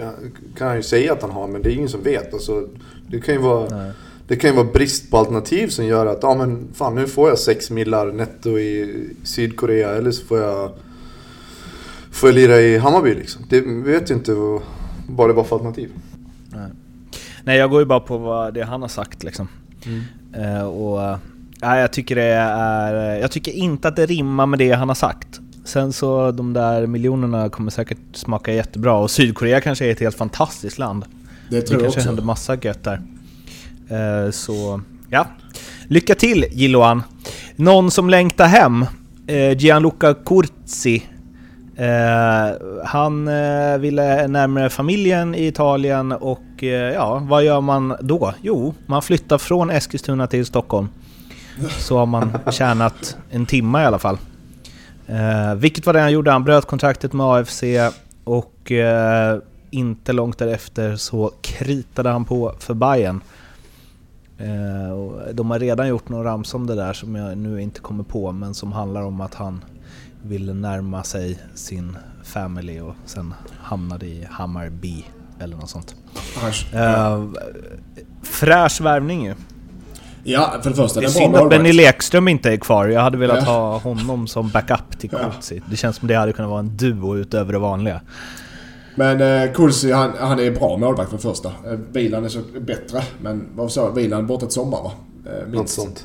kan 0.59 0.67
han 0.69 0.77
ju 0.77 0.83
säga 0.83 1.13
att 1.13 1.23
han 1.23 1.31
har, 1.31 1.49
men 1.49 1.63
det 1.63 1.71
är 1.73 1.75
ingen 1.75 1.89
som 1.89 2.03
vet. 2.03 2.35
Alltså, 2.35 2.69
det 3.11 3.21
kan 3.21 3.35
ju 3.35 3.41
vara... 3.41 3.77
Nej. 3.77 3.93
Det 4.29 4.37
kan 4.37 4.51
ju 4.51 4.57
vara 4.57 4.67
brist 4.73 5.11
på 5.11 5.17
alternativ 5.19 5.69
som 5.69 5.85
gör 5.87 6.07
att 6.07 6.19
ja 6.23 6.35
men 6.35 6.69
fan 6.75 6.95
nu 6.95 7.07
får 7.07 7.29
jag 7.29 7.39
6 7.39 7.71
millar 7.71 8.13
netto 8.13 8.59
i 8.59 9.05
Sydkorea 9.25 9.91
eller 9.91 10.11
så 10.11 10.25
får 10.27 10.39
jag 10.39 10.71
Får 12.11 12.29
jag 12.29 12.35
lira 12.35 12.61
i 12.61 12.79
Hammarby 12.79 13.15
liksom. 13.15 13.43
Det 13.49 13.61
vi 13.61 13.81
vet 13.93 14.11
ju 14.11 14.15
inte 14.15 14.35
vad, 14.35 14.63
vad 15.09 15.29
det 15.29 15.33
var 15.33 15.45
för 15.45 15.57
alternativ. 15.57 15.91
Nej. 16.49 16.69
Nej, 17.45 17.59
jag 17.59 17.71
går 17.71 17.81
ju 17.81 17.87
bara 17.87 18.01
på 18.01 18.19
vad 18.19 18.55
det 18.55 18.63
han 18.65 18.83
har 18.83 18.89
sagt 18.89 19.23
liksom. 19.25 19.49
Eh, 20.37 20.63
och... 20.69 21.19
Nej, 21.63 21.81
jag 21.81 21.93
tycker 21.93 22.15
det 22.17 22.23
är... 22.25 23.17
Jag 23.17 23.31
tycker 23.31 23.53
inte 23.53 23.89
att 23.89 23.97
det 23.97 24.07
rimmar 24.07 24.47
med 24.47 24.59
det 24.59 24.73
han 24.73 24.89
har 24.89 24.95
sagt. 24.95 25.41
Sen 25.65 25.93
så, 25.93 26.31
de 26.31 26.53
där 26.53 26.87
miljonerna 26.87 27.49
kommer 27.49 27.71
säkert 27.71 27.99
smaka 28.13 28.53
jättebra 28.53 28.95
och 28.95 29.11
Sydkorea 29.11 29.61
kanske 29.61 29.87
är 29.87 29.91
ett 29.93 30.01
helt 30.01 30.17
fantastiskt 30.17 30.79
land. 30.79 31.05
Det 31.51 31.57
Det 31.57 31.63
tror 31.63 31.81
jag 31.81 31.83
kanske 31.85 32.01
också. 32.01 32.09
händer 32.09 32.23
massa 32.23 32.57
gött 32.63 32.85
där. 32.85 33.03
Eh, 33.89 34.31
så, 34.31 34.81
ja. 35.11 35.27
Lycka 35.89 36.15
till 36.15 36.45
Gilloan! 36.51 37.03
Någon 37.57 37.91
som 37.91 38.11
längtar 38.11 38.47
hem, 38.47 38.85
eh, 39.27 39.53
Gianluca 39.59 40.15
Curzi. 40.15 41.03
Eh, 41.77 42.57
han 42.85 43.25
ville 43.81 44.27
närmare 44.29 44.71
familjen 44.71 45.35
i 45.35 45.47
Italien 45.47 46.13
och 46.13 46.63
ja, 46.95 47.23
vad 47.29 47.45
gör 47.45 47.61
man 47.61 47.97
då? 48.01 48.35
Jo, 48.43 48.75
man 48.87 49.03
flyttar 49.03 49.39
från 49.39 49.71
Eskilstuna 49.71 50.27
till 50.27 50.47
Stockholm. 50.47 50.89
Så 51.69 51.99
har 51.99 52.07
man 52.07 52.39
tjänat 52.51 53.17
en 53.31 53.47
timme 53.47 53.83
i 53.83 53.85
alla 53.85 53.99
fall. 53.99 54.19
Eh, 55.07 55.55
vilket 55.55 55.87
var 55.87 55.93
det 55.93 56.01
han 56.01 56.13
gjorde, 56.13 56.31
han 56.31 56.45
bröt 56.45 56.67
kontraktet 56.67 57.13
med 57.13 57.27
AFC 57.27 57.63
och 58.25 58.73
eh, 58.73 59.39
inte 59.71 60.13
långt 60.13 60.39
därefter 60.39 60.97
så 60.97 61.33
kritade 61.41 62.09
han 62.09 62.25
på 62.25 62.55
för 62.59 62.75
Bayern. 62.75 63.21
Eh, 64.39 65.33
de 65.33 65.51
har 65.51 65.59
redan 65.59 65.89
gjort 65.89 66.09
någon 66.09 66.25
ramsa 66.25 66.57
om 66.57 66.67
det 66.67 66.75
där 66.75 66.93
som 66.93 67.15
jag 67.15 67.39
nu 67.39 67.63
inte 67.63 67.81
kommer 67.81 68.05
på 68.05 68.33
men 68.33 68.55
som 68.55 68.73
handlar 68.73 69.03
om 69.03 69.21
att 69.21 69.35
han 69.35 69.65
ville 70.23 70.55
närma 70.55 71.03
sig 71.03 71.39
sin 71.55 71.97
family 72.25 72.81
och 72.81 72.95
sen 73.07 73.35
hamnade 73.63 74.07
i 74.07 74.27
Hammarby 74.31 75.05
eller 75.41 75.57
något 75.57 75.71
sånt. 75.71 75.95
Eh, 76.73 77.25
fräsch 78.23 78.81
värvning 78.81 79.25
ju. 79.25 79.35
Ja, 80.25 80.55
för 80.63 80.71
det 80.71 80.77
första, 80.77 81.01
Det 81.01 81.07
är 81.07 81.11
synd 81.11 81.37
att 81.37 81.51
Benny. 81.51 81.73
Lekström 81.73 82.29
inte 82.29 82.53
är 82.53 82.57
kvar. 82.57 82.87
Jag 82.89 83.01
hade 83.01 83.19
velat 83.19 83.39
Ja. 83.47 83.53
ha 83.53 83.79
honom 83.79 84.27
som 84.27 84.49
backup 84.49 84.99
till 84.99 85.11
Ja. 85.13 85.19
Kulsi. 85.19 85.63
Det 85.71 85.77
känns 85.77 85.97
som 85.97 86.09
det 86.09 86.15
hade 86.15 86.33
kunnat 86.33 86.51
vara 86.51 86.61
en 86.61 86.77
duo 86.77 87.17
utöver 87.17 87.53
det 87.53 87.59
vanliga. 87.59 88.01
Men 88.95 89.21
eh, 89.21 89.53
Kulsi, 89.53 89.93
han, 89.93 90.13
han 90.21 90.41
är 90.41 90.51
bra 90.51 90.77
målvakt 90.77 91.11
för 91.11 91.17
det 91.17 91.23
första. 91.23 91.49
Eh, 91.49 91.79
Vilan 91.93 92.25
är 92.25 92.29
så 92.29 92.39
bättre. 92.61 93.03
Men 93.21 93.49
vad 93.55 93.73
sa 93.73 93.81
jag? 93.85 93.93
Vilan 93.95 94.19
är 94.19 94.23
borta 94.25 94.47
ett 94.47 94.53
sommar 94.53 94.79
va? 94.83 94.93
Eh, 95.27 95.49
minst. 95.49 95.75
sånt. 95.75 96.05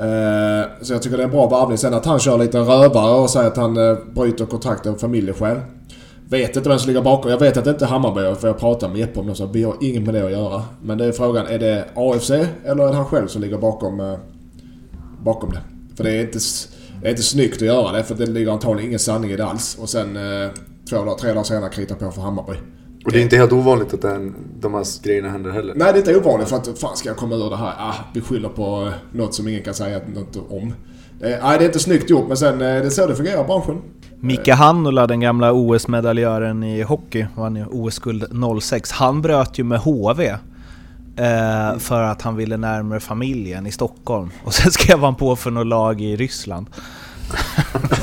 Eh, 0.00 0.70
så 0.82 0.92
jag 0.92 1.02
tycker 1.02 1.16
det 1.16 1.22
är 1.22 1.26
en 1.26 1.30
bra 1.30 1.46
varvning. 1.46 1.78
Sen 1.78 1.94
att 1.94 2.04
han 2.06 2.18
kör 2.20 2.38
lite 2.38 2.58
rövare 2.58 3.14
och 3.14 3.30
säger 3.30 3.46
att 3.46 3.56
han 3.56 3.76
eh, 3.90 3.96
bryter 4.14 4.46
kontrakt 4.46 4.86
av 4.86 4.94
familjeskäl. 4.94 5.60
Vet 6.28 6.56
inte 6.56 6.68
vem 6.68 6.78
som 6.78 6.88
ligger 6.88 7.02
bakom. 7.02 7.30
Jag 7.30 7.38
vet 7.38 7.56
att 7.56 7.64
det 7.64 7.70
inte 7.70 7.84
är 7.84 7.88
Hammarby 7.88 8.40
för 8.40 8.48
jag 8.48 8.58
pratade 8.58 8.92
med 8.92 9.00
Jeppe 9.00 9.20
om 9.20 9.26
det 9.26 9.34
så 9.34 9.46
vi 9.46 9.62
har 9.62 9.76
inget 9.80 10.02
med 10.02 10.14
det 10.14 10.24
att 10.24 10.32
göra. 10.32 10.62
Men 10.82 10.98
det 10.98 11.04
är 11.04 11.12
frågan, 11.12 11.46
är 11.46 11.58
det 11.58 11.84
AFC 11.94 12.30
eller 12.30 12.84
är 12.84 12.88
det 12.88 12.94
han 12.94 13.04
själv 13.04 13.26
som 13.26 13.42
ligger 13.42 13.58
bakom, 13.58 14.00
eh, 14.00 14.14
bakom 15.22 15.50
det? 15.50 15.60
För 15.96 16.04
det 16.04 16.10
är, 16.10 16.20
inte, 16.20 16.38
det 17.00 17.06
är 17.06 17.10
inte 17.10 17.22
snyggt 17.22 17.56
att 17.56 17.68
göra 17.68 17.92
det 17.92 18.04
för 18.04 18.14
det 18.14 18.26
ligger 18.26 18.52
antagligen 18.52 18.88
ingen 18.88 18.98
sanning 18.98 19.30
i 19.30 19.36
det 19.36 19.44
alls. 19.44 19.78
Och 19.80 19.88
sen 19.88 20.16
eh, 20.16 20.50
två 20.90 20.96
dagar, 20.96 21.14
tre 21.14 21.28
dagar 21.28 21.42
senare 21.42 21.70
krita 21.70 21.94
på 21.94 22.10
för 22.10 22.22
Hammarby. 22.22 22.54
Och 23.04 23.12
det 23.12 23.18
är 23.18 23.22
inte 23.22 23.36
helt 23.36 23.52
ovanligt 23.52 23.94
att 23.94 24.02
den, 24.02 24.34
de 24.60 24.74
här 24.74 25.02
grejerna 25.02 25.28
händer 25.28 25.50
heller. 25.50 25.74
Nej, 25.76 25.92
det 25.92 25.98
är 25.98 26.00
inte 26.00 26.16
ovanligt 26.16 26.48
för 26.48 26.56
att 26.56 26.78
fan 26.78 26.96
ska 26.96 27.08
jag 27.08 27.16
komma 27.16 27.34
ur 27.34 27.50
det 27.50 27.56
här? 27.56 27.72
Ah, 27.78 27.94
vi 28.14 28.20
skyller 28.20 28.48
på 28.48 28.86
eh, 28.86 28.92
något 29.18 29.34
som 29.34 29.48
ingen 29.48 29.62
kan 29.62 29.74
säga 29.74 30.00
något 30.14 30.36
om. 30.36 30.74
Nej, 31.20 31.38
det 31.40 31.64
är 31.64 31.66
inte 31.66 31.78
snyggt 31.78 32.10
gjort 32.10 32.28
men 32.28 32.36
sen 32.36 32.58
det 32.58 32.66
är 32.66 32.90
så 32.90 33.06
det 33.06 33.14
fungerar 33.14 33.44
i 33.44 33.46
branschen. 33.46 33.82
Mika 34.24 34.54
Hannula, 34.54 35.06
den 35.06 35.20
gamla 35.20 35.52
OS-medaljören 35.52 36.62
i 36.62 36.82
hockey, 36.82 37.26
vann 37.34 37.56
ju 37.56 37.64
OS-guld 37.66 38.24
06. 38.62 38.92
Han 38.92 39.22
bröt 39.22 39.58
ju 39.58 39.64
med 39.64 39.78
HV. 39.78 40.28
Eh, 41.16 41.78
för 41.78 42.02
att 42.02 42.22
han 42.22 42.36
ville 42.36 42.56
närmare 42.56 43.00
familjen 43.00 43.66
i 43.66 43.72
Stockholm. 43.72 44.30
Och 44.44 44.54
sen 44.54 44.72
skrev 44.72 44.98
han 44.98 45.14
på 45.14 45.36
för 45.36 45.50
något 45.50 45.66
lag 45.66 46.00
i 46.00 46.16
Ryssland. 46.16 46.66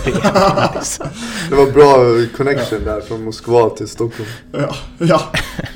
det 0.05 0.11
är 0.11 0.77
nice. 0.77 1.09
Det 1.49 1.55
var 1.55 1.71
bra 1.71 1.95
connection 2.37 2.83
där 2.83 3.01
från 3.01 3.23
Moskva 3.23 3.69
till 3.69 3.87
Stockholm. 3.87 4.29
Ja, 4.51 4.75
ja. 4.97 5.21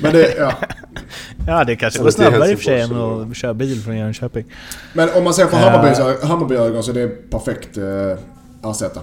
Men 0.00 0.12
det, 0.12 0.34
ja. 0.38 0.52
Ja, 1.46 1.64
det 1.64 1.76
kanske 1.76 2.02
till 2.02 2.12
snabbare 2.12 2.50
i 2.50 2.54
och 2.54 2.58
för 2.58 2.64
sig 2.64 2.80
än 2.80 2.96
att 2.96 3.36
köra 3.36 3.54
bil 3.54 3.82
från 3.82 3.96
Jönköping. 3.96 4.44
Men 4.92 5.08
om 5.16 5.24
man 5.24 5.34
ser 5.34 5.46
från 5.46 5.60
Eh. 5.60 5.70
Hammarbys, 5.70 6.22
Hammarby-ögon 6.22 6.82
så 6.82 6.90
är 6.90 6.94
det 6.94 7.30
perfekt 7.30 7.76
eh, 7.76 8.70
ersätta 8.70 9.00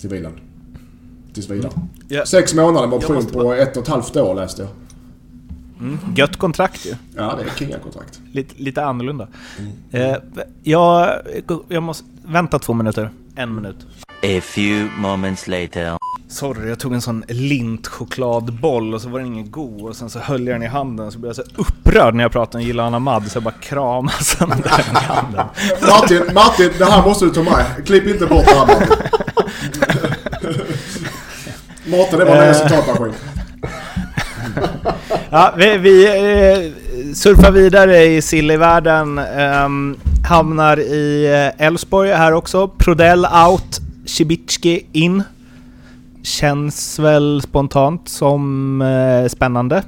till 0.00 0.08
vilan. 0.08 0.32
Tills 1.34 1.50
vidare. 1.50 1.72
Ja. 2.08 2.26
Sex 2.26 2.54
månader 2.54 2.86
med 2.88 2.96
option 2.96 3.26
på 3.26 3.52
ett 3.54 3.76
och 3.76 3.82
ett 3.82 3.88
halvt 3.88 4.16
år 4.16 4.34
läste 4.34 4.62
jag. 4.62 4.70
Mm. 5.80 5.98
Gött 6.16 6.36
kontrakt 6.36 6.86
ju. 6.86 6.94
Ja, 7.16 7.38
det 7.38 7.44
är 7.44 7.58
kingakontrakt. 7.58 8.20
Lite, 8.32 8.54
lite 8.62 8.84
annorlunda. 8.84 9.28
Eh, 9.90 10.16
jag, 10.62 11.10
jag 11.68 11.82
måste... 11.82 12.04
Vänta 12.26 12.58
två 12.58 12.72
minuter. 12.72 13.10
En 13.34 13.54
minut. 13.54 13.76
A 14.22 14.40
few 14.42 14.90
moments 14.98 15.48
later. 15.48 15.98
Sorry, 16.28 16.68
jag 16.68 16.78
tog 16.78 16.94
en 16.94 17.00
sån 17.00 17.24
lintchokladboll 17.28 18.94
och 18.94 19.02
så 19.02 19.08
var 19.08 19.18
den 19.18 19.28
ingen 19.28 19.50
god 19.50 19.82
och 19.82 19.96
sen 19.96 20.10
så 20.10 20.18
höll 20.18 20.46
jag 20.46 20.54
den 20.54 20.62
i 20.62 20.66
handen 20.66 21.12
så 21.12 21.18
blev 21.18 21.28
jag 21.28 21.36
så 21.36 21.42
upprörd 21.56 22.14
när 22.14 22.24
jag 22.24 22.32
pratade 22.32 22.62
om 22.62 22.66
Gillan 22.66 22.94
Ahmad 22.94 23.30
så 23.30 23.36
jag 23.36 23.42
bara 23.42 23.54
kramade 23.60 24.12
den 24.38 24.48
i 24.48 24.68
handen. 24.94 25.46
Martin, 25.88 26.22
Martin, 26.34 26.70
det 26.78 26.84
här 26.84 27.04
måste 27.06 27.24
du 27.24 27.30
ta 27.30 27.42
med. 27.42 27.66
Klipp 27.86 28.06
inte 28.06 28.26
bort 28.26 28.44
det 28.44 28.54
här 28.54 28.66
Martin. 28.66 28.96
Mårten, 31.86 32.18
det 32.18 32.24
var 32.24 32.36
en 32.36 32.48
Eh. 32.48 32.54
citatmaskin. 32.54 33.12
Ja, 35.30 35.54
vi, 35.58 35.78
vi 35.78 36.04
eh, 36.06 37.14
surfar 37.14 37.50
vidare 37.50 38.04
i 38.04 38.22
sillivärlden. 38.22 39.18
Um, 39.64 39.96
hamnar 40.28 40.78
i 40.80 41.26
eh, 41.58 41.66
Elfsborg 41.66 42.10
här 42.10 42.32
också. 42.32 42.68
Prodell 42.68 43.26
out, 43.48 43.80
Cibicki 44.06 44.86
in. 44.92 45.22
Känns 46.22 46.98
väl 46.98 47.40
spontant 47.42 48.08
som 48.08 48.82
eh, 48.82 49.28
spännande. 49.28 49.82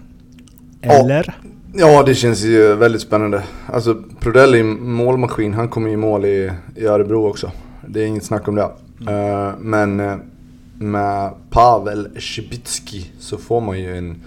Eller? 0.82 1.34
Ja, 1.74 2.02
det 2.02 2.14
känns 2.14 2.42
ju 2.44 2.74
väldigt 2.74 3.02
spännande. 3.02 3.42
Alltså, 3.72 3.96
Prodell 4.20 4.54
är 4.54 4.60
en 4.60 4.90
målmaskin. 4.92 5.54
Han 5.54 5.68
kommer 5.68 5.90
ju 5.90 5.96
mål 5.96 6.24
i, 6.24 6.50
i 6.76 6.86
Örebro 6.86 7.28
också. 7.28 7.50
Det 7.86 8.02
är 8.02 8.06
inget 8.06 8.24
snack 8.24 8.48
om 8.48 8.54
det. 8.54 8.62
Eh, 9.10 9.50
men 9.58 10.00
eh, 10.00 10.16
med 10.78 11.30
Pavel 11.50 12.08
Cibicki 12.20 13.10
så 13.18 13.36
får 13.36 13.60
man 13.60 13.78
ju 13.78 13.98
en, 13.98 14.22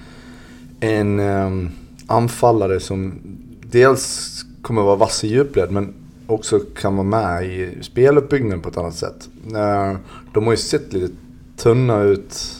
en 0.79 1.19
um, 1.19 1.71
anfallare 2.07 2.79
som 2.79 3.13
dels 3.61 4.29
kommer 4.61 4.81
vara 4.81 4.95
vass 4.95 5.23
i 5.23 5.27
djupled 5.27 5.71
men 5.71 5.93
också 6.27 6.59
kan 6.59 6.95
vara 6.95 7.07
med 7.07 7.45
i 7.45 7.83
speluppbyggnaden 7.83 8.61
på 8.61 8.69
ett 8.69 8.77
annat 8.77 8.95
sätt. 8.95 9.29
Uh, 9.47 9.97
de 10.33 10.43
har 10.43 10.51
ju 10.51 10.57
sett 10.57 10.93
lite 10.93 11.13
tunna 11.57 12.01
ut 12.01 12.55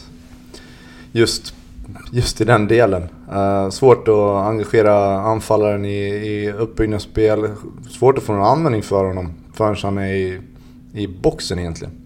just, 1.12 1.54
just 2.12 2.40
i 2.40 2.44
den 2.44 2.68
delen. 2.68 3.02
Uh, 3.32 3.70
svårt 3.70 4.08
att 4.08 4.46
engagera 4.46 5.20
anfallaren 5.20 5.84
i, 5.84 6.04
i 6.06 6.52
uppbyggnadsspel. 6.52 7.48
Svårt 7.90 8.18
att 8.18 8.24
få 8.24 8.32
någon 8.32 8.46
användning 8.46 8.82
för 8.82 9.04
honom 9.04 9.32
förrän 9.54 9.76
han 9.82 9.98
är 9.98 10.14
i, 10.14 10.40
i 10.92 11.06
boxen 11.06 11.58
egentligen. 11.58 11.99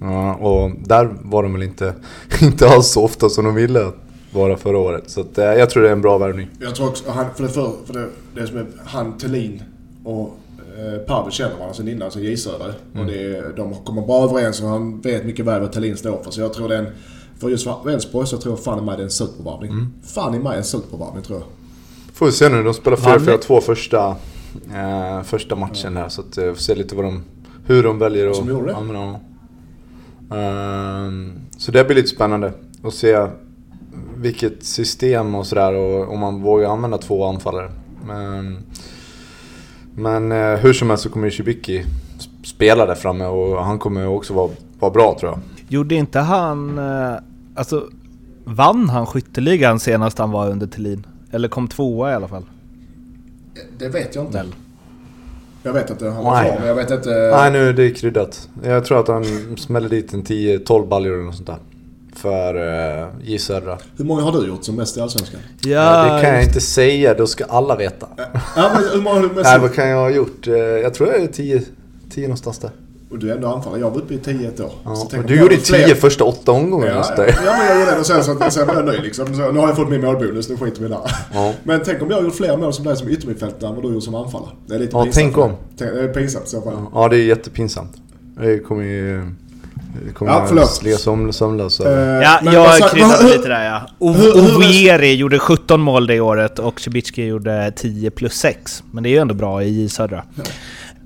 Ja, 0.00 0.34
och 0.34 0.70
där 0.84 1.10
var 1.22 1.42
de 1.42 1.52
väl 1.52 1.62
inte, 1.62 1.94
inte 2.42 2.68
alls 2.68 2.86
så 2.86 3.04
ofta 3.04 3.28
som 3.28 3.44
de 3.44 3.54
ville 3.54 3.92
vara 4.32 4.56
förra 4.56 4.78
året. 4.78 5.10
Så 5.10 5.20
att, 5.20 5.38
eh, 5.38 5.44
jag 5.44 5.70
tror 5.70 5.82
det 5.82 5.88
är 5.88 5.92
en 5.92 6.02
bra 6.02 6.18
värvning. 6.18 6.48
Jag 6.60 6.74
tror 6.74 6.88
också, 6.88 7.10
han, 7.10 7.26
för 7.36 7.42
det, 7.42 7.48
för, 7.48 7.72
för 7.86 7.92
det, 7.94 8.08
det 8.34 8.46
som 8.46 8.56
är 8.56 8.66
han, 8.84 9.18
Thelin 9.18 9.62
och 10.04 10.36
eh, 10.78 10.98
Pavel 11.06 11.32
känner 11.32 11.54
varandra 11.54 11.74
sen 11.74 11.88
innan, 11.88 12.10
sen 12.10 12.22
J 12.22 12.36
Södra. 12.36 12.66
Och 12.98 13.06
det, 13.06 13.56
de 13.56 13.74
kommer 13.74 14.02
bra 14.02 14.24
överens 14.24 14.62
och 14.62 14.68
han 14.68 15.00
vet 15.00 15.24
mycket 15.24 15.44
väl 15.44 15.60
vad 15.60 15.72
Thelin 15.72 15.96
står 15.96 16.22
för. 16.24 16.30
Så 16.30 16.40
jag 16.40 16.52
tror 16.52 16.68
det 16.68 16.74
är 16.76 16.78
en, 16.82 16.92
för 17.38 17.48
just 17.48 17.66
Elfsborg 17.88 18.26
så 18.26 18.36
tror 18.36 18.52
jag 18.54 18.64
fan 18.64 18.78
i 18.78 18.82
mig 18.82 18.96
det 18.96 19.02
är 19.02 19.04
en 19.04 19.10
supervarvning. 19.10 19.86
Fan 20.06 20.34
i 20.34 20.38
mig 20.38 20.56
en 20.58 20.64
supervarvning 20.64 21.22
tror 21.22 21.38
jag. 21.38 21.46
Får 22.14 22.26
vi 22.26 22.32
se 22.32 22.48
nu, 22.48 22.62
de 22.62 22.74
spelar 22.74 22.96
Vann- 22.96 23.18
4-4-2 23.18 23.60
första, 23.60 24.16
eh, 24.74 25.22
första 25.22 25.56
matchen 25.56 25.94
där. 25.94 26.08
Så 26.08 26.20
att, 26.20 26.38
eh, 26.38 26.44
får 26.46 26.54
se 26.54 26.74
lite 26.74 26.94
vad 26.94 27.04
de, 27.04 27.22
hur 27.66 27.82
de 27.82 27.98
väljer 27.98 28.32
Som 28.32 28.48
gjorde 28.48 28.70
att 28.72 28.78
använda 28.78 29.00
honom. 29.00 29.20
Ehm, 30.30 31.32
så 31.56 31.72
det 31.72 31.84
blir 31.84 31.96
lite 31.96 32.08
spännande 32.08 32.52
att 32.82 32.94
se 32.94 33.26
vilket 34.16 34.64
system 34.64 35.34
och 35.34 35.46
sådär 35.46 35.74
och 35.74 36.12
om 36.12 36.18
man 36.20 36.42
vågar 36.42 36.68
använda 36.70 36.98
två 36.98 37.24
anfallare. 37.24 37.70
Men, 38.06 38.58
men 39.94 40.32
eh, 40.32 40.58
hur 40.58 40.72
som 40.72 40.88
helst 40.88 41.04
så 41.04 41.10
kommer 41.10 41.26
ju 41.26 41.30
Shibiki 41.30 41.84
spela 42.44 42.86
där 42.86 42.94
framme 42.94 43.24
och 43.24 43.64
han 43.64 43.78
kommer 43.78 44.06
också 44.06 44.34
vara, 44.34 44.50
vara 44.78 44.90
bra 44.92 45.16
tror 45.20 45.32
jag. 45.32 45.40
Gjorde 45.68 45.94
inte 45.94 46.18
han... 46.18 46.78
eh, 46.78 47.14
Alltså, 47.54 47.88
vann 48.44 48.88
han 48.88 49.06
skytteligan 49.06 49.80
senast 49.80 50.18
han 50.18 50.30
var 50.30 50.50
under 50.50 50.66
Thelin? 50.66 51.06
Eller 51.30 51.48
kom 51.48 51.68
tvåa 51.68 52.10
i 52.10 52.14
alla 52.14 52.28
fall? 52.28 52.44
Det 53.78 53.88
vet 53.88 54.14
jag 54.14 54.24
inte. 54.24 54.38
Väl. 54.38 54.54
Jag 55.62 55.72
vet 55.72 55.90
att 55.90 56.00
han 56.00 56.24
var 56.24 56.42
kvar 56.44 56.56
men 56.58 56.68
jag 56.68 56.74
vet 56.74 56.90
inte... 56.90 57.10
Nej 57.10 57.50
nu 57.50 57.68
är 57.68 57.72
det 57.72 57.90
kryddat. 57.90 58.48
Jag 58.64 58.84
tror 58.84 59.00
att 59.00 59.08
han 59.08 59.24
smäller 59.56 59.88
dit 59.88 60.12
en 60.12 60.22
10-12 60.24 60.88
baljor 60.88 61.14
eller 61.14 61.24
något 61.24 61.34
sånt 61.34 61.46
där. 61.46 61.58
För 62.16 62.56
uh, 63.02 63.08
J 63.22 63.38
Södra. 63.38 63.78
Hur 63.96 64.04
många 64.04 64.22
har 64.22 64.32
du 64.32 64.46
gjort 64.48 64.64
som 64.64 64.76
mest 64.76 64.96
i 64.96 65.00
Allsvenskan? 65.00 65.40
Ja, 65.64 66.02
det 66.14 66.22
kan 66.22 66.34
jag 66.34 66.42
inte 66.42 66.60
säga, 66.60 67.14
då 67.14 67.26
ska 67.26 67.44
alla 67.44 67.76
veta. 67.76 68.06
Ja, 68.56 68.70
men 68.74 68.84
hur 68.92 69.02
många 69.02 69.16
har 69.16 69.22
du 69.22 69.28
mest 69.28 69.44
Nej, 69.44 69.58
vad 69.60 69.74
kan 69.74 69.88
jag 69.88 69.98
ha 69.98 70.10
gjort? 70.10 70.46
Eh, 70.46 70.54
Jag 70.56 70.94
tror 70.94 71.08
jag 71.08 71.22
är 71.22 71.26
10, 71.26 71.62
10 72.10 72.22
någonstans 72.22 72.58
där. 72.58 72.70
Och 73.10 73.18
du 73.18 73.30
är 73.30 73.34
ändå 73.34 73.48
anfallare. 73.48 73.80
Jag 73.80 73.90
var 73.90 73.98
uppe 73.98 74.14
i 74.14 74.18
10 74.18 74.48
ett 74.48 74.60
år. 74.60 74.72
Ja. 74.84 74.94
Så 74.94 75.04
och 75.18 75.24
du 75.24 75.34
jag 75.34 75.42
gjorde 75.42 75.54
hade 75.54 75.66
10 75.66 75.84
fler- 75.86 75.94
första 75.94 76.24
åtta 76.24 76.52
omgångarna. 76.52 76.90
Ja, 76.94 77.14
ja. 77.16 77.24
ja, 77.44 77.54
men 77.58 77.66
jag 77.66 77.78
gjorde 77.80 77.90
det 77.92 77.98
och 77.98 78.06
sen, 78.06 78.24
så, 78.24 78.50
sen 78.50 78.66
var 78.66 78.74
jag 78.74 78.84
nöjd 78.86 79.02
liksom. 79.02 79.26
Så, 79.34 79.52
nu 79.52 79.58
har 79.60 79.68
jag 79.68 79.76
fått 79.76 79.88
min 79.90 80.00
målbonus, 80.00 80.48
nu 80.48 80.56
skiter 80.56 80.82
vi 80.82 80.88
där. 80.88 80.98
Ja. 81.34 81.54
Men 81.62 81.80
tänk 81.84 82.02
om 82.02 82.10
jag 82.10 82.16
har 82.16 82.22
gjort 82.22 82.34
fler 82.36 82.56
mål 82.56 82.72
som 82.72 82.84
dig 82.84 82.96
som 82.96 83.08
yttermittfältare 83.08 83.68
än 83.70 83.74
vad 83.76 83.84
du 83.84 83.92
gjort 83.94 84.04
som 84.04 84.14
anfallare. 84.14 84.50
Det 84.66 84.74
är 84.74 84.78
lite 84.78 84.96
Ja, 84.96 85.04
pinsamt. 85.04 85.14
tänk 85.34 85.38
om. 85.38 85.52
Det 85.78 85.84
är 85.84 86.08
pinsamt 86.14 86.46
i 86.46 86.48
så 86.48 86.62
fall. 86.62 86.74
Ja, 86.94 87.08
det 87.08 87.16
är 87.16 87.22
jättepinsamt. 87.24 87.92
Det 88.40 88.58
kommer 88.58 88.84
ju... 88.84 89.22
Det 90.06 90.12
kommer 90.14 90.32
Ja, 90.32 90.44
förlåt. 90.48 90.64
att 90.64 90.82
ligga 90.82 90.96
som, 90.96 91.32
sömnlös. 91.32 91.80
Eh, 91.80 91.92
Ja, 92.22 92.40
men 92.42 92.54
jag 92.54 92.90
kryddade 92.90 93.24
lite 93.36 93.48
där 93.48 93.64
ja. 93.64 93.80
Ovieri 93.98 95.14
gjorde 95.14 95.38
17 95.38 95.80
mål 95.80 96.06
det 96.06 96.20
året 96.20 96.58
och 96.58 96.80
Cibicki 96.80 97.24
gjorde 97.26 97.72
10 97.76 98.10
plus 98.10 98.34
6. 98.34 98.82
Men 98.92 99.02
det 99.02 99.08
är 99.08 99.10
ju 99.10 99.18
ändå 99.18 99.34
bra 99.34 99.62
i 99.62 99.82
J 99.82 99.88
Södra. 99.88 100.22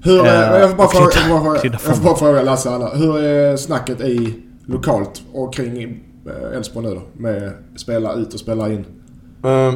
Hur, 0.04 0.18
Eh, 0.26 0.26
jag 0.34 0.70
får 0.70 0.76
bara 0.76 0.88
fråga, 0.88 1.10
jag 1.14 1.28
får 1.28 1.44
bara- 1.50 1.58
krydda 1.58 1.78
jag 1.86 1.96
får 1.96 2.04
bara 2.04 2.16
fråga 2.16 2.42
Lasse 2.42 2.70
alla. 2.70 2.94
Hur 2.94 3.18
är 3.18 3.56
snacket 3.56 4.00
i 4.00 4.34
lokalt 4.66 5.22
och 5.32 5.54
kring 5.54 6.00
eh, 6.26 6.56
Elfsborg 6.56 6.86
nu 6.86 6.94
då? 6.94 7.02
Med 7.12 7.52
spela 7.76 8.14
ut 8.14 8.34
och 8.34 8.40
spela 8.40 8.72
in. 8.72 8.84
Ehm, 9.44 9.74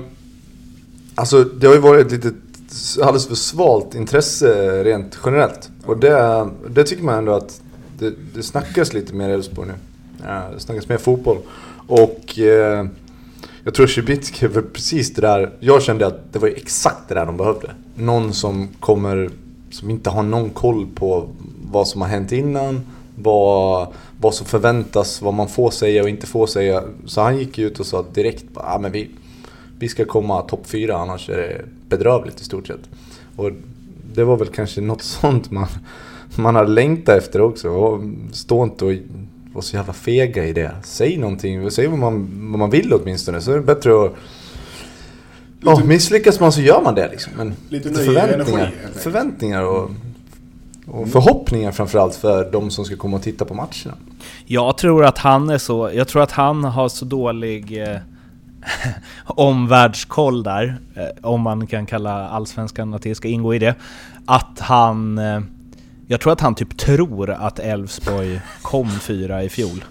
alltså, 1.14 1.44
det 1.44 1.66
har 1.66 1.74
ju 1.74 1.80
varit 1.80 2.06
ett 2.06 2.12
litet 2.12 2.34
alldeles 3.02 3.26
för 3.28 3.34
svalt 3.34 3.94
intresse 3.94 4.84
rent 4.84 5.18
generellt. 5.24 5.70
Och 5.86 5.96
det, 5.98 6.48
det 6.68 6.84
tycker 6.84 7.02
man 7.04 7.14
ändå 7.18 7.32
att 7.32 7.60
det, 7.98 8.12
det 8.34 8.42
snackas 8.42 8.92
lite 8.92 9.14
mer 9.14 9.28
Elfsborg 9.30 9.68
nu. 9.68 9.74
Ja, 10.26 10.42
det 10.54 10.60
snackas 10.60 10.88
mer 10.88 10.96
fotboll. 10.98 11.38
Och 11.88 12.38
eh, 12.38 12.86
jag 13.64 13.74
tror 13.74 13.86
Cibicki 13.86 14.46
var 14.46 14.62
precis 14.62 15.14
det 15.14 15.20
där. 15.20 15.52
Jag 15.60 15.82
kände 15.82 16.06
att 16.06 16.32
det 16.32 16.38
var 16.38 16.48
exakt 16.48 17.08
det 17.08 17.14
där 17.14 17.26
de 17.26 17.36
behövde. 17.36 17.70
Någon 17.94 18.32
som 18.32 18.68
kommer, 18.80 19.30
som 19.76 19.90
inte 19.90 20.10
har 20.10 20.22
någon 20.22 20.50
koll 20.50 20.86
på 20.94 21.28
vad 21.70 21.88
som 21.88 22.00
har 22.00 22.08
hänt 22.08 22.32
innan. 22.32 22.80
Vad, 23.16 23.88
vad 24.20 24.34
som 24.34 24.46
förväntas, 24.46 25.22
vad 25.22 25.34
man 25.34 25.48
får 25.48 25.70
säga 25.70 26.02
och 26.02 26.08
inte 26.08 26.26
får 26.26 26.46
säga. 26.46 26.82
Så 27.06 27.20
han 27.20 27.38
gick 27.38 27.58
ut 27.58 27.80
och 27.80 27.86
sa 27.86 28.04
direkt 28.14 28.44
att 28.54 28.74
ah, 28.74 28.78
men 28.78 28.92
vi, 28.92 29.10
vi 29.78 29.88
ska 29.88 30.04
komma 30.04 30.42
topp 30.42 30.66
fyra 30.66 30.96
annars 30.96 31.28
är 31.28 31.36
det 31.36 31.64
bedrövligt 31.88 32.40
i 32.40 32.44
stort 32.44 32.66
sett. 32.66 32.80
Och 33.36 33.50
det 34.14 34.24
var 34.24 34.36
väl 34.36 34.48
kanske 34.48 34.80
något 34.80 35.02
sånt 35.20 35.50
man, 35.50 35.66
man 36.36 36.54
hade 36.54 36.70
längtat 36.70 37.18
efter 37.18 37.40
också. 37.40 37.68
Och 37.68 38.02
stå 38.32 38.64
inte 38.64 38.84
och 38.84 38.92
vara 39.52 39.62
så 39.62 39.76
jävla 39.76 39.92
fega 39.92 40.44
i 40.44 40.52
det. 40.52 40.70
Säg 40.84 41.16
någonting, 41.16 41.70
säg 41.70 41.86
vad 41.86 41.98
man, 41.98 42.28
vad 42.50 42.58
man 42.58 42.70
vill 42.70 42.92
åtminstone. 42.92 43.40
Så 43.40 43.52
är 43.52 43.56
det 43.56 43.62
bättre 43.62 44.04
att... 44.04 44.12
Ja, 45.61 45.80
misslyckas 45.84 46.40
man 46.40 46.52
så 46.52 46.61
gör 46.61 46.82
man 46.82 46.94
det 46.94 47.09
liksom. 47.09 47.32
Men 47.36 47.54
Lite 47.68 47.88
lite 47.88 48.04
förväntningar, 48.04 48.61
energi, 48.61 48.98
förväntningar 48.98 49.62
och, 49.62 49.90
och 50.86 51.09
förhoppningar 51.09 51.72
framförallt 51.72 52.14
för 52.14 52.50
de 52.52 52.70
som 52.70 52.84
ska 52.84 52.96
komma 52.96 53.16
och 53.16 53.22
titta 53.22 53.44
på 53.44 53.54
matcherna. 53.54 53.96
Jag 54.46 54.78
tror 54.78 55.04
att 55.04 55.18
han 55.18 55.50
är 55.50 55.59
så... 55.59 55.90
Jag 55.94 56.09
tror 56.09 56.22
att 56.22 56.32
han 56.32 56.64
har 56.64 56.88
så 56.88 57.04
dålig 57.04 57.82
eh, 57.82 57.96
omvärldskoll 59.24 60.42
där, 60.42 60.78
eh, 60.94 61.30
om 61.30 61.40
man 61.40 61.66
kan 61.66 61.86
kalla 61.86 62.28
allsvenskan 62.28 62.94
att 62.94 63.02
det 63.02 63.14
ska 63.14 63.28
ingå 63.28 63.54
i 63.54 63.59
det, 63.59 63.74
att 64.26 64.61
han... 64.61 65.18
Eh, 65.18 65.40
jag 66.07 66.20
tror 66.20 66.32
att 66.32 66.40
han 66.40 66.54
typ 66.54 66.78
tror 66.78 67.30
att 67.30 67.59
Elfsborg 67.59 68.40
kom 68.62 68.90
fyra 68.90 69.42
i 69.42 69.48
fjol. 69.48 69.84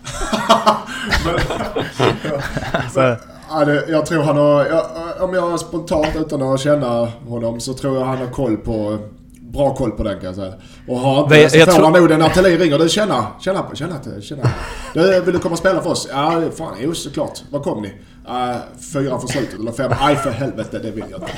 Så, 2.94 3.16
Ja, 3.50 3.66
det, 3.66 3.86
jag 3.90 4.06
tror 4.06 4.24
han 4.24 4.38
har, 4.38 4.66
jag, 4.66 4.86
om 5.20 5.34
jag 5.34 5.60
spontant 5.60 6.16
utan 6.16 6.42
att 6.42 6.60
känna 6.60 7.06
honom 7.06 7.60
så 7.60 7.74
tror 7.74 7.98
jag 7.98 8.06
han 8.06 8.18
har 8.18 8.28
koll 8.28 8.58
på, 8.58 8.98
bra 9.40 9.76
koll 9.76 9.92
på 9.92 10.04
den 10.04 10.16
kan 10.16 10.26
jag 10.26 10.36
säga. 10.36 10.54
Och 10.88 11.00
har 11.00 11.24
inte 11.24 11.36
Men 11.36 11.44
det 11.44 11.50
så 11.50 11.58
jag 11.58 11.76
får 11.76 11.84
han 11.84 11.94
nog 11.94 12.10
den 12.10 12.20
när 12.20 12.30
Thelin 12.30 12.58
ringer. 12.58 12.80
Du 12.80 12.90
tjena, 12.90 13.28
tjena, 13.40 13.66
tjena, 13.74 13.96
tjena. 14.22 14.50
Du, 14.94 15.22
vill 15.22 15.34
du 15.34 15.40
komma 15.40 15.54
och 15.54 15.60
spela 15.60 15.82
för 15.82 15.90
oss? 15.90 16.08
Ja, 16.12 16.42
fan, 16.58 16.76
jo 16.80 16.94
såklart. 16.94 17.42
Var 17.50 17.60
kom 17.60 17.82
ni? 17.82 17.88
Uh, 17.88 18.56
fyra 18.94 19.20
från 19.20 19.28
slutet 19.28 19.60
eller 19.60 19.72
fem? 19.72 19.92
Aj 20.00 20.16
för 20.16 20.32
helvete, 20.32 20.80
det 20.80 20.92
vill 20.92 21.06
jag 21.10 21.22
inte. 21.22 21.34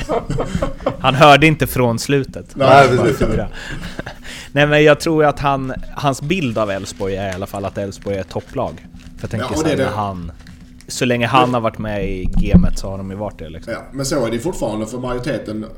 han 1.00 1.16
hörde 1.16 1.48
inte 1.48 1.68
från 1.68 2.00
slutet. 2.00 2.56
Nej, 2.56 2.88
precis. 2.88 3.18
fyra. 3.18 3.48
Nej 4.58 4.68
men 4.68 4.84
jag 4.84 5.00
tror 5.00 5.26
att 5.26 5.40
han, 5.40 5.74
hans 5.96 6.22
bild 6.22 6.58
av 6.58 6.72
Elfsborg 6.72 7.16
är 7.16 7.32
i 7.32 7.34
alla 7.34 7.46
fall 7.46 7.66
att 7.66 7.78
Elfsborg 7.78 8.16
är 8.16 8.22
ett 8.22 8.30
topplag. 8.30 8.88
För 9.16 9.24
jag 9.24 9.32
tänker 9.32 9.46
Ja, 9.46 9.52
och 9.52 9.58
så 9.58 9.64
det 9.64 9.70
här, 9.70 9.76
är 9.76 9.78
när 9.78 9.86
det. 9.86 9.98
han... 9.98 10.32
Så 10.88 11.06
länge 11.06 11.28
han 11.28 11.54
har 11.54 11.62
varit 11.62 11.78
med 11.78 12.10
i 12.10 12.26
gamet 12.26 12.80
så 12.80 12.90
har 12.90 12.98
de 12.98 13.10
ju 13.10 13.16
varit 13.16 13.40
det 13.40 13.50
liksom. 13.50 13.74
Ja, 13.74 13.80
men 13.92 14.06
så 14.06 14.26
är 14.26 14.32
det 14.32 14.40
fortfarande 14.40 14.86
för 14.86 14.98
majoriteten, 14.98 15.64
eh, 15.64 15.70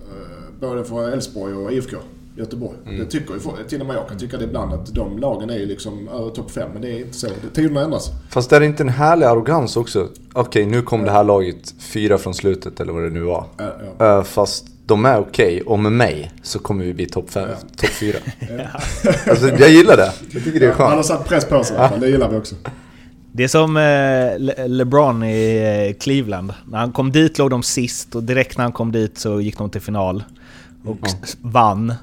både 0.59 0.83
för 0.83 1.11
Elfsborg 1.11 1.53
och 1.53 1.71
IFK 1.71 1.97
Göteborg. 2.35 2.77
Mm. 2.85 2.99
Det 2.99 3.05
tycker 3.05 3.33
ju, 3.33 3.39
till 3.69 3.81
och 3.81 3.87
med 3.87 3.95
jag 3.95 4.07
kan 4.07 4.17
tycka 4.17 4.37
det 4.37 4.43
ibland 4.43 4.73
att 4.73 4.95
de 4.95 5.17
lagen 5.19 5.49
är 5.49 5.57
ju 5.57 5.65
liksom 5.65 6.09
över 6.09 6.29
topp 6.29 6.51
fem, 6.51 6.69
men 6.73 6.81
det 6.81 6.91
är 6.91 6.99
inte 6.99 7.17
så. 7.17 7.27
Tiderna 7.53 7.81
ändras. 7.81 8.11
Fast 8.29 8.51
är 8.51 8.59
det 8.59 8.65
inte 8.65 8.83
en 8.83 8.89
härlig 8.89 9.25
arrogans 9.25 9.77
också? 9.77 10.07
Okej, 10.33 10.65
nu 10.65 10.81
kom 10.81 11.03
det 11.03 11.11
här 11.11 11.23
laget 11.23 11.73
fyra 11.79 12.17
från 12.17 12.33
slutet 12.33 12.79
eller 12.79 12.93
vad 12.93 13.03
det 13.03 13.09
nu 13.09 13.21
var. 13.21 13.45
Ja, 13.57 13.65
ja. 13.99 14.17
Eh, 14.17 14.23
fast 14.23 14.65
de 14.89 15.05
är 15.05 15.17
okej 15.19 15.61
och 15.61 15.79
med 15.79 15.91
mig 15.91 16.31
så 16.43 16.59
kommer 16.59 16.83
vi 16.85 16.93
bli 16.93 17.05
topp 17.05 17.31
fem, 17.31 17.49
topp 17.77 17.89
fyra. 17.89 18.17
alltså, 19.29 19.49
jag 19.49 19.69
gillar 19.69 19.97
det. 19.97 20.11
Jag 20.31 20.43
tycker 20.43 20.59
det 20.59 20.65
är 20.65 20.71
Han 20.71 20.81
har 20.81 20.91
skönt. 20.93 21.05
satt 21.05 21.27
press 21.27 21.45
på 21.45 21.63
sig 21.63 21.77
fall, 21.77 21.99
det 21.99 22.09
gillar 22.09 22.29
vi 22.29 22.37
också. 22.37 22.55
Det 23.31 23.43
är 23.43 23.47
som 23.47 23.77
eh, 23.77 23.83
Le- 24.39 24.67
LeBron 24.67 25.23
i 25.23 25.55
eh, 25.95 25.99
Cleveland. 26.03 26.53
När 26.67 26.77
han 26.77 26.91
kom 26.91 27.11
dit 27.11 27.37
låg 27.37 27.49
de 27.49 27.63
sist 27.63 28.15
och 28.15 28.23
direkt 28.23 28.57
när 28.57 28.65
han 28.65 28.71
kom 28.71 28.91
dit 28.91 29.17
så 29.17 29.41
gick 29.41 29.57
de 29.57 29.69
till 29.69 29.81
final. 29.81 30.23
Och 30.85 30.97
s- 31.07 31.37
vann. 31.41 31.93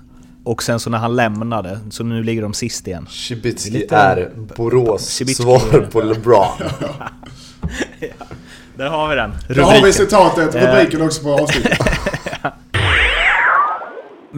Och 0.44 0.62
sen 0.62 0.80
så 0.80 0.90
när 0.90 0.98
han 0.98 1.16
lämnade, 1.16 1.78
så 1.90 2.04
nu 2.04 2.22
ligger 2.22 2.42
de 2.42 2.54
sist 2.54 2.86
igen. 2.88 3.06
Cibicki 3.10 3.86
är 3.90 4.16
är 4.16 4.30
Borås 4.56 5.02
Cibicki. 5.02 5.42
svar 5.42 5.88
på 5.92 6.02
LeBron. 6.02 6.46
Där 8.76 8.86
har 8.88 9.08
vi 9.08 9.14
den. 9.14 9.30
Då 9.48 9.62
har 9.62 9.70
vi 9.72 9.76
Rubriken. 9.78 9.92
citatet, 9.92 10.54
rubriken 10.54 11.02
också 11.02 11.22
på 11.22 11.32
avsnittet. 11.34 11.78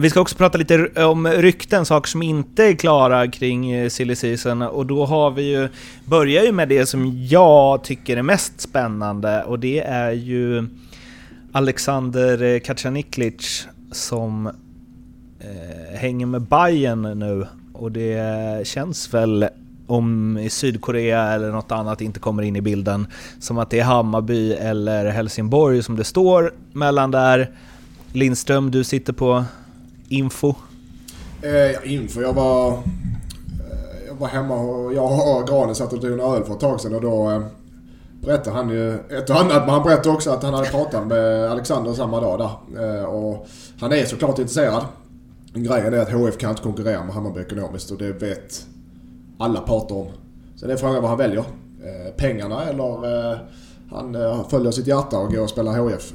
Vi 0.01 0.09
ska 0.09 0.21
också 0.21 0.35
prata 0.35 0.57
lite 0.57 1.05
om 1.05 1.27
rykten, 1.27 1.85
saker 1.85 2.09
som 2.09 2.21
inte 2.21 2.63
är 2.63 2.75
klara 2.75 3.27
kring 3.27 3.71
eh, 3.71 3.89
silly 3.89 4.15
season. 4.15 4.61
Och 4.61 4.85
då 4.85 5.05
har 5.05 5.31
vi 5.31 5.51
ju, 5.51 5.69
börjar 6.05 6.43
ju 6.43 6.51
med 6.51 6.69
det 6.69 6.85
som 6.85 7.27
jag 7.29 7.83
tycker 7.83 8.17
är 8.17 8.21
mest 8.21 8.61
spännande 8.61 9.43
och 9.43 9.59
det 9.59 9.79
är 9.79 10.11
ju 10.11 10.67
Alexander 11.51 12.43
eh, 12.43 12.59
Kacaniklic 12.59 13.67
som 13.91 14.47
eh, 15.39 15.97
hänger 15.99 16.25
med 16.25 16.41
Bayern 16.41 17.19
nu. 17.19 17.47
Och 17.73 17.91
det 17.91 18.67
känns 18.67 19.13
väl, 19.13 19.47
om 19.87 20.37
i 20.37 20.49
Sydkorea 20.49 21.23
eller 21.23 21.51
något 21.51 21.71
annat 21.71 22.01
inte 22.01 22.19
kommer 22.19 22.43
in 22.43 22.55
i 22.55 22.61
bilden, 22.61 23.07
som 23.39 23.57
att 23.57 23.69
det 23.69 23.79
är 23.79 23.83
Hammarby 23.83 24.53
eller 24.53 25.05
Helsingborg 25.05 25.83
som 25.83 25.95
det 25.95 26.03
står 26.03 26.53
mellan 26.73 27.11
där. 27.11 27.51
Lindström, 28.13 28.71
du 28.71 28.83
sitter 28.83 29.13
på 29.13 29.45
info. 30.09 30.53
Eh, 31.41 31.51
ja, 31.51 31.81
info. 31.83 32.21
jag 32.21 32.33
var... 32.33 32.71
Eh, 32.71 32.77
jag 34.07 34.15
var 34.15 34.27
hemma 34.27 34.55
och 34.55 34.93
jag 34.93 35.41
och 35.41 35.47
Granen 35.47 35.75
satt 35.75 35.93
och 35.93 35.99
drog 35.99 36.13
en 36.13 36.19
öl 36.19 36.43
för 36.43 36.53
ett 36.53 36.59
tag 36.59 36.81
sedan 36.81 36.95
och 36.95 37.01
då 37.01 37.31
eh, 37.31 37.41
berättade 38.21 38.55
han 38.55 38.69
ju 38.69 38.93
ett 38.95 39.29
och 39.29 39.39
annat. 39.39 39.61
Men 39.65 39.69
han 39.69 39.83
berättade 39.83 40.09
också 40.09 40.31
att 40.31 40.43
han 40.43 40.53
hade 40.53 40.69
pratat 40.69 41.07
med 41.07 41.51
Alexander 41.51 41.93
samma 41.93 42.19
dag 42.19 42.39
där. 42.39 42.99
Eh, 42.99 43.03
och 43.03 43.47
han 43.79 43.93
är 43.93 44.05
såklart 44.05 44.39
intresserad. 44.39 44.83
Grejen 45.53 45.93
är 45.93 45.99
att 45.99 46.11
HF 46.11 46.37
kan 46.37 46.49
inte 46.49 46.61
konkurrera 46.61 47.03
med 47.03 47.13
Hammarby 47.13 47.41
ekonomiskt 47.41 47.91
och 47.91 47.97
det 47.97 48.11
vet 48.11 48.65
alla 49.37 49.59
parter 49.59 49.97
om. 49.97 50.07
Sen 50.55 50.69
är 50.69 50.75
frågan 50.75 51.01
vad 51.01 51.09
han 51.09 51.17
väljer. 51.17 51.43
Eh, 51.83 52.13
pengarna 52.17 52.63
eller 52.63 53.31
eh, 53.31 53.37
han 53.91 54.15
eh, 54.15 54.47
följer 54.49 54.71
sitt 54.71 54.87
hjärta 54.87 55.17
och 55.17 55.31
går 55.33 55.43
och 55.43 55.49
spelar 55.49 55.77
HF. 55.79 56.13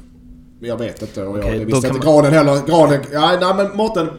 Jag 0.67 0.77
vet 0.77 1.01
inte 1.01 1.23
och 1.23 1.39
jag, 1.39 1.51
visste 1.65 1.87
inte 1.87 2.07
man- 2.07 2.25
heller. 2.25 2.67
Granen, 2.67 3.05
ja, 3.13 3.37
nej 3.41 3.53
men 3.55 3.77
Mårten. 3.77 4.09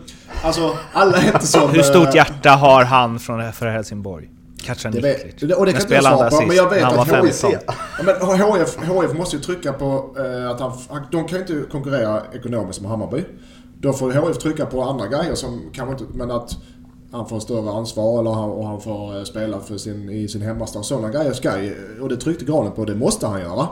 Alltså 0.42 0.76
alla 0.92 1.18
är 1.18 1.26
inte 1.26 1.46
som... 1.46 1.70
Hur 1.74 1.82
stort 1.82 2.08
eh, 2.08 2.14
hjärta 2.14 2.50
har 2.50 2.84
han 2.84 3.18
från, 3.18 3.52
för 3.52 3.66
Helsingborg? 3.66 4.30
det 4.56 4.62
Kacaniklic. 4.66 5.42
vet, 5.42 5.42
och 5.42 5.48
det 5.48 5.52
kan 5.56 5.58
inte 5.66 5.72
jag 5.72 5.82
spelade 5.82 6.16
han 6.16 6.30
svara 6.30 6.40
på, 6.40 6.46
men 6.46 6.56
jag 6.56 6.70
vet 6.70 6.84
att 6.84 7.08
15. 7.08 7.50
ja, 7.98 8.04
men 8.04 8.14
HF, 8.40 8.76
HF 8.76 9.18
måste 9.18 9.36
ju 9.36 9.42
trycka 9.42 9.72
på 9.72 10.16
eh, 10.18 10.50
att 10.50 10.60
han, 10.60 10.72
de 11.12 11.28
kan 11.28 11.38
ju 11.38 11.40
inte 11.40 11.70
konkurrera 11.70 12.22
ekonomiskt 12.32 12.80
med 12.80 12.90
Hammarby. 12.90 13.24
Då 13.80 13.92
får 13.92 14.12
HF 14.12 14.38
trycka 14.38 14.66
på 14.66 14.82
andra 14.82 15.06
grejer 15.06 15.34
som 15.34 15.70
kanske 15.72 15.92
inte, 15.92 16.16
men 16.18 16.30
att 16.30 16.56
han 17.12 17.28
får 17.28 17.40
större 17.40 17.70
ansvar 17.70 18.20
eller 18.20 18.30
han, 18.30 18.50
och 18.50 18.66
han 18.66 18.80
får 18.80 19.16
eh, 19.16 19.24
spela 19.24 19.60
för 19.60 19.76
sin, 19.78 20.10
i 20.10 20.28
sin 20.28 20.42
hemmastad. 20.42 20.82
Sådana 20.82 21.10
grejer 21.10 21.32
ska 21.32 21.62
ju, 21.62 22.00
och 22.00 22.08
det 22.08 22.16
tryckte 22.16 22.44
Granen 22.44 22.72
på, 22.72 22.84
det 22.84 22.94
måste 22.94 23.26
han 23.26 23.40
göra. 23.40 23.68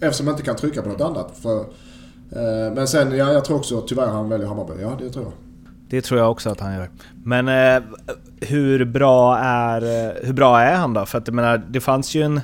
Eftersom 0.00 0.26
han 0.26 0.34
inte 0.34 0.44
kan 0.44 0.56
trycka 0.56 0.82
på 0.82 0.88
något 0.88 1.00
annat. 1.00 1.38
För, 1.42 1.64
Eh, 2.36 2.74
men 2.74 2.88
sen, 2.88 3.16
ja, 3.16 3.32
jag 3.32 3.44
tror 3.44 3.56
också 3.56 3.80
tyvärr 3.80 4.06
han 4.06 4.28
väljer 4.28 4.48
Hammarby. 4.48 4.82
Ja, 4.82 4.96
det 4.98 5.10
tror 5.10 5.24
jag. 5.24 5.32
Det 5.88 6.02
tror 6.02 6.20
jag 6.20 6.30
också 6.30 6.50
att 6.50 6.60
han 6.60 6.74
gör. 6.74 6.90
Men 7.24 7.48
eh, 7.48 7.82
hur, 8.40 8.84
bra 8.84 9.38
är, 9.38 9.82
eh, 9.82 10.12
hur 10.22 10.32
bra 10.32 10.60
är 10.60 10.76
han 10.76 10.94
då? 10.94 11.06
För 11.06 11.18
att 11.18 11.28
jag 11.28 11.34
menar, 11.34 11.62
det 11.70 11.80
fanns 11.80 12.14
ju 12.14 12.22
en, 12.22 12.40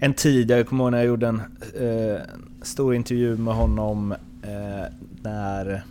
en 0.00 0.14
tid, 0.14 0.50
jag 0.50 0.68
kommer 0.68 0.84
ihåg 0.84 0.90
när 0.90 0.98
jag 0.98 1.06
gjorde 1.06 1.26
en 1.26 1.42
eh, 1.80 2.20
stor 2.62 2.94
intervju 2.94 3.36
med 3.36 3.54
honom 3.54 4.12
eh, 4.42 4.92
när... 5.22 5.84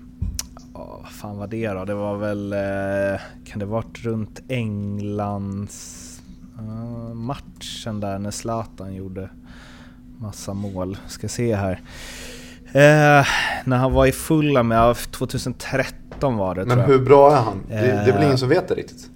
Oh, 0.73 1.01
vad 1.01 1.11
fan 1.11 1.37
var 1.37 1.47
det 1.47 1.69
då? 1.69 1.85
Det 1.85 1.93
var 1.93 2.17
väl... 2.17 2.53
Eh, 2.53 3.19
kan 3.45 3.59
det 3.59 3.65
varit 3.65 4.05
runt 4.05 4.41
Englands 4.47 6.01
eh, 6.59 7.13
matchen 7.13 7.99
där 7.99 8.19
när 8.19 8.31
Zlatan 8.31 8.93
gjorde 8.93 9.29
massa 10.17 10.53
mål. 10.53 10.97
Ska 11.07 11.27
se 11.27 11.55
här. 11.55 11.81
Eh, 12.75 13.25
när 13.65 13.77
han 13.77 13.93
var 13.93 14.05
i 14.05 14.11
fulla 14.11 14.63
med 14.63 14.95
2013 15.11 16.37
var 16.37 16.55
det 16.55 16.65
Men 16.65 16.79
hur 16.79 16.99
bra 16.99 17.31
är 17.31 17.35
han? 17.41 17.61
Det, 17.69 17.75
det 17.75 17.81
är 17.87 18.05
väl 18.05 18.15
Eh, 18.21 18.25
ingen 18.25 18.37
som 18.37 18.49
vet 18.49 18.67
det 18.67 18.75
riktigt? 18.75 19.09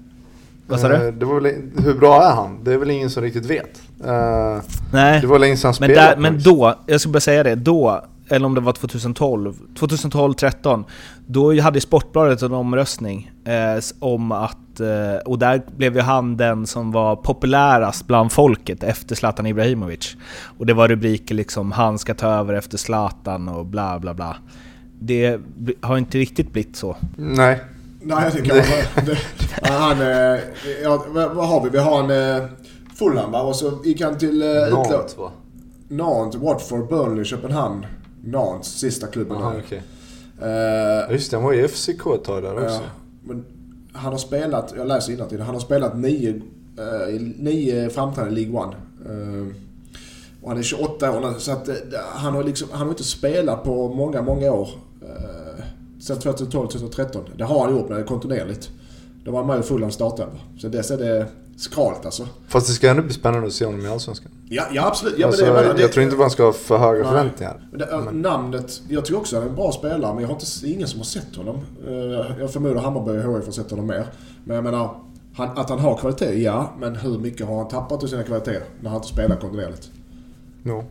Vad 0.68 0.80
sa 0.80 0.88
du? 0.88 0.96
Eh, 0.96 1.14
Det 1.14 1.26
var 1.26 1.40
väl, 1.42 1.54
hur 1.84 1.94
bra 1.94 2.24
är 2.24 2.32
han? 2.36 2.64
Det 2.64 2.74
är 2.74 2.78
väl 2.78 2.90
ingen 2.90 3.10
som 3.10 3.24
riktigt 3.24 3.46
vet? 3.46 3.82
Eh, 4.06 4.58
Nej, 4.94 5.22
Det 5.22 5.28
var 5.28 5.40
länge 5.40 5.58
sedan 5.58 5.68
han 5.68 5.76
men, 5.80 5.90
spelade. 5.90 6.10
där, 6.16 6.18
men 6.22 6.42
då, 6.44 6.76
jag 6.86 7.02
ska 7.02 7.10
bara 7.10 7.20
säga 7.20 7.44
det, 7.44 7.56
då, 7.56 8.06
eller 8.30 8.46
om 8.46 8.56
det 8.56 8.62
var 8.62 8.74
2012, 8.74 9.54
2012-13, 9.76 10.84
då 11.28 11.62
hade 11.62 11.82
Sportbladet 11.82 12.42
en 12.42 12.54
omröstning 12.54 13.32
eh, 13.46 13.84
om 14.00 14.32
att, 14.32 14.80
eh, 14.80 15.16
och 15.26 15.40
där 15.40 15.62
blev 15.78 15.96
ju 15.96 16.02
han 16.02 16.38
den 16.38 16.68
som 16.68 16.92
var 16.92 17.16
populärast 17.16 18.08
bland 18.08 18.32
folket 18.32 18.84
efter 18.84 19.16
Zlatan 19.16 19.46
Ibrahimovic. 19.46 20.16
Och 20.58 20.66
det 20.66 20.74
var 20.74 20.88
rubriker 20.88 21.36
liksom 21.36 21.72
'Han 21.72 22.00
ska 22.00 22.14
ta 22.14 22.28
över 22.28 22.54
efter 22.54 22.78
Zlatan' 22.78 23.50
och 23.56 23.66
bla 23.66 24.00
bla 24.00 24.14
bla. 24.14 24.36
det 25.02 25.40
har 25.82 25.98
inte 25.98 26.18
riktigt 26.18 26.54
blivit 26.54 26.76
så. 26.76 26.96
Nej. 27.18 27.60
Nej, 28.02 28.32
det 28.36 28.42
kan 28.42 28.58
man 28.58 28.66
säga. 28.66 28.86
Det- 29.06 29.18
ja, 29.62 29.74
Han... 29.80 30.02
eh, 30.02 30.40
Ja, 30.84 31.06
vad, 31.10 31.48
har 31.48 31.64
vi? 31.64 31.70
Vi 31.70 31.78
har 31.78 32.04
en 32.04 32.38
eh, 32.42 32.48
Fulham 32.96 33.32
va? 33.32 33.42
Och 33.42 33.56
så 33.56 33.80
gick 33.86 34.02
han 34.02 34.18
till 34.18 34.44
utlån. 34.44 34.86
Nantes 34.92 35.18
va? 35.18 35.32
Nantes, 35.90 36.42
Watford, 36.42 36.90
Burnley, 36.90 37.26
Köpenhamn. 37.26 37.86
Nantes, 38.24 38.80
sista 38.80 39.08
klubben. 39.08 39.38
Jaha, 39.40 39.54
där. 39.54 39.64
okej. 39.66 39.82
Eh, 40.42 40.48
Ja, 41.10 41.12
Just 41.12 41.32
det, 41.32 41.38
han 41.38 41.44
var 41.44 41.54
i 41.54 41.68
FCK 41.68 42.08
ett 42.16 42.24
tag 42.24 42.44
där 42.44 42.64
också. 42.64 42.82
Men 43.24 43.46
han 43.94 44.12
har 44.12 44.20
spelat, 44.20 44.74
jag 44.78 44.88
läser 44.88 45.14
innantill, 45.14 45.42
han 45.42 45.54
har 45.54 45.62
spelat 45.62 45.98
nio, 45.98 46.42
eh, 46.78 47.16
i 47.16 47.36
nio 47.40 47.90
framträdanden 47.90 48.38
i 48.38 48.42
League 48.42 48.62
One. 48.62 48.76
Eh, 49.06 49.56
och 50.42 50.50
han 50.50 50.58
är 50.58 50.64
28 50.64 51.12
år 51.12 51.32
nu, 51.32 51.40
så 51.40 51.52
att 51.52 51.68
eh, 51.68 51.76
han 52.14 52.34
har 52.34 52.44
liksom, 52.44 52.68
han 52.72 52.82
har 52.82 52.90
inte 52.90 53.04
spelat 53.04 53.64
på 53.64 53.94
många, 53.94 54.22
många 54.22 54.52
år. 54.52 54.70
Uh, 55.04 55.64
sen 56.00 56.20
2012, 56.20 56.68
2013. 56.68 57.24
Det 57.38 57.44
har 57.44 57.66
han 57.66 57.76
gjort, 57.76 57.90
men 57.90 57.98
det 57.98 58.04
är 58.04 58.08
kontinuerligt. 58.08 58.70
Då 59.24 59.32
var 59.32 59.40
han 59.40 59.48
med 59.48 59.60
i 59.60 59.64
Fulham 59.64 59.92
starten. 59.92 60.30
Så 60.58 60.68
dess 60.68 60.92
är 60.92 60.98
det 60.98 61.28
skralt 61.60 62.06
alltså. 62.06 62.28
Fast 62.48 62.68
det 62.68 62.74
ska 62.74 62.90
ändå 62.90 63.04
bli 63.04 63.14
spännande 63.14 63.48
att 63.48 63.54
se 63.54 63.66
honom 63.66 63.86
i 63.86 63.88
Allsvenskan. 63.88 64.32
Ja, 64.50 64.64
ja 64.74 64.88
absolut. 64.88 65.16
Ja, 65.18 65.28
alltså, 65.28 65.46
men 65.46 65.54
det, 65.54 65.60
jag, 65.60 65.66
menar, 65.66 65.80
jag 65.80 65.90
det, 65.90 65.94
tror 65.94 66.04
inte 66.04 66.16
man 66.16 66.30
ska 66.30 66.44
ha 66.46 66.54
för 66.54 66.78
höga 66.78 67.04
Nej. 67.04 67.12
förväntningar. 67.12 67.68
Men 67.72 67.80
det, 67.80 68.12
Namnet, 68.12 68.82
jag 68.90 69.06
tycker 69.06 69.20
också 69.20 69.36
att 69.36 69.42
han 69.42 69.48
är 69.48 69.50
en 69.50 69.56
bra 69.56 69.72
spelare 69.72 70.14
men 70.14 70.22
jag 70.22 70.30
har 70.30 70.36
inte, 70.36 70.68
ingen 70.68 70.88
som 70.88 71.00
har 71.00 71.06
sett 71.06 71.36
honom. 71.36 71.56
Eh, 71.88 71.94
Jag 72.40 72.54
förmodar 72.54 72.82
Hammarby 72.82 73.12
och 73.12 73.38
HIF 73.38 73.46
har 73.46 73.52
sett 73.52 73.70
honom 73.72 73.88
mer. 73.88 74.06
Men 74.44 74.56
jag 74.56 74.64
menar, 74.64 74.96
han, 75.34 75.58
att 75.58 75.70
han 75.70 75.80
har 75.80 75.98
kvalitet, 75.98 76.44
ja. 76.44 76.74
Men 76.80 76.96
hur 76.96 77.20
mycket 77.20 77.48
har 77.48 77.58
han 77.58 77.68
tappat 77.68 78.04
ur 78.04 78.08
sina 78.08 78.24
kvaliteter 78.24 78.64
när 78.82 78.90
han 78.90 78.98
inte 78.98 79.08
spelar 79.14 79.36
kontinuerligt? 79.36 79.90
No. 80.64 80.84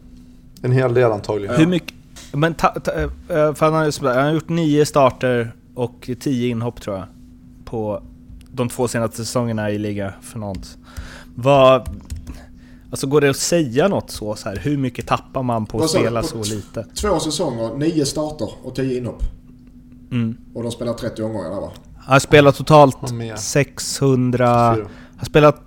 En 0.62 0.73
hel 0.73 0.95
del 0.95 1.12
antagligen. 1.12 1.57
Hur 1.57 1.66
mycket... 1.66 1.95
Men 2.33 2.55
ta, 2.55 2.69
ta, 2.69 2.93
eh, 2.93 3.09
för 3.29 3.64
han, 3.64 3.75
har, 3.75 4.14
han 4.14 4.25
har 4.25 4.33
gjort 4.33 4.49
nio 4.49 4.87
starter 4.87 5.53
och 5.75 6.11
tio 6.21 6.49
inhopp 6.49 6.81
tror 6.81 6.97
jag. 6.97 7.07
På 7.64 8.03
de 8.59 8.68
två 8.68 8.88
senaste 8.88 9.16
säsongerna 9.16 9.70
i 9.70 9.78
liga 9.78 10.14
för 10.20 10.38
Nantes. 10.38 10.78
Vad... 11.34 11.88
Alltså 12.90 13.06
går 13.06 13.20
det 13.20 13.30
att 13.30 13.36
säga 13.36 13.88
något 13.88 14.11
så, 14.11 14.34
så 14.34 14.48
här, 14.48 14.56
Hur 14.56 14.76
mycket 14.76 15.06
tappar 15.06 15.42
man 15.42 15.66
på 15.66 15.78
att 15.78 15.90
spela 15.90 16.22
så 16.22 16.42
lite? 16.42 16.86
Två 16.94 17.20
säsonger, 17.20 17.76
nio 17.76 18.06
starter 18.06 18.50
och 18.62 18.74
tio 18.74 18.98
inhopp. 18.98 19.22
Mm. 20.11 20.36
Och 20.54 20.62
de 20.62 20.72
spelar 20.72 20.94
30 20.94 21.22
omgångar 21.22 21.50
där 21.50 21.61
va? 21.61 21.70
Han 21.96 22.12
har 22.12 22.20
spelat 22.20 22.56
totalt 22.56 22.96
Han 23.00 23.16
med. 23.16 23.38
600... 23.38 24.74
Fyra. 24.74 24.88
har 25.16 25.24
spelat 25.26 25.62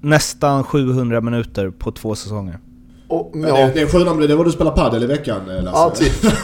nästan 0.00 0.64
700 0.64 1.20
minuter 1.20 1.70
på 1.70 1.92
två 1.92 2.14
säsonger. 2.14 2.58
Och, 3.14 3.30
Ja. 3.34 3.48
ja, 3.48 3.56
Det, 3.66 3.72
det 3.74 3.80
är 3.80 4.14
med 4.14 4.28
det 4.28 4.36
var 4.36 4.44
du 4.44 4.52
spelar 4.52 4.70
padel 4.70 5.02
i 5.02 5.06
veckan 5.06 5.50
eh, 5.50 5.62
Lasse. 5.62 5.78
ja, 5.78 5.90
typ. 5.90 6.12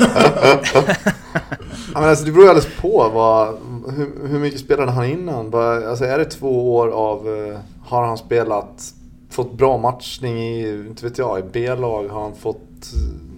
ja, 1.95 2.01
men 2.01 2.05
alltså, 2.09 2.25
det 2.25 2.31
beror 2.33 2.45
ju 2.45 2.51
alldeles 2.51 2.77
på 2.81 3.11
vad, 3.15 3.49
hur, 3.97 4.29
hur 4.29 4.39
mycket 4.39 4.61
spelade 4.61 4.91
han 4.93 5.05
innan. 5.07 5.55
Alltså, 5.55 6.05
är 6.05 6.19
det 6.19 6.25
två 6.25 6.75
år 6.77 6.89
av... 6.89 7.29
eh, 7.29 7.59
Har 7.85 8.07
han 8.07 8.19
spelat... 8.19 8.95
Fått 9.33 9.53
bra 9.53 9.79
matchning 9.79 10.39
i, 10.43 10.69
inte 10.89 11.05
vet 11.07 11.19
jag, 11.19 11.39
i 11.39 11.43
B-lag? 11.53 12.09
Har 12.09 12.23
han 12.23 12.35
fått... 12.35 12.63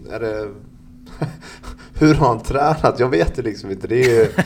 eh, 0.08 0.14
Är 0.14 0.20
det... 0.20 0.48
hur 1.98 2.14
har 2.14 2.28
han 2.28 2.42
tränat? 2.42 2.94
Jag 2.98 3.08
vet 3.08 3.34
det 3.36 3.42
liksom 3.42 3.70
inte. 3.70 3.86
Det 3.86 4.00
är 4.04 4.08
ju... 4.08 4.28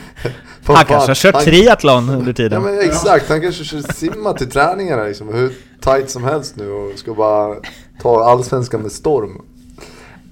Han 0.63 0.85
kanske 0.85 1.09
har 1.09 1.15
kört 1.15 1.35
han- 1.35 1.43
triathlon 1.43 2.09
under 2.09 2.27
Ja 2.27 2.33
tiden. 2.33 2.61
men 2.63 2.79
exakt, 2.79 3.29
han 3.29 3.41
kanske 3.41 3.63
kör 3.63 3.93
simma 3.93 4.33
till 4.33 4.49
träningarna 4.49 5.03
liksom, 5.03 5.33
hur 5.33 5.53
tight 5.81 6.09
som 6.09 6.23
helst 6.23 6.55
nu 6.55 6.71
och 6.71 6.99
ska 6.99 7.13
bara 7.13 7.55
ta 8.01 8.23
allsvenskan 8.23 8.81
med 8.81 8.91
storm. 8.91 9.41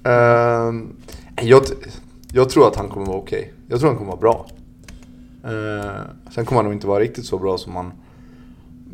Ehm, 0.04 0.96
jag, 1.42 1.62
jag 2.32 2.50
tror 2.50 2.68
att 2.68 2.76
han 2.76 2.88
kommer 2.88 3.06
vara 3.06 3.16
okej. 3.18 3.52
Jag 3.68 3.80
tror 3.80 3.88
han 3.90 3.98
kommer 3.98 4.10
vara 4.10 4.20
bra. 4.20 4.46
Uh, 5.46 6.00
sen 6.34 6.44
kommer 6.44 6.56
han 6.58 6.64
nog 6.64 6.74
inte 6.74 6.86
vara 6.86 7.00
riktigt 7.00 7.26
så 7.26 7.38
bra 7.38 7.58
som 7.58 7.72
man 7.72 7.92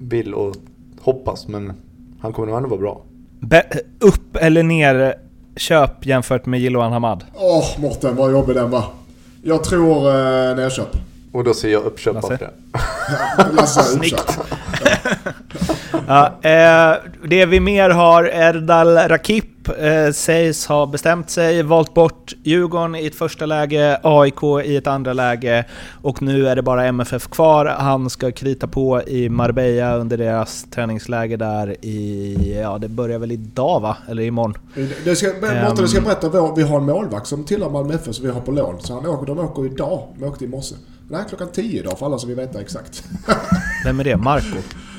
vill 0.01 0.35
och 0.35 0.57
hoppas, 1.01 1.49
men 1.49 1.73
han 2.21 2.33
kommer 2.33 2.49
nog 2.49 2.57
ändå 2.57 2.69
vara 2.69 2.81
bra. 2.81 3.03
Be- 3.41 3.69
upp 4.01 4.37
eller 4.37 4.63
ner 4.63 5.15
köp 5.57 6.07
jämfört 6.07 6.47
med 6.47 6.61
Jiloan 6.61 6.93
Hamad? 6.93 7.25
Åh 7.35 7.65
Mårten 7.81 8.17
vad 8.17 8.33
jobbig 8.33 8.55
den 8.57 8.71
var. 8.71 8.85
Jag 9.43 9.65
tror 9.65 10.09
eh, 10.09 10.57
nerköp. 10.57 10.97
Och 11.33 11.45
då 11.45 11.55
ser 11.55 11.69
jag 11.73 11.83
uppköp 11.83 12.17
av 12.25 12.31
Lasse? 12.31 12.51
det. 13.37 13.53
Lasse 13.53 13.83
Snyggt. 13.83 14.39
Ja, 16.09 16.27
eh, 16.43 16.97
det 17.29 17.47
vi 17.47 17.61
mer 17.61 17.91
har, 17.91 18.25
Erdal 18.25 18.89
Rakip 18.97 19.69
eh, 19.79 20.13
sägs 20.13 20.67
ha 20.67 20.87
bestämt 20.87 21.31
sig, 21.31 21.63
valt 21.63 21.95
bort 21.95 22.33
Djurgården 22.43 22.95
i 22.95 23.07
ett 23.07 23.15
första 23.15 23.47
läge, 23.47 23.99
AIK 24.03 24.43
i 24.65 24.77
ett 24.77 24.87
andra 24.87 25.13
läge 25.13 25.65
och 26.03 26.23
nu 26.23 26.49
är 26.49 26.57
det 26.57 26.63
bara 26.63 26.85
MFF 26.87 27.29
kvar. 27.29 27.67
Han 27.67 28.11
ska 28.11 28.31
krita 28.33 28.67
på 28.67 29.03
i 29.03 29.29
Marbella 29.29 29.97
under 29.97 30.17
deras 30.17 30.65
träningsläge 30.71 31.37
där 31.37 31.85
i, 31.85 32.59
ja 32.63 32.79
det 32.79 32.89
börjar 32.89 33.19
väl 33.19 33.33
idag 33.33 33.81
va? 33.81 33.97
Eller 34.09 34.23
imorgon? 34.23 34.55
Det 35.05 35.17
ska, 35.17 35.27
Mårten, 35.65 35.89
ska 35.89 35.99
Ehm. 35.99 36.05
berätta, 36.05 36.29
vår, 36.29 36.57
vi 36.57 36.63
har 36.63 36.77
en 36.79 36.85
målvakt 36.87 37.27
som 37.27 37.45
tillhör 37.45 37.71
Malmö 37.71 37.95
FF 37.95 38.15
som 38.15 38.27
vi 38.27 38.31
har 38.33 38.41
på 38.41 38.51
lån. 38.51 38.81
Så 38.81 38.95
han 38.95 39.07
åker, 39.07 39.27
de 39.27 39.39
åker 39.39 39.67
idag. 39.67 40.09
De 40.19 40.25
åkte 40.25 40.45
i 40.45 40.49
morse. 40.49 40.75
Nej, 41.11 41.21
klockan 41.29 41.49
10 41.53 41.81
idag 41.81 41.99
för 41.99 42.07
alla 42.07 42.19
som 42.19 42.29
vill 42.29 42.39
veta 42.39 42.61
exakt. 42.61 43.05
Vem 43.85 44.01
är 44.01 44.05
det? 44.05 44.17
Marco? 44.17 44.57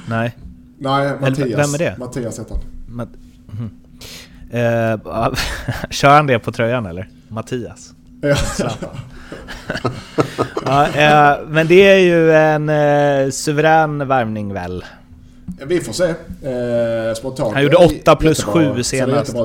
Nej? 0.09 0.35
Nej, 0.83 1.11
Mattias. 1.21 1.59
vem 1.59 1.73
är 1.73 1.77
det? 1.77 1.95
Mattias 1.97 2.39
heter 2.39 2.55
han. 2.55 2.63
Men, 2.87 3.09
mhm. 3.47 3.69
eh, 4.49 5.33
kör 5.89 6.15
han 6.15 6.27
det 6.27 6.39
på 6.39 6.51
tröjan 6.51 6.85
eller? 6.85 7.09
Mattias? 7.27 7.93
Ja. 8.21 8.35
Ja, 10.65 10.87
eh, 10.87 11.37
men 11.47 11.67
det 11.67 11.87
är 11.87 11.97
ju 11.97 12.31
en 12.31 12.69
eh, 12.69 13.29
suverän 13.29 14.07
värvning 14.07 14.53
väl? 14.53 14.85
Vi 15.65 15.81
får 15.81 15.93
se. 15.93 16.03
Eh, 16.09 17.13
spontant. 17.15 17.53
Han 17.53 17.63
gjorde 17.63 17.77
Det 17.77 17.83
är 17.83 17.99
8 18.01 18.15
plus 18.15 18.39
jättebra. 18.39 18.73
7 18.75 18.83
Ser 18.83 18.97
senast. 19.05 19.35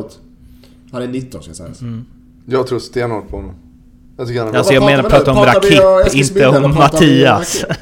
Han 0.93 1.03
är 1.03 1.07
19 1.09 1.43
ska 1.43 1.51
jag 1.51 1.57
säga. 1.57 1.69
Mm. 1.81 2.07
Jag 2.47 2.67
tror 2.67 2.79
stenhårt 2.79 3.29
på 3.29 3.37
honom. 3.37 3.55
Jag 4.17 4.27
tycker 4.27 4.41
han 4.41 4.55
är 4.55 4.59
Alltså 4.59 4.75
jag 4.75 4.85
menar 4.85 5.03
prata 5.03 5.33
om 5.33 5.39
Rakip, 5.39 6.15
inte 6.15 6.49
om 6.49 6.75
Mattias. 6.75 7.65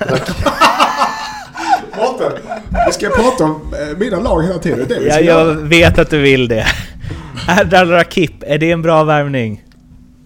Mårten, 1.97 2.33
vi 2.87 2.93
ska 2.93 3.09
prata 3.09 3.45
om 3.45 3.51
eh, 3.91 3.99
mina 3.99 4.21
lag 4.21 4.43
hela 4.43 4.59
tiden. 4.59 4.79
Det 4.79 4.85
är 4.85 4.89
det 4.99 5.01
vi 5.01 5.07
Ja, 5.09 5.13
ska 5.15 5.25
jag 5.25 5.47
göra. 5.47 5.55
vet 5.61 5.99
att 5.99 6.11
du 6.11 6.19
vill 6.19 6.49
det. 6.49 6.67
Erdal 7.61 7.89
Rakip, 7.91 8.33
är 8.41 8.59
det 8.59 8.71
en 8.71 8.83
bra 8.83 9.05
värvning? 9.05 9.65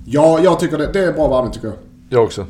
Ja, 0.05 0.41
jag 0.45 0.61
tycker 0.61 0.79
det. 0.79 0.93
Det 0.93 1.05
är 1.05 1.09
en 1.09 1.15
bra 1.15 1.29
värvning 1.29 1.53
tycker 1.53 1.67
jag. 1.69 1.77
Jag 2.09 2.25
också. 2.25 2.47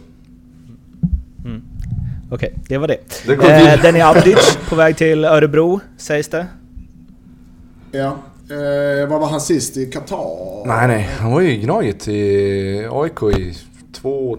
Okej, 2.33 2.55
det 2.69 2.79
var 2.79 2.89
det. 2.89 2.97
Det 3.27 3.33
Eh. 3.33 3.83
Denny 3.83 4.01
Avdic 4.01 4.59
på 4.69 4.77
väg 4.77 4.97
till 4.97 5.25
Örebro, 5.25 5.81
sägs 5.97 6.29
det. 6.29 6.47
Ja. 7.93 8.17
Eh, 8.51 9.09
vad 9.09 9.21
var 9.21 9.29
han 9.29 9.41
sist 9.41 9.77
i 9.77 9.87
Qatar? 9.87 10.67
Nej, 10.67 10.89
nej. 10.89 11.09
Han 11.21 11.33
var 11.33 11.41
ju 11.41 11.51
i 11.53 11.57
Gnaget 11.57 12.09
i 12.09 12.87
AIK 12.93 13.23
i 13.39 13.55
två, 13.93 14.39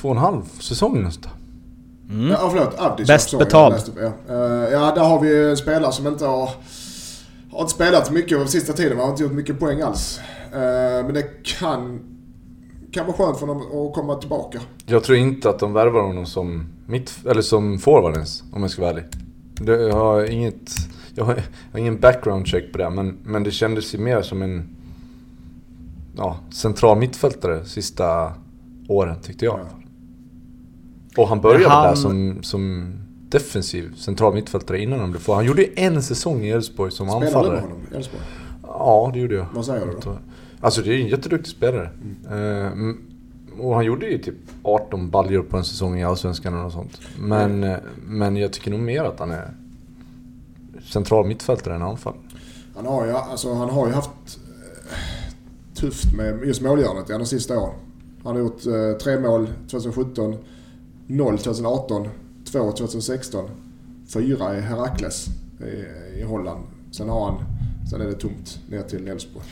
två 0.00 0.08
och 0.08 0.14
en 0.14 0.20
halv 0.20 0.42
säsong 0.60 1.02
nästan. 1.02 1.32
Mm. 2.12 2.30
Ja, 2.30 2.50
förlåt. 2.50 2.74
Abdic. 2.78 3.06
Bäst 3.08 3.32
jag 3.32 3.38
betald. 3.38 3.74
läste 3.74 3.90
upp, 3.90 3.98
Ja. 4.00 4.34
Eh, 4.34 4.72
ja, 4.72 4.92
där 4.94 5.04
har 5.04 5.20
vi 5.20 5.50
en 5.50 5.56
spelare 5.56 5.92
som 5.92 6.06
inte 6.06 6.24
har... 6.26 6.50
Har 7.52 7.60
inte 7.60 7.72
spelat 7.72 8.10
mycket 8.10 8.38
på 8.38 8.46
sista 8.46 8.72
tiden. 8.72 8.98
Har 8.98 9.10
inte 9.10 9.22
gjort 9.22 9.32
mycket 9.32 9.58
poäng 9.58 9.80
alls. 9.80 10.20
Eh, 10.52 10.58
men 11.04 11.14
det 11.14 11.42
kan... 11.44 12.00
Kan 12.92 13.06
vara 13.06 13.16
skönt 13.16 13.38
för 13.38 13.46
honom 13.46 13.62
att 13.62 13.94
komma 13.94 14.14
tillbaka. 14.14 14.60
Jag 14.86 15.04
tror 15.04 15.18
inte 15.18 15.50
att 15.50 15.58
de 15.58 15.72
värvar 15.72 16.02
honom 16.02 16.26
som 16.26 16.66
mitt, 16.86 17.12
eller 17.30 17.42
som 17.42 17.78
forward 17.78 18.14
ens, 18.14 18.42
om 18.52 18.62
jag 18.62 18.70
ska 18.70 18.82
vara 18.82 18.90
ärlig. 18.90 19.04
Det, 19.54 19.72
jag 19.82 19.94
har 19.96 20.24
inget... 20.24 20.70
Jag 21.14 21.24
har, 21.24 21.34
jag 21.34 21.42
har 21.72 21.78
ingen 21.78 22.00
background 22.00 22.46
check 22.46 22.72
på 22.72 22.78
det, 22.78 22.90
men, 22.90 23.18
men 23.24 23.42
det 23.42 23.50
kändes 23.50 23.94
ju 23.94 23.98
mer 23.98 24.22
som 24.22 24.42
en... 24.42 24.76
Ja, 26.16 26.36
central 26.50 26.98
mittfältare 26.98 27.64
sista 27.64 28.32
åren 28.88 29.16
tyckte 29.22 29.44
jag. 29.44 29.60
Och 31.16 31.28
han 31.28 31.40
började 31.40 31.68
Han- 31.74 31.86
där 31.88 31.94
som, 31.94 32.42
som 32.42 32.92
defensiv 33.28 33.94
central 33.96 34.34
mittfältare 34.34 34.78
innan 34.82 35.00
han 35.00 35.10
blev 35.10 35.20
för. 35.20 35.34
Han 35.34 35.44
gjorde 35.44 35.62
ju 35.62 35.72
en 35.76 36.02
säsong 36.02 36.44
i 36.44 36.50
Elfsborg 36.50 36.90
som 36.92 37.06
Spelar 37.08 37.20
du 37.20 37.24
med 37.26 37.36
anfallare. 37.36 37.60
honom 37.60 37.78
i 37.92 37.94
Elfsborg? 37.96 38.22
Ja, 38.62 39.10
det 39.14 39.18
gjorde 39.20 39.34
jag. 39.34 39.46
Vad 39.54 39.64
säger 39.66 39.86
du 39.86 39.92
då? 40.04 40.18
Alltså 40.60 40.82
det 40.82 40.90
är 40.94 41.00
en 41.00 41.08
jätteduktig 41.08 41.50
spelare. 41.56 41.90
Eh, 42.30 42.66
m- 42.72 42.98
och 43.60 43.74
han 43.74 43.84
gjorde 43.84 44.06
ju 44.06 44.18
typ 44.18 44.34
18 44.62 45.10
baljor 45.10 45.42
på 45.42 45.56
en 45.56 45.64
säsong 45.64 45.98
i 45.98 46.04
Allsvenskan 46.04 46.52
eller 46.52 46.62
något 46.62 46.72
sånt. 46.72 47.00
Men, 47.18 47.64
eh, 47.64 47.76
men 48.06 48.36
jag 48.36 48.52
tycker 48.52 48.70
nog 48.70 48.80
mer 48.80 49.04
att 49.04 49.18
han 49.18 49.30
är 49.30 49.50
central 50.84 51.26
mittfältare 51.26 51.74
än 51.74 51.82
anfall. 51.82 52.14
Han 52.76 52.86
har 52.86 53.06
ju, 53.06 53.12
alltså, 53.12 53.54
han 53.54 53.70
har 53.70 53.86
ju 53.88 53.92
haft 53.92 54.10
eh, 54.90 54.96
tufft 55.74 56.12
med 56.16 56.44
just 56.44 56.62
målgörandet 56.62 57.10
i 57.10 57.12
de 57.12 57.26
sista 57.26 57.58
åren. 57.58 57.74
Han 58.24 58.32
har 58.32 58.40
gjort 58.40 58.66
eh, 58.66 58.98
tre 59.02 59.20
mål 59.20 59.48
2017, 59.70 60.36
0 61.12 61.38
2018, 61.38 62.08
2 62.52 62.72
2016, 62.72 63.48
4 64.08 64.56
i 64.56 64.60
Herakles 64.60 65.26
i, 65.60 66.18
i 66.20 66.22
Holland. 66.22 66.64
Sen 66.90 67.08
har 67.08 67.24
han, 67.30 67.44
sen 67.90 68.00
är 68.00 68.04
det 68.06 68.12
tomt 68.14 68.58
ner 68.70 68.82
till 68.82 69.08
Elfsborg. 69.08 69.44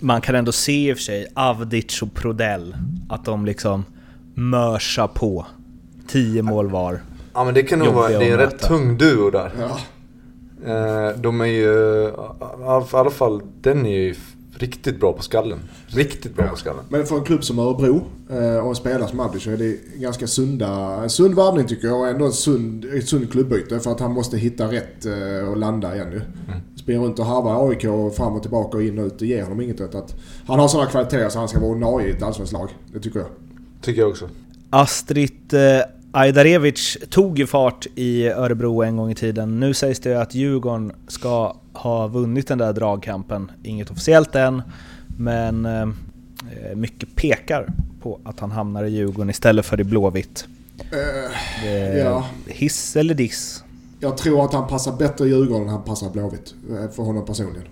man 0.00 0.20
kan 0.20 0.34
ändå 0.34 0.52
se 0.52 0.88
i 0.88 0.92
och 0.92 0.96
för 0.96 1.02
sig 1.02 1.26
Avdic 1.34 2.02
och 2.02 2.14
Prodell, 2.14 2.76
att 3.08 3.24
de 3.24 3.46
liksom 3.46 3.84
mörsar 4.34 5.08
på. 5.08 5.46
10 6.08 6.42
mål 6.42 6.70
var. 6.70 7.02
Ja 7.34 7.44
men 7.44 7.54
det 7.54 7.62
kan 7.62 7.78
nog 7.78 7.94
vara, 7.94 8.08
det 8.08 8.28
är 8.28 8.32
en 8.32 8.38
rätt 8.38 8.58
tung 8.60 8.98
duo 8.98 9.30
där. 9.30 9.52
Ja. 9.60 9.78
Eh, 10.72 11.16
De 11.20 11.40
är 11.40 11.44
ju, 11.46 12.08
i 12.08 12.64
alla 12.64 13.10
fall 13.10 13.42
den 13.60 13.86
är 13.86 13.98
ju 14.00 14.14
riktigt 14.62 15.00
bra 15.00 15.12
på 15.12 15.22
skallen. 15.22 15.58
Riktigt 15.86 16.36
bra 16.36 16.48
på 16.48 16.56
skallen. 16.56 16.84
Men 16.88 17.06
för 17.06 17.16
en 17.16 17.24
klubb 17.24 17.44
som 17.44 17.58
Örebro 17.58 18.04
eh, 18.30 18.56
och 18.56 18.68
en 18.68 18.74
spelare 18.74 19.08
som 19.08 19.20
Abdic 19.20 19.42
så 19.42 19.50
är 19.50 19.56
det 19.56 19.76
ganska 19.94 20.26
sunda, 20.26 20.68
en 21.02 21.10
sund 21.10 21.34
värvning 21.34 21.66
tycker 21.66 21.88
jag 21.88 22.00
och 22.00 22.08
ändå 22.08 22.24
en 22.24 22.32
sund, 22.32 22.84
ett 22.84 23.08
sund 23.08 23.32
klubbyte 23.32 23.80
för 23.80 23.90
att 23.90 24.00
han 24.00 24.12
måste 24.12 24.36
hitta 24.36 24.72
rätt 24.72 25.06
eh, 25.06 25.48
och 25.48 25.56
landa 25.56 25.94
igen 25.94 26.12
ju. 26.12 26.20
Mm. 26.20 26.60
Springa 26.76 27.00
runt 27.00 27.18
och 27.18 27.26
harva 27.26 27.68
AIK 27.68 27.84
och 27.84 28.16
fram 28.16 28.32
och 28.32 28.42
tillbaka 28.42 28.76
och 28.76 28.82
in 28.82 28.98
och 28.98 29.06
ut, 29.06 29.18
det 29.18 29.26
ger 29.26 29.42
honom 29.42 29.60
inget. 29.60 29.80
Att 29.80 30.14
han 30.46 30.58
har 30.58 30.68
sådana 30.68 30.90
kvaliteter 30.90 31.28
så 31.28 31.38
han 31.38 31.48
ska 31.48 31.60
vara 31.60 31.70
ordinarie 31.70 32.08
i 32.08 32.10
ett 32.10 32.22
allsvenskt 32.22 32.52
lag. 32.52 32.68
Det 32.92 33.00
tycker 33.00 33.18
jag. 33.18 33.28
Tycker 33.80 34.00
jag 34.00 34.10
också. 34.10 34.28
Astrid 34.70 35.54
eh, 35.54 35.82
Ajdarevic 36.12 36.98
tog 37.10 37.38
ju 37.38 37.46
fart 37.46 37.86
i 37.94 38.28
Örebro 38.28 38.82
en 38.82 38.96
gång 38.96 39.10
i 39.10 39.14
tiden. 39.14 39.60
Nu 39.60 39.74
sägs 39.74 40.00
det 40.00 40.22
att 40.22 40.34
Djurgården 40.34 40.92
ska 41.08 41.56
ha 41.74 42.06
vunnit 42.06 42.48
den 42.48 42.58
där 42.58 42.72
dragkampen. 42.72 43.50
Inget 43.62 43.90
officiellt 43.90 44.34
än, 44.34 44.62
men 45.18 45.66
eh, 45.66 45.86
mycket 46.74 47.16
pekar 47.16 47.72
på 48.02 48.20
att 48.24 48.40
han 48.40 48.50
hamnar 48.50 48.84
i 48.84 48.90
Djurgården 48.90 49.30
istället 49.30 49.66
för 49.66 49.80
i 49.80 49.84
Blåvitt. 49.84 50.46
Eh, 50.92 51.66
Eh, 51.68 51.98
Ja. 51.98 52.26
Hiss 52.46 52.96
eller 52.96 53.14
diss? 53.14 53.64
Jag 54.00 54.16
tror 54.16 54.44
att 54.44 54.52
han 54.52 54.68
passar 54.68 54.96
bättre 54.96 55.24
i 55.26 55.28
Djurgården 55.28 55.62
än 55.62 55.68
han 55.74 55.82
passar 55.84 56.10
Blåvitt. 56.10 56.54
eh, 56.70 56.90
För 56.90 57.02
honom 57.02 57.24
personligen. 57.24 57.66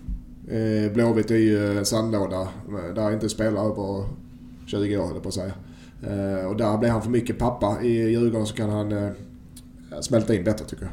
Blåvitt 0.94 1.30
är 1.30 1.34
ju 1.34 1.78
en 1.78 1.84
sandlåda 1.86 2.48
där 2.94 3.12
inte 3.12 3.28
spelar 3.28 3.64
över 3.64 4.05
20 4.66 4.98
år 4.98 5.07
höll 5.07 5.20
på 5.20 5.28
att 5.28 5.34
säga. 5.34 5.53
Och 6.48 6.57
där 6.57 6.78
blir 6.78 6.90
han 6.90 7.03
för 7.03 7.11
mycket 7.11 7.38
pappa. 7.38 7.76
I 7.82 7.88
Djurgården 8.11 8.46
så 8.46 8.55
kan 8.55 8.70
han 8.70 9.11
smälta 10.01 10.34
in 10.34 10.44
bättre 10.44 10.64
tycker 10.64 10.82
jag. 10.82 10.92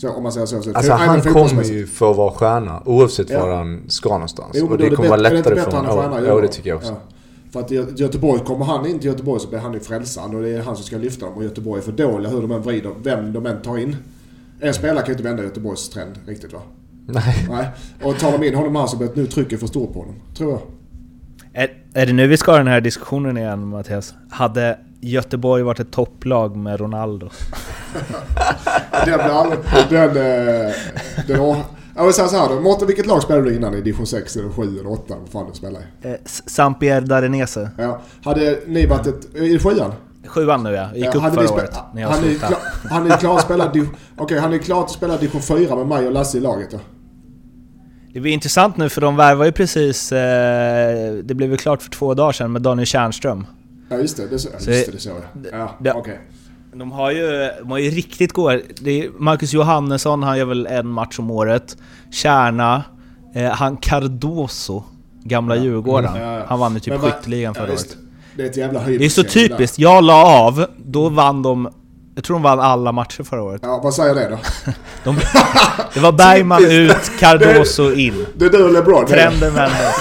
Så 0.00 0.10
om 0.10 0.22
man 0.22 0.32
säger 0.32 0.46
så. 0.46 0.62
så 0.62 0.72
Alltså 0.74 0.92
han 0.92 1.20
kommer 1.20 1.64
ju 1.64 1.86
för 1.86 2.10
att 2.10 2.16
vara 2.16 2.30
stjärna 2.30 2.82
oavsett 2.84 3.30
Ja. 3.30 3.46
var 3.46 3.56
han 3.56 3.80
ska 3.88 4.08
någonstans. 4.08 4.50
Jo, 4.54 4.68
och 4.68 4.78
det 4.78 4.86
är 4.86 4.90
kommer 4.90 5.08
vara 5.08 5.22
det 5.22 5.30
lättare 5.30 5.56
för 5.56 5.70
honom. 5.72 6.12
Ja, 6.12 6.20
ja, 6.26 6.40
det 6.40 6.48
tycker 6.48 6.70
jag 6.70 6.76
också. 6.76 6.92
Ja. 6.92 7.00
För 7.52 7.60
att 7.60 7.72
i 7.72 7.86
Göteborg, 7.96 8.40
kommer 8.44 8.64
han 8.64 8.86
in 8.86 8.98
till 8.98 9.06
Göteborg 9.10 9.40
så 9.40 9.48
blir 9.48 9.58
han 9.58 9.72
ju 9.72 9.80
frälsaren 9.80 10.34
och 10.34 10.42
det 10.42 10.48
är 10.48 10.62
han 10.62 10.76
som 10.76 10.84
ska 10.84 10.96
lyfta 10.96 11.26
dem. 11.26 11.34
Och 11.34 11.44
Göteborg 11.44 11.80
är 11.80 11.84
för 11.84 11.92
dåliga 11.92 12.32
hur 12.32 12.40
de 12.42 12.50
än 12.50 12.62
vrider, 12.62 12.90
vem 13.02 13.32
de 13.32 13.46
än 13.46 13.62
tar 13.62 13.78
in. 13.78 13.96
En 14.60 14.74
spelare 14.74 15.00
kan 15.00 15.06
ju 15.06 15.12
inte 15.12 15.24
vända 15.24 15.42
Göteborgs 15.42 15.88
trend 15.88 16.12
riktigt 16.26 16.52
va? 16.52 16.60
Nej. 17.06 17.46
Nej. 17.50 17.68
Och 18.02 18.18
tar 18.18 18.32
de 18.38 18.46
in 18.46 18.54
honom 18.54 18.76
här 18.76 18.86
så 18.86 18.96
blir 18.96 19.10
nu 19.14 19.26
trycket 19.26 19.60
för 19.60 19.66
stort 19.66 19.92
på 19.92 19.98
honom. 19.98 20.14
Tror 20.36 20.50
jag. 20.50 20.60
Är, 21.52 21.70
är 21.94 22.06
det 22.06 22.12
nu 22.12 22.26
vi 22.26 22.36
ska 22.36 22.50
ha 22.50 22.58
den 22.58 22.66
här 22.66 22.80
diskussionen 22.80 23.38
igen 23.38 23.66
Mattias? 23.66 24.14
Hade 24.30 24.78
Göteborg 25.00 25.62
varit 25.62 25.80
ett 25.80 25.92
topplag 25.92 26.56
med 26.56 26.80
Ronaldo? 26.80 27.30
Den 29.06 29.18
blir 29.18 29.40
aldrig... 29.40 29.58
Den... 29.90 30.08
eh, 30.66 30.72
den 31.26 31.38
har, 31.40 31.56
jag 31.96 32.04
vill 32.04 32.14
säga 32.14 32.28
så 32.28 32.36
här 32.36 32.48
då. 32.48 32.60
Mårten, 32.60 32.86
vilket 32.86 33.06
lag 33.06 33.22
spelade 33.22 33.44
du 33.50 33.56
innan 33.56 33.74
i 33.74 33.80
division 33.80 34.06
6 34.06 34.36
eller 34.36 34.48
7 34.48 34.62
eller 34.62 34.90
8? 34.92 35.14
Vad 35.20 35.28
fan 35.28 35.46
du 35.52 35.56
spelade 35.58 35.84
i? 36.02 36.08
Eh, 36.08 36.14
Saint-Pierre 36.46 37.00
Darenese. 37.06 37.70
Ja. 37.78 38.00
Hade 38.24 38.58
ni 38.66 38.86
varit 38.86 39.06
ett... 39.06 39.34
I 39.36 39.58
sjuan? 39.58 39.92
Sjuan 40.26 40.62
nu 40.62 40.70
ja, 40.72 40.88
gick 40.94 41.04
Ja, 41.04 41.10
upp 41.10 41.22
hade 41.22 41.34
förra 41.34 41.46
spe- 41.46 41.52
året 41.54 41.74
när 41.94 42.02
jag 42.02 42.08
han 42.08 42.18
är 42.18 42.22
slutade. 42.22 42.56
Han 42.90 43.10
är 43.10 43.16
klar 43.16 43.34
att 43.36 43.42
spela... 43.42 43.72
Okej, 44.16 44.38
han 44.38 44.52
är 44.52 44.58
klar 44.58 44.84
att 44.84 44.90
spela 44.90 45.16
division 45.16 45.42
4 45.42 45.76
med 45.76 45.86
mig 45.86 46.06
och 46.06 46.12
Lasse 46.12 46.38
i 46.38 46.40
laget 46.40 46.70
då? 46.70 46.78
Det 48.12 48.20
blir 48.20 48.32
intressant 48.32 48.76
nu 48.76 48.88
för 48.88 49.00
de 49.00 49.16
värvar 49.16 49.44
ju 49.44 49.52
precis... 49.52 50.12
Eh, 50.12 51.12
det 51.14 51.34
blev 51.34 51.50
ju 51.50 51.56
klart 51.56 51.82
för 51.82 51.90
två 51.90 52.14
dagar 52.14 52.32
sedan 52.32 52.52
med 52.52 52.62
Daniel 52.62 52.86
Tjärnström. 52.86 53.46
Ja 53.88 53.96
just 53.96 54.16
det, 54.16 54.26
det, 54.26 54.38
så, 54.38 54.48
Så 54.58 54.70
just 54.70 54.86
det- 54.86 54.92
det, 54.92 54.98
såg 54.98 55.16
jag. 55.52 55.68
Ja, 55.84 55.92
okej. 55.94 56.20
De 56.74 56.92
har 56.92 57.10
ju, 57.10 57.50
de 57.58 57.70
har 57.70 57.78
ju 57.78 57.90
riktigt 57.90 58.32
goda... 58.32 58.58
Marcus 59.18 59.52
Johannesson, 59.52 60.22
han 60.22 60.38
gör 60.38 60.44
väl 60.44 60.66
en 60.66 60.86
match 60.88 61.18
om 61.18 61.30
året. 61.30 61.76
Kärna. 62.12 62.84
Eh, 63.34 63.50
han 63.50 63.76
Cardoso, 63.76 64.84
gamla 65.24 65.56
Djurgården. 65.56 66.16
Ja, 66.16 66.38
ja. 66.38 66.44
Han 66.48 66.58
vann 66.58 66.74
ju 66.74 66.80
typ 66.80 67.00
skytteligan 67.00 67.54
förra 67.54 67.66
ja, 67.66 67.72
året. 67.72 67.96
det. 68.36 68.42
Är 68.42 68.46
ett 68.46 68.56
jävla 68.56 68.84
Det 68.84 69.04
är 69.04 69.08
så 69.08 69.22
där. 69.22 69.28
typiskt. 69.28 69.78
Jag 69.78 70.04
la 70.04 70.24
av, 70.24 70.66
då 70.76 71.08
vann 71.08 71.42
de... 71.42 71.68
Jag 72.14 72.24
tror 72.24 72.34
de 72.34 72.42
vann 72.42 72.60
alla 72.60 72.92
matcher 72.92 73.22
förra 73.22 73.42
året. 73.42 73.60
Ja, 73.64 73.80
vad 73.84 73.94
säger 73.94 74.14
det 74.14 74.28
då? 74.28 74.38
De, 75.04 75.16
det 75.94 76.00
var 76.00 76.12
Bergman 76.12 76.64
ut, 76.64 77.18
Cardoso 77.18 77.92
in. 77.92 78.26
Det 78.34 78.44
är 78.44 78.50
du 78.50 78.64
och 78.64 78.72
LeBron. 78.72 79.06
Trenden 79.06 79.54
vände. 79.54 79.92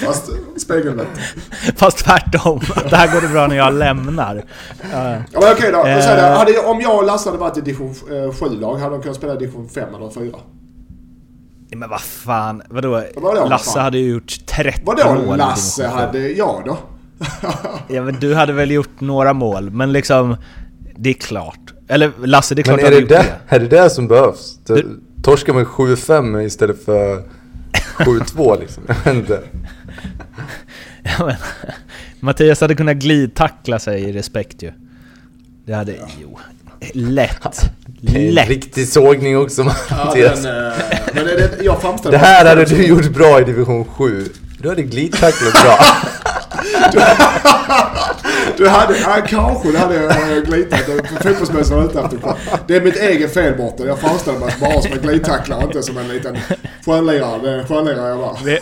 Fast 0.06 0.30
spegelvänt. 0.62 1.08
Fast 1.76 1.98
tvärtom. 1.98 2.60
Att 2.76 2.90
det 2.90 2.96
här 2.96 3.14
går 3.14 3.20
det 3.20 3.28
bra 3.28 3.46
när 3.46 3.56
jag 3.56 3.74
lämnar. 3.74 4.44
Ja. 4.92 5.14
Ja 5.32 5.40
men 5.40 5.52
okej 5.52 5.72
då. 5.72 5.78
Eh. 5.86 5.96
Uh, 5.96 6.16
det. 6.16 6.22
Hade, 6.22 6.58
om 6.58 6.80
jag 6.80 6.96
och 6.96 7.04
Lasse 7.06 7.28
hade 7.28 7.38
varit 7.40 7.58
i 7.58 7.60
division 7.60 7.94
7-lag, 8.10 8.76
hade 8.76 8.94
de 8.94 9.02
kunnat 9.02 9.16
spela 9.16 9.34
i 9.34 9.38
division 9.38 9.68
5 9.68 9.94
eller 9.94 10.10
4? 10.10 10.30
Men 11.76 11.90
vad 11.90 12.00
fan, 12.00 12.62
vadå? 12.70 12.90
Vadå, 12.90 13.40
vad 13.40 13.50
Lasse 13.50 13.70
fan? 13.74 13.82
hade 13.84 13.98
ju 13.98 14.10
gjort 14.12 14.46
30 14.46 14.80
Vadå 14.84 15.14
mål. 15.14 15.34
i 15.34 15.38
Lasse 15.38 15.86
hade 15.86 16.28
jag 16.28 16.62
då? 16.66 16.78
Ja 17.88 18.02
men 18.02 18.16
du 18.20 18.34
hade 18.34 18.52
väl 18.52 18.70
gjort 18.70 19.00
några 19.00 19.32
mål, 19.32 19.70
men 19.70 19.92
liksom... 19.92 20.36
Det 20.96 21.10
är 21.10 21.14
klart. 21.14 21.58
Eller 21.88 22.12
Lasse, 22.24 22.54
det 22.54 22.60
är 22.60 22.62
klart 22.62 22.82
Men 22.82 22.90
du 22.90 22.96
är 22.96 23.00
hade 23.02 23.14
det, 23.14 23.22
det, 23.22 23.24
det. 23.48 23.56
är 23.56 23.60
det 23.60 23.68
det 23.82 23.90
som 23.90 24.08
behövs? 24.08 24.58
Du- 24.66 25.00
Torska 25.22 25.52
med 25.52 25.66
7-5 25.66 26.40
istället 26.42 26.84
för 26.84 27.22
7-2 27.98 28.60
liksom. 28.60 28.82
Jag 28.86 28.94
vet 29.04 29.14
inte. 29.14 29.40
Ja, 31.02 31.26
men, 31.26 31.36
Mattias 32.20 32.60
hade 32.60 32.74
kunnat 32.74 32.96
glidtackla 32.96 33.78
sig 33.78 34.02
i 34.02 34.12
respekt 34.12 34.62
ju. 34.62 34.72
Det 35.66 35.74
hade... 35.74 35.96
Jo. 36.22 36.38
Lätt. 36.92 37.70
Lätt. 38.00 38.48
riktig 38.48 38.88
sågning 38.88 39.38
också 39.38 39.64
Mattias. 39.64 40.42
den, 40.42 40.66
eh, 40.66 40.72
men 41.14 41.24
det, 41.24 41.36
det, 41.36 41.64
jag 41.64 41.80
framställer 41.80 42.18
Det 42.18 42.24
här 42.24 42.44
hade 42.44 42.64
du 42.64 42.86
gjort 42.86 43.14
bra 43.14 43.40
i 43.40 43.44
division 43.44 43.84
7. 43.84 44.28
Du 44.58 44.68
hade 44.68 44.82
glidtacklat 44.82 45.52
bra. 45.62 45.78
Du 48.56 48.68
hade, 48.68 48.98
ja, 48.98 49.16
kanske 49.26 49.72
det 49.72 49.78
hade 49.78 49.94
jag 49.94 50.44
glitat. 50.44 50.80
Fotbollsmässigt 51.22 51.70
var 51.70 51.82
jag 51.82 51.90
ute 51.90 52.00
efter. 52.00 52.18
Det 52.66 52.76
är 52.76 52.80
mitt 52.80 52.96
eget 52.96 53.34
fel 53.34 53.58
Mårten. 53.58 53.86
Jag 53.86 53.98
framställer 53.98 54.38
mig 54.38 54.54
bara 54.60 54.82
som 54.82 54.92
en 54.92 54.98
glidtacklare, 54.98 55.64
inte 55.64 55.82
som 55.82 55.98
en 55.98 56.08
liten 56.08 56.36
skönlirare. 56.86 57.56
Det 57.56 57.64
skönlirare 57.64 58.08
jag 58.08 58.16
var. 58.16 58.38
Vi, 58.44 58.58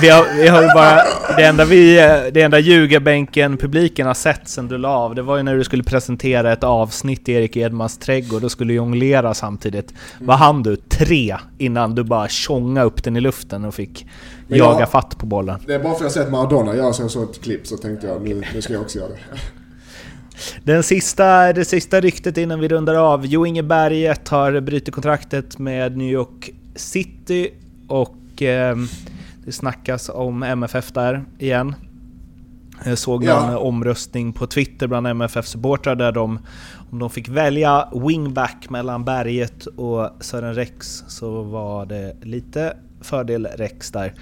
vi, 0.00 0.08
har, 0.08 0.26
vi 0.36 0.48
har 0.48 0.62
ju 0.62 0.68
bara... 0.68 1.02
Det 1.36 1.44
enda, 1.44 1.64
vi, 1.64 1.94
det 2.32 2.42
enda 2.42 2.58
ljugarbänken-publiken 2.58 4.06
har 4.06 4.14
sett 4.14 4.48
sen 4.48 4.68
du 4.68 4.78
la 4.78 4.88
av, 4.88 5.14
det 5.14 5.22
var 5.22 5.36
ju 5.36 5.42
när 5.42 5.56
du 5.56 5.64
skulle 5.64 5.82
presentera 5.82 6.52
ett 6.52 6.64
avsnitt 6.64 7.28
i 7.28 7.32
Erik 7.32 7.56
Edmans 7.56 7.98
trädgård 7.98 8.44
och 8.44 8.52
skulle 8.52 8.72
jonglera 8.72 9.34
samtidigt. 9.34 9.94
Vad 10.20 10.36
hann 10.36 10.62
du? 10.62 10.76
Tre 10.76 11.36
innan 11.58 11.94
du 11.94 12.04
bara 12.04 12.28
tjonga 12.28 12.82
upp 12.82 13.04
den 13.04 13.16
i 13.16 13.20
luften 13.20 13.64
och 13.64 13.74
fick 13.74 14.06
men 14.52 14.58
jaga 14.58 14.80
jag- 14.80 14.90
fatt 14.90 15.18
på 15.18 15.26
bollen. 15.26 15.60
Det 15.66 15.74
är 15.74 15.78
bara 15.78 15.88
för 15.94 15.96
att 16.06 16.16
jag 16.16 16.24
sett 16.24 16.30
Maradona 16.32 16.76
göra 16.76 16.92
så, 16.92 17.08
så 17.08 17.22
ett 17.22 17.42
klipp 17.42 17.66
så 17.66 17.76
tänkte 17.76 18.06
jag 18.06 18.22
nu, 18.28 18.42
nu 18.54 18.62
ska 18.62 18.72
jag 18.72 18.82
också 18.82 18.98
göra 18.98 19.08
det. 19.08 19.18
Den 20.64 20.82
sista, 20.82 21.52
det 21.52 21.64
sista 21.64 22.00
ryktet 22.00 22.36
innan 22.38 22.60
vi 22.60 22.68
rundar 22.68 22.94
av. 22.94 23.26
Jo 23.26 23.46
Inge 23.46 23.62
Berget 23.62 24.28
har 24.28 24.60
brutit 24.60 24.94
kontraktet 24.94 25.58
med 25.58 25.96
New 25.96 26.10
York 26.10 26.50
City 26.74 27.48
och 27.88 28.42
eh, 28.42 28.76
det 29.44 29.52
snackas 29.52 30.10
om 30.14 30.42
MFF 30.42 30.92
där 30.92 31.24
igen. 31.38 31.74
Jag 32.84 32.98
såg 32.98 33.24
Ja. 33.24 33.46
någon 33.46 33.56
omröstning 33.56 34.32
på 34.32 34.46
Twitter 34.46 34.86
bland 34.86 35.06
MFF-supportrar 35.06 35.94
där 35.94 36.12
de, 36.12 36.38
om 36.90 36.98
de 36.98 37.10
fick 37.10 37.28
välja 37.28 37.88
wingback 38.06 38.70
mellan 38.70 39.04
Berget 39.04 39.66
och 39.66 40.08
Sören 40.20 40.54
Rex 40.54 41.02
så 41.08 41.42
var 41.42 41.86
det 41.86 42.16
lite 42.22 42.76
fördel 43.00 43.46
Rex 43.56 43.90
där. 43.90 44.14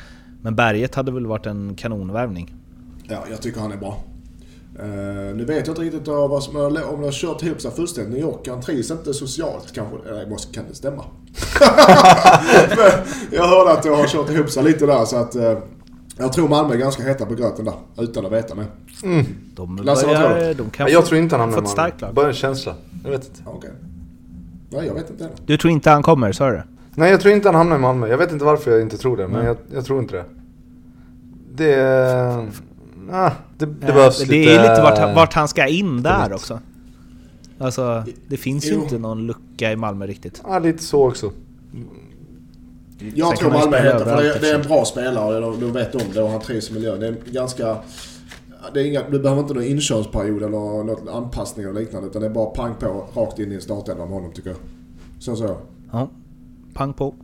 Men 0.42 0.56
Berget 0.56 0.94
hade 0.94 1.12
väl 1.12 1.26
varit 1.26 1.46
en 1.46 1.74
kanonvärvning. 1.74 2.54
Ja, 3.02 3.24
jag 3.30 3.42
tycker 3.42 3.60
han 3.60 3.72
är 3.72 3.76
bra. 3.76 4.04
Uh, 4.82 5.36
nu 5.36 5.44
vet 5.44 5.66
jag 5.66 5.72
inte 5.72 5.82
riktigt 5.82 6.08
uh, 6.08 6.28
vad 6.28 6.42
som, 6.42 6.56
om 6.56 6.74
det 6.74 6.80
har 6.82 7.12
kört 7.12 7.42
ihop 7.42 7.60
sig 7.60 7.70
fullständigt. 7.70 8.12
New 8.12 8.22
York, 8.22 8.48
han 8.48 8.60
trivs 8.60 8.90
inte 8.90 9.14
socialt 9.14 9.72
kanske. 9.74 10.08
Eller 10.08 10.20
det 10.20 10.30
måste, 10.30 10.54
kan 10.54 10.64
det 10.68 10.74
stämma? 10.74 11.04
Jag 13.30 13.48
hörde 13.48 13.72
att 13.72 13.82
det 13.82 13.88
har 13.88 14.06
kört 14.06 14.30
ihop 14.30 14.50
sig 14.50 14.64
lite 14.64 14.86
där 14.86 15.04
så 15.04 15.16
att... 15.16 15.34
eh, 15.34 15.58
jag 16.18 16.32
tror 16.32 16.48
Malmö 16.48 16.74
är 16.74 16.78
ganska 16.78 17.02
heta 17.02 17.26
på 17.26 17.34
gröten 17.34 17.64
där, 17.64 17.74
utan 17.98 18.26
att 18.26 18.32
veta 18.32 18.54
med. 18.54 18.66
De, 19.54 19.76
Lasse, 19.76 20.06
vad 20.06 20.16
tror 20.16 20.28
börjar, 20.28 20.54
de 20.54 20.70
kan 20.70 20.84
Men 20.84 20.92
jag 20.92 21.06
tror 21.06 21.20
inte 21.20 21.36
han 21.36 21.40
hamnar 21.52 21.72
i 21.72 21.76
Malmö. 21.76 22.12
Bara 22.12 22.26
en 22.26 22.34
känsla. 22.34 22.74
Jag 23.04 23.10
vet 23.10 23.24
inte. 23.24 23.42
Ja, 23.44 23.50
Okej. 23.50 23.70
Nej, 24.70 24.86
jag 24.86 24.94
vet 24.94 25.10
inte 25.10 25.24
heller. 25.24 25.36
Du 25.46 25.56
tror 25.56 25.70
inte 25.70 25.90
han 25.90 26.02
kommer, 26.02 26.32
sa 26.32 26.50
du? 26.50 26.62
Nej 26.94 27.10
jag 27.10 27.20
tror 27.20 27.34
inte 27.34 27.48
han 27.48 27.54
hamnar 27.54 27.76
i 27.76 27.78
Malmö. 27.78 28.08
Jag 28.08 28.18
vet 28.18 28.32
inte 28.32 28.44
varför 28.44 28.70
jag 28.70 28.80
inte 28.82 28.98
tror 28.98 29.16
det. 29.16 29.28
Men 29.28 29.44
jag, 29.46 29.56
jag 29.74 29.84
tror 29.84 29.98
inte 30.00 30.16
det. 30.16 30.24
Det... 31.54 31.74
är- 31.74 32.48
Ah, 33.12 33.30
det, 33.58 33.66
det 33.66 33.72
Ja, 33.80 33.86
behövs 33.94 34.18
det 34.18 34.26
lite... 34.26 34.52
är 34.52 34.60
lite 34.70 34.82
vart, 34.82 35.14
vart 35.16 35.34
han 35.34 35.48
ska 35.48 35.66
in 35.66 36.02
där 36.02 36.32
också. 36.32 36.60
Alltså, 37.58 38.04
det 38.28 38.36
finns 38.36 38.64
ju 38.64 38.72
Jo. 38.74 38.82
inte 38.82 38.98
någon 38.98 39.26
lucka 39.26 39.72
i 39.72 39.76
Malmö 39.76 40.06
riktigt. 40.06 40.42
Ja, 40.46 40.58
lite 40.58 40.82
så 40.82 41.08
också. 41.08 41.30
Jag 43.14 43.28
Sen 43.28 43.36
tror 43.36 43.52
ju 43.52 43.58
Malmö 43.58 43.76
hämtar, 43.76 44.04
för 44.04 44.16
det, 44.22 44.22
det 44.40 44.48
är 44.50 44.54
en 44.54 44.60
liksom. 44.60 44.74
bra 44.76 44.84
spelare 44.84 45.44
och 45.44 45.58
de 45.58 45.72
vet 45.72 45.94
om 45.94 46.00
det 46.14 46.22
och 46.22 46.30
han 46.30 46.40
trivs 46.40 46.70
i 46.70 46.74
miljön. 46.74 47.00
Det 47.00 47.06
är 47.06 47.14
ganska... 47.26 47.76
Det 48.74 48.80
är 48.80 48.84
inga, 48.84 49.02
du 49.10 49.18
behöver 49.20 49.42
inte 49.42 49.54
någon 49.54 49.64
inkörsperiod 49.64 50.36
eller 50.42 50.48
någon 50.48 51.08
anpassning 51.08 51.66
eller 51.66 51.80
liknande 51.80 52.08
utan 52.08 52.22
det 52.22 52.28
är 52.28 52.32
bara 52.32 52.46
pang 52.50 52.74
på 52.80 53.06
rakt 53.14 53.38
in 53.38 53.52
i 53.52 53.54
en 53.54 53.60
startelva 53.60 54.04
med 54.04 54.14
honom 54.14 54.32
tycker 54.32 54.50
jag. 54.50 54.58
Så 55.18 55.36
så. 55.36 55.56
Ja, 55.92 56.08
pang 56.80 56.92
på. 56.92 57.14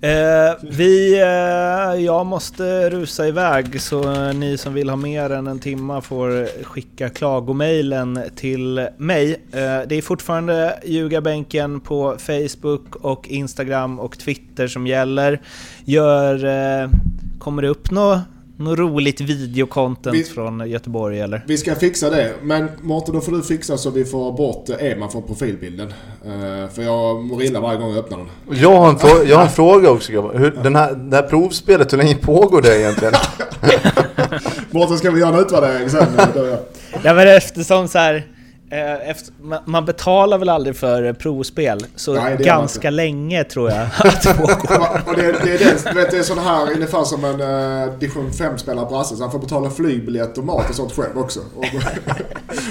Eh, 0.00 0.54
vi, 0.62 1.20
eh, 1.20 2.04
jag 2.04 2.26
måste 2.26 2.90
rusa 2.90 3.28
iväg 3.28 3.80
så 3.80 4.32
ni 4.32 4.58
som 4.58 4.74
vill 4.74 4.88
ha 4.88 4.96
mer 4.96 5.30
än 5.30 5.46
en 5.46 5.58
timma 5.58 6.00
får 6.00 6.62
skicka 6.64 7.08
klagomailen 7.08 8.20
till 8.36 8.88
mig. 8.96 9.30
Eh, 9.32 9.88
det 9.88 9.94
är 9.94 10.02
fortfarande 10.02 10.78
Ljugarbänken 10.84 11.80
på 11.80 12.16
Facebook 12.18 12.96
och 12.96 13.28
Instagram 13.28 14.00
och 14.00 14.18
Twitter 14.18 14.68
som 14.68 14.86
gäller. 14.86 15.40
Gör, 15.84 16.44
eh, 16.44 16.90
kommer 17.38 17.62
det 17.62 17.68
upp 17.68 17.90
något 17.90 18.20
något 18.56 18.78
roligt 18.78 19.20
videocontent 19.20 20.16
Vi- 20.16 20.24
från 20.24 20.70
Göteborg 20.70 21.20
eller? 21.20 21.44
Vi 21.46 21.56
ska 21.58 21.74
fixa 21.74 22.10
det. 22.10 22.32
Men 22.42 22.68
Mårten, 22.82 23.14
då 23.14 23.20
får 23.20 23.32
du 23.32 23.42
fixa 23.42 23.76
så 23.78 23.90
vi 23.90 24.04
får 24.04 24.32
bort 24.32 24.68
Edman 24.80 25.10
från 25.10 25.22
profilbilden. 25.22 25.88
Eh, 26.26 26.68
för 26.74 26.82
jag 26.82 27.24
mår 27.24 27.42
illa 27.42 27.60
varje 27.60 27.78
gång 27.78 27.88
jag 27.90 27.98
öppnar 27.98 28.18
den. 28.18 28.28
Jag 28.58 28.76
har 28.76 28.88
en, 28.88 28.96
frå- 28.96 29.24
jag 29.28 29.36
har 29.36 29.44
en 29.44 29.50
fråga 29.50 29.90
också 29.90 30.12
grabbar. 30.12 30.34
Hur, 30.34 30.50
den 30.62 30.76
här, 30.76 30.94
det 30.94 31.16
här 31.16 31.22
provspelet, 31.22 31.92
hur 31.92 31.98
länge 31.98 32.14
pågår 32.14 32.62
det 32.62 32.80
egentligen? 32.80 33.14
Mårten, 34.70 34.98
ska 34.98 35.10
vi 35.10 35.20
göra 35.20 35.36
en 35.36 35.40
utvärdering 35.42 35.90
sen? 35.90 36.06
Ja. 37.04 37.14
Men 37.14 37.28
eftersom 37.28 37.88
så 37.88 37.98
här, 37.98 38.26
efter, 38.72 39.34
man, 39.64 39.84
betalar 39.84 40.38
väl 40.38 40.48
aldrig 40.48 40.76
för 40.76 41.04
eh, 41.04 41.12
provspel, 41.12 41.86
så 41.96 42.14
Nej, 42.14 42.36
ganska 42.36 42.90
länge 42.90 43.44
tror 43.44 43.70
jag 43.70 43.80
att 43.98 44.22
det 44.22 44.34
pågår. 44.34 45.02
Och 45.06 45.16
det, 45.16 45.22
det, 45.22 45.54
är 45.54 45.58
det, 45.58 45.94
vet, 45.94 46.10
det 46.10 46.18
är 46.18 46.22
sån 46.22 46.38
här 46.38 46.72
ungefär 46.72 47.04
som 47.04 47.24
en 47.24 47.40
uh, 47.40 47.98
division 47.98 48.30
5-spelare 48.30 48.86
brasse. 48.86 49.16
Så 49.16 49.22
han 49.22 49.32
får 49.32 49.38
betala 49.38 49.70
flygbiljett 49.70 50.38
och 50.38 50.44
mat 50.44 50.70
och 50.70 50.74
sånt 50.74 50.92
själv 50.92 51.18
också. 51.18 51.40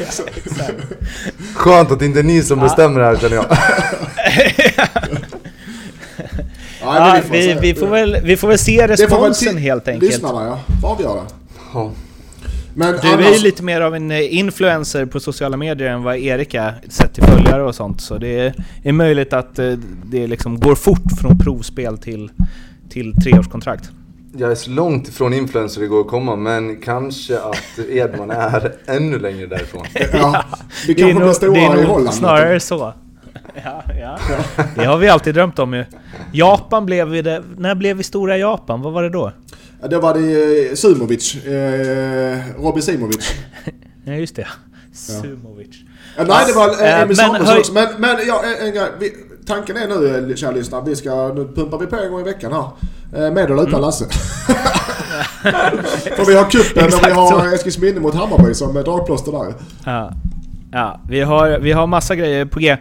Så, 0.10 0.24
Skönt 1.56 1.92
att 1.92 2.00
det 2.00 2.06
inte 2.06 2.20
är 2.20 2.24
ni 2.24 2.44
som 2.44 2.60
bestämmer 2.60 3.00
det 3.00 3.06
här 3.06 3.16
känner 3.16 3.36
jag. 3.36 3.46
Ja, 6.84 7.22
får 7.28 7.32
vi, 7.32 7.58
vi, 7.62 7.76
får 7.76 7.88
väl, 7.88 8.18
vi 8.24 8.38
får 8.38 8.48
väl 8.48 8.60
se 8.60 8.88
Det 8.88 8.98
får 8.98 9.04
väl 9.04 9.30
responsen 9.30 9.58
helt 9.58 9.88
enkelt. 9.88 10.12
Lyssnarna 10.12 10.46
ja, 10.48 10.60
får 10.82 10.88
avgöra. 10.90 11.22
Ja. 11.74 11.92
Men 12.74 12.96
Du 13.02 13.08
är 13.08 13.18
ju 13.18 13.26
annars, 13.26 13.44
lite 13.44 13.64
mer 13.64 13.82
av 13.82 13.96
en 13.96 14.12
eh, 14.12 14.38
influencer 14.38 15.06
på 15.06 15.20
sociala 15.20 15.58
medier 15.58 15.90
än 15.90 16.04
vad 16.04 16.18
Erik 16.18 16.54
är, 16.54 16.74
sett 16.90 17.14
till 17.14 17.24
följare 17.24 17.64
och 17.64 17.76
sånt. 17.76 18.02
Så 18.02 18.18
det 18.18 18.54
är, 18.84 18.92
möjligt 18.92 19.34
att 19.34 19.60
eh, 19.60 19.72
det 20.06 20.28
liksom 20.28 20.60
går 20.60 20.76
fort 20.76 21.20
från 21.22 21.38
provspel 21.38 21.98
till, 21.98 22.32
till 22.90 23.14
treårskontrakt. 23.24 23.90
Jag 24.38 24.52
är 24.52 24.56
så 24.56 24.70
långt 24.70 25.08
ifrån 25.08 25.34
influencer 25.34 25.82
det 25.82 25.88
går 25.88 26.02
att 26.02 26.08
komma, 26.08 26.36
men 26.36 26.82
kanske 26.82 27.40
att 27.40 27.80
Edman 27.90 28.32
är 28.32 28.74
ännu 28.86 29.20
längre 29.20 29.48
därifrån. 29.48 29.86
ja, 30.14 30.46
vi 30.88 30.94
Det 30.94 31.02
kanske 31.02 31.20
blir 31.20 31.34
stora 31.34 31.54
det 31.54 31.60
är 31.60 31.84
i 31.84 31.86
Holland. 31.86 32.14
Snarare 32.14 32.60
så. 32.60 32.94
Ja, 33.64 33.84
ja. 34.00 34.18
Det 34.76 34.86
har 34.86 34.98
vi 34.98 35.10
alltid 35.10 35.34
drömt 35.36 35.60
om 35.60 35.74
ju. 35.74 35.86
Japan 36.32 36.86
blev 36.86 37.08
vi 37.08 37.22
det... 37.22 37.44
När 37.58 37.76
blev 37.76 37.98
vi 37.98 38.04
stora 38.04 38.38
i 38.38 38.40
Japan? 38.40 38.82
Vad 38.82 38.94
var 38.94 39.04
det 39.04 39.10
då? 39.10 39.32
Ja, 39.82 39.88
Då 39.88 40.00
var 40.00 40.14
det 40.14 40.70
eh, 40.70 40.76
Sumovic, 40.76 41.36
eh, 41.36 42.40
Robin 42.58 42.84
Simovic. 42.84 43.32
Ja, 44.04 44.14
just 44.14 44.36
det. 44.36 44.48
Sumovic. 44.94 45.76
Ja, 46.18 46.24
nej, 46.28 46.44
det 46.48 46.54
var 46.54 46.84
Eh, 46.84 46.94
eh, 46.96 47.02
Emil 47.02 47.18
Samuelsson 47.18 47.58
också. 47.58 47.74
Men, 47.74 47.88
men 47.98 48.18
ja, 48.28 48.44
en, 48.62 48.74
grej. 48.74 48.88
Vi, 49.00 49.14
tanken 49.46 49.78
är 49.78 49.88
nu, 49.88 50.30
eh, 50.32 50.36
kära 50.36 50.52
lyssnare, 50.52 50.84
vi 50.86 50.96
ska, 50.96 51.34
nu 51.36 51.48
pumpar 51.56 51.78
vi 51.78 51.86
på 51.86 51.96
en 51.96 52.12
gång 52.12 52.22
i 52.22 52.24
veckan 52.24 52.54
här. 52.54 52.70
Med 53.32 53.38
eller 53.46 53.54
utan 53.54 53.68
Mm. 53.68 53.82
Lasse. 53.82 54.06
För 56.16 56.26
vi 56.26 56.36
har 56.36 56.50
cupen 56.50 56.86
och 56.86 57.08
vi 57.08 57.12
har. 57.12 57.54
Eskilsminne 57.54 58.00
mot 58.00 58.16
Hammarby 58.16 58.54
som 58.54 58.74
dragplåster 58.74 59.32
där. 59.32 59.54
Ja, 59.86 60.14
ja 60.72 61.02
vi, 61.10 61.22
har, 61.22 61.60
vi 61.60 61.72
har 61.72 61.88
massa 61.88 62.16
grejer 62.16 62.46
på 62.46 62.60
G. 62.60 62.78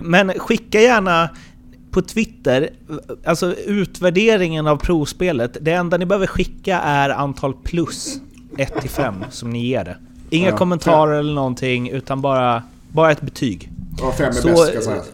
Men 0.00 0.32
skicka 0.38 0.80
gärna 0.80 1.28
på 1.96 2.02
Twitter, 2.02 2.70
alltså 3.24 3.54
utvärderingen 3.54 4.66
av 4.66 4.76
provspelet. 4.76 5.56
Det 5.60 5.72
enda 5.72 5.96
ni 5.96 6.06
behöver 6.06 6.26
skicka 6.26 6.80
är 6.80 7.10
antal 7.10 7.54
plus 7.54 8.16
1 8.58 8.80
till 8.80 8.90
5 8.90 9.14
som 9.30 9.50
ni 9.50 9.66
ger 9.66 9.84
det. 9.84 9.96
Inga 10.30 10.48
Ja. 10.48 10.56
kommentarer 10.56 11.18
eller 11.18 11.32
någonting, 11.34 11.90
utan 11.90 12.20
bara, 12.20 12.62
bara 12.92 13.12
ett 13.12 13.20
betyg. 13.20 13.70
Och 14.02 14.14
fem 14.14 14.28
är 14.28 14.32
Så, 14.32 14.48
bäst 14.48 14.62
ska 14.72 14.80
sägas. 14.80 15.06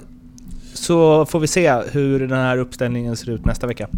Så 0.75 1.27
får 1.27 1.41
vi 1.41 1.47
se 1.47 1.73
hur 1.93 2.21
den 2.21 2.39
här 2.39 2.59
uppställningen 2.59 3.17
ser 3.17 3.31
ut 3.31 3.45
nästa 3.45 3.67
vecka. 3.67 3.89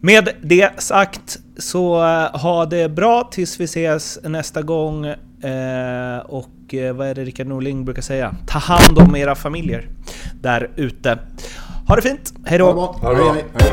Med 0.00 0.28
det 0.42 0.82
sagt 0.82 1.38
så 1.58 1.96
eh, 2.04 2.40
ha 2.40 2.66
det 2.66 2.88
bra 2.88 3.28
tills 3.32 3.60
vi 3.60 3.64
ses 3.64 4.18
nästa 4.24 4.62
gång. 4.62 5.06
Eh, 5.06 6.18
och 6.26 6.74
eh, 6.74 6.92
vad 6.94 7.08
är 7.08 7.14
det 7.14 7.24
Rickard 7.24 7.46
Norling 7.46 7.84
brukar 7.84 8.02
säga? 8.02 8.34
Ta 8.46 8.58
hand 8.58 8.98
om 8.98 9.16
era 9.16 9.34
familjer 9.34 9.88
där 10.42 10.70
ute. 10.76 11.18
Ha 11.90 11.96
det 11.96 12.02
fint! 12.02 12.34
Hej 12.44 12.58
då! 12.58 12.72
Ha 12.72 13.12
det 13.12 13.32
hej, 13.32 13.44
hej. 13.54 13.70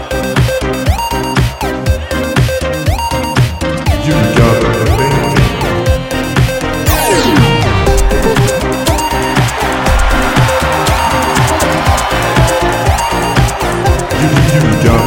you 14.53 14.83
got 14.83 15.06